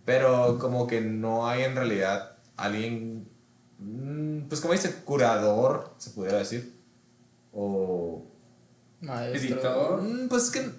Pero 0.04 0.58
como 0.58 0.86
que 0.86 1.00
no 1.00 1.48
hay 1.48 1.64
en 1.64 1.74
realidad 1.74 2.36
alguien, 2.56 3.28
mm, 3.78 4.42
pues 4.48 4.60
como 4.60 4.72
dice, 4.72 4.94
curador, 5.04 5.94
se 5.98 6.10
pudiera 6.10 6.38
decir. 6.38 6.74
O... 7.52 8.22
Maestro. 9.00 9.40
Editor. 9.40 10.02
mm, 10.02 10.28
Pues 10.28 10.44
es 10.44 10.50
que 10.50 10.70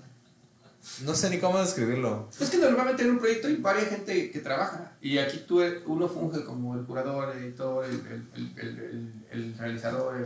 no 1.05 1.13
sé 1.13 1.29
ni 1.29 1.39
cómo 1.39 1.59
describirlo. 1.59 2.29
Es 2.39 2.49
que 2.49 2.57
normalmente 2.57 3.03
en 3.03 3.11
un 3.11 3.19
proyecto 3.19 3.47
hay 3.47 3.57
varias 3.57 3.89
gente 3.89 4.31
que 4.31 4.39
trabaja 4.39 4.93
y 5.01 5.17
aquí 5.17 5.43
tú, 5.47 5.61
uno 5.85 6.07
funge 6.07 6.43
como 6.43 6.75
el 6.75 6.85
curador, 6.85 7.35
el 7.35 7.43
editor, 7.43 7.85
el, 7.85 7.91
el, 7.91 8.29
el, 8.35 8.57
el, 8.57 8.79
el- 8.79 9.13
el 9.31 9.57
realizador, 9.57 10.25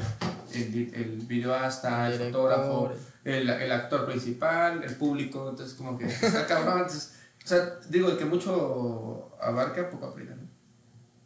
el, 0.54 0.62
el, 0.62 0.93
el 0.93 1.10
videoasta, 1.28 2.10
el 2.12 2.20
fotógrafo, 2.20 2.91
el, 3.24 3.49
el 3.49 3.72
actor 3.72 4.06
principal, 4.06 4.84
el 4.84 4.95
público, 4.95 5.49
entonces 5.49 5.76
como 5.76 5.97
que 5.97 6.06
está 6.06 6.45
cabrón. 6.47 6.80
entonces, 6.82 7.14
o 7.43 7.47
sea, 7.47 7.80
digo, 7.89 8.10
el 8.10 8.18
que 8.18 8.26
mucho 8.26 9.32
abarca, 9.41 9.89
poco 9.89 10.06
aprieta. 10.08 10.36
¿no? 10.36 10.43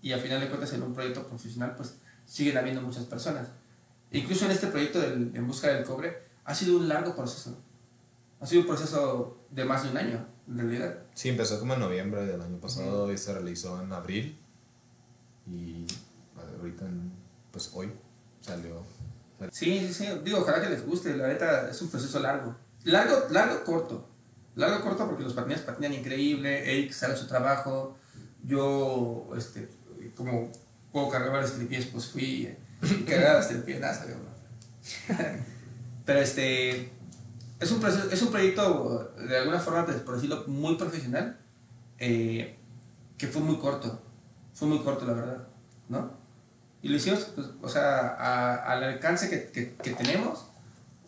Y 0.02 0.14
al 0.14 0.22
final 0.22 0.40
de 0.40 0.48
cuentas 0.48 0.72
en 0.74 0.84
un 0.84 0.94
proyecto 0.94 1.28
profesional 1.28 1.74
pues 1.76 1.96
siguen 2.26 2.58
habiendo 2.58 2.82
muchas 2.82 3.04
personas. 3.06 3.48
Incluso 4.12 4.46
en 4.46 4.52
este 4.52 4.68
proyecto 4.68 5.00
del, 5.00 5.32
En 5.36 5.46
Busca 5.48 5.68
del 5.68 5.84
Cobre 5.84 6.24
ha 6.46 6.56
sido 6.56 6.78
un 6.78 6.88
largo 6.88 7.16
proceso. 7.16 7.58
Ha 8.40 8.46
sido 8.46 8.62
un 8.62 8.68
proceso 8.68 9.46
de 9.50 9.66
más 9.66 9.84
de 9.84 9.90
un 9.92 9.98
año, 9.98 10.26
en 10.48 10.58
realidad. 10.58 11.00
Sí, 11.14 11.30
empezó 11.30 11.60
como 11.60 11.74
en 11.74 11.80
noviembre 11.80 12.26
del 12.26 12.42
año 12.42 12.58
pasado 12.60 13.12
y 13.12 13.18
se 13.18 13.34
realizó 13.34 13.82
en 13.82 13.92
abril. 13.94 14.40
Y 15.48 15.86
ahorita, 16.60 16.86
en- 16.86 17.12
pues 17.52 17.70
hoy 17.74 17.92
salió. 18.42 18.84
Sí, 19.52 19.80
sí, 19.88 19.94
sí. 19.94 20.08
Digo, 20.24 20.40
ojalá 20.40 20.62
que 20.62 20.70
les 20.70 20.86
guste. 20.86 21.16
La 21.16 21.28
neta 21.28 21.70
es 21.70 21.82
un 21.82 21.90
proceso 21.90 22.20
largo. 22.20 22.56
Largo, 22.84 23.28
largo, 23.32 23.64
corto. 23.64 24.08
Largo, 24.56 24.84
corto 24.84 25.06
porque 25.08 25.24
los 25.24 25.34
patinetas 25.34 25.64
patinan 25.66 25.94
increíble. 25.94 26.72
Eric 26.72 26.92
sale 26.92 27.16
su 27.18 27.28
trabajo. 27.28 27.98
Yo, 28.44 29.30
este, 29.38 29.70
como 30.16 30.52
puedo 30.92 31.10
cargar 31.10 31.32
varios 31.32 31.54
tripies, 31.54 31.88
pues 31.88 32.08
fui 32.08 32.56
y 32.82 33.04
cargaba 33.04 33.40
las 33.40 33.52
¿no? 33.52 35.16
Pero 36.06 36.20
este. 36.20 36.92
Es 37.66 37.72
un, 37.72 37.80
proceso, 37.80 38.09
es 38.11 38.22
un 38.22 38.30
proyecto, 38.32 39.13
de 39.28 39.38
alguna 39.38 39.59
forma, 39.59 39.86
por 39.86 40.16
decirlo, 40.16 40.43
muy 40.47 40.76
profesional. 40.76 41.38
eh, 41.97 42.57
que 43.18 43.28
fue 43.28 43.41
muy 43.41 43.57
corto. 43.57 43.99
Fue 44.53 44.68
muy 44.68 44.80
corto, 44.80 45.05
la 45.05 45.13
verdad. 45.13 45.47
¿No? 45.89 46.11
Y 46.82 46.89
lo 46.89 46.97
hicimos, 46.97 47.24
pues, 47.36 47.47
o 47.61 47.70
sea, 47.70 48.09
a- 48.09 48.72
al 48.72 48.84
alcance 48.84 49.30
que, 49.30 49.49
que, 49.51 49.74
que 49.76 49.91
tenemos, 49.91 50.45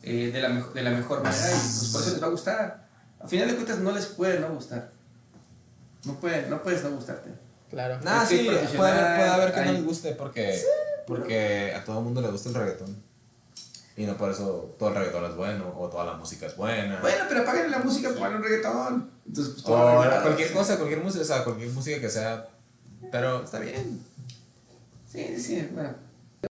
eh, 0.03 0.31
de, 0.31 0.41
la 0.41 0.49
de 0.49 0.81
la 0.83 0.91
mejor 0.91 1.21
manera, 1.21 1.45
y 1.47 1.51
pues 1.51 1.89
por 1.91 2.01
eso 2.01 2.11
les 2.11 2.23
va 2.23 2.27
a 2.27 2.31
gustar. 2.31 2.87
A 3.19 3.27
final 3.27 3.47
de 3.49 3.55
cuentas, 3.55 3.79
no 3.79 3.91
les 3.91 4.05
puede 4.07 4.39
no 4.39 4.49
gustar. 4.49 4.91
No, 6.05 6.13
puede, 6.19 6.49
no 6.49 6.63
puedes 6.63 6.83
no 6.83 6.91
gustarte. 6.91 7.29
Claro. 7.69 7.99
Nah, 8.01 8.25
sí, 8.25 8.45
puede 8.45 8.65
puede 8.77 9.29
haber 9.29 9.53
que 9.53 9.65
no 9.65 9.71
les 9.73 9.85
guste 9.85 10.13
porque, 10.13 10.61
porque 11.05 11.73
a 11.75 11.83
todo 11.83 11.99
el 11.99 12.05
mundo 12.05 12.21
le 12.21 12.29
gusta 12.31 12.49
el 12.49 12.55
reggaetón. 12.55 13.03
Y 13.97 14.05
no 14.05 14.15
por 14.15 14.29
eso 14.29 14.75
todo 14.77 14.89
el 14.89 14.95
reggaetón 14.95 15.25
es 15.25 15.35
bueno 15.35 15.73
o 15.75 15.89
toda 15.89 16.05
la 16.05 16.13
música 16.13 16.45
es 16.45 16.55
buena. 16.55 16.99
Bueno, 17.01 17.25
pero 17.27 17.41
apaguen 17.41 17.71
la 17.71 17.79
música, 17.79 18.09
pongan 18.09 18.35
un 18.35 18.43
reggaetón. 18.43 19.09
Entonces, 19.25 19.53
pues, 19.55 19.65
todo 19.65 19.99
o 19.99 20.21
cualquier 20.21 20.53
cosa, 20.53 20.77
cualquier 20.77 21.01
música, 21.01 21.23
o 21.23 21.25
sea, 21.25 21.43
cualquier 21.43 21.71
música 21.71 21.99
que 21.99 22.09
sea. 22.09 22.47
Pero 23.11 23.43
está 23.43 23.59
bien. 23.59 23.99
Sí, 25.11 25.39
sí, 25.39 25.67
bueno. 25.73 26.06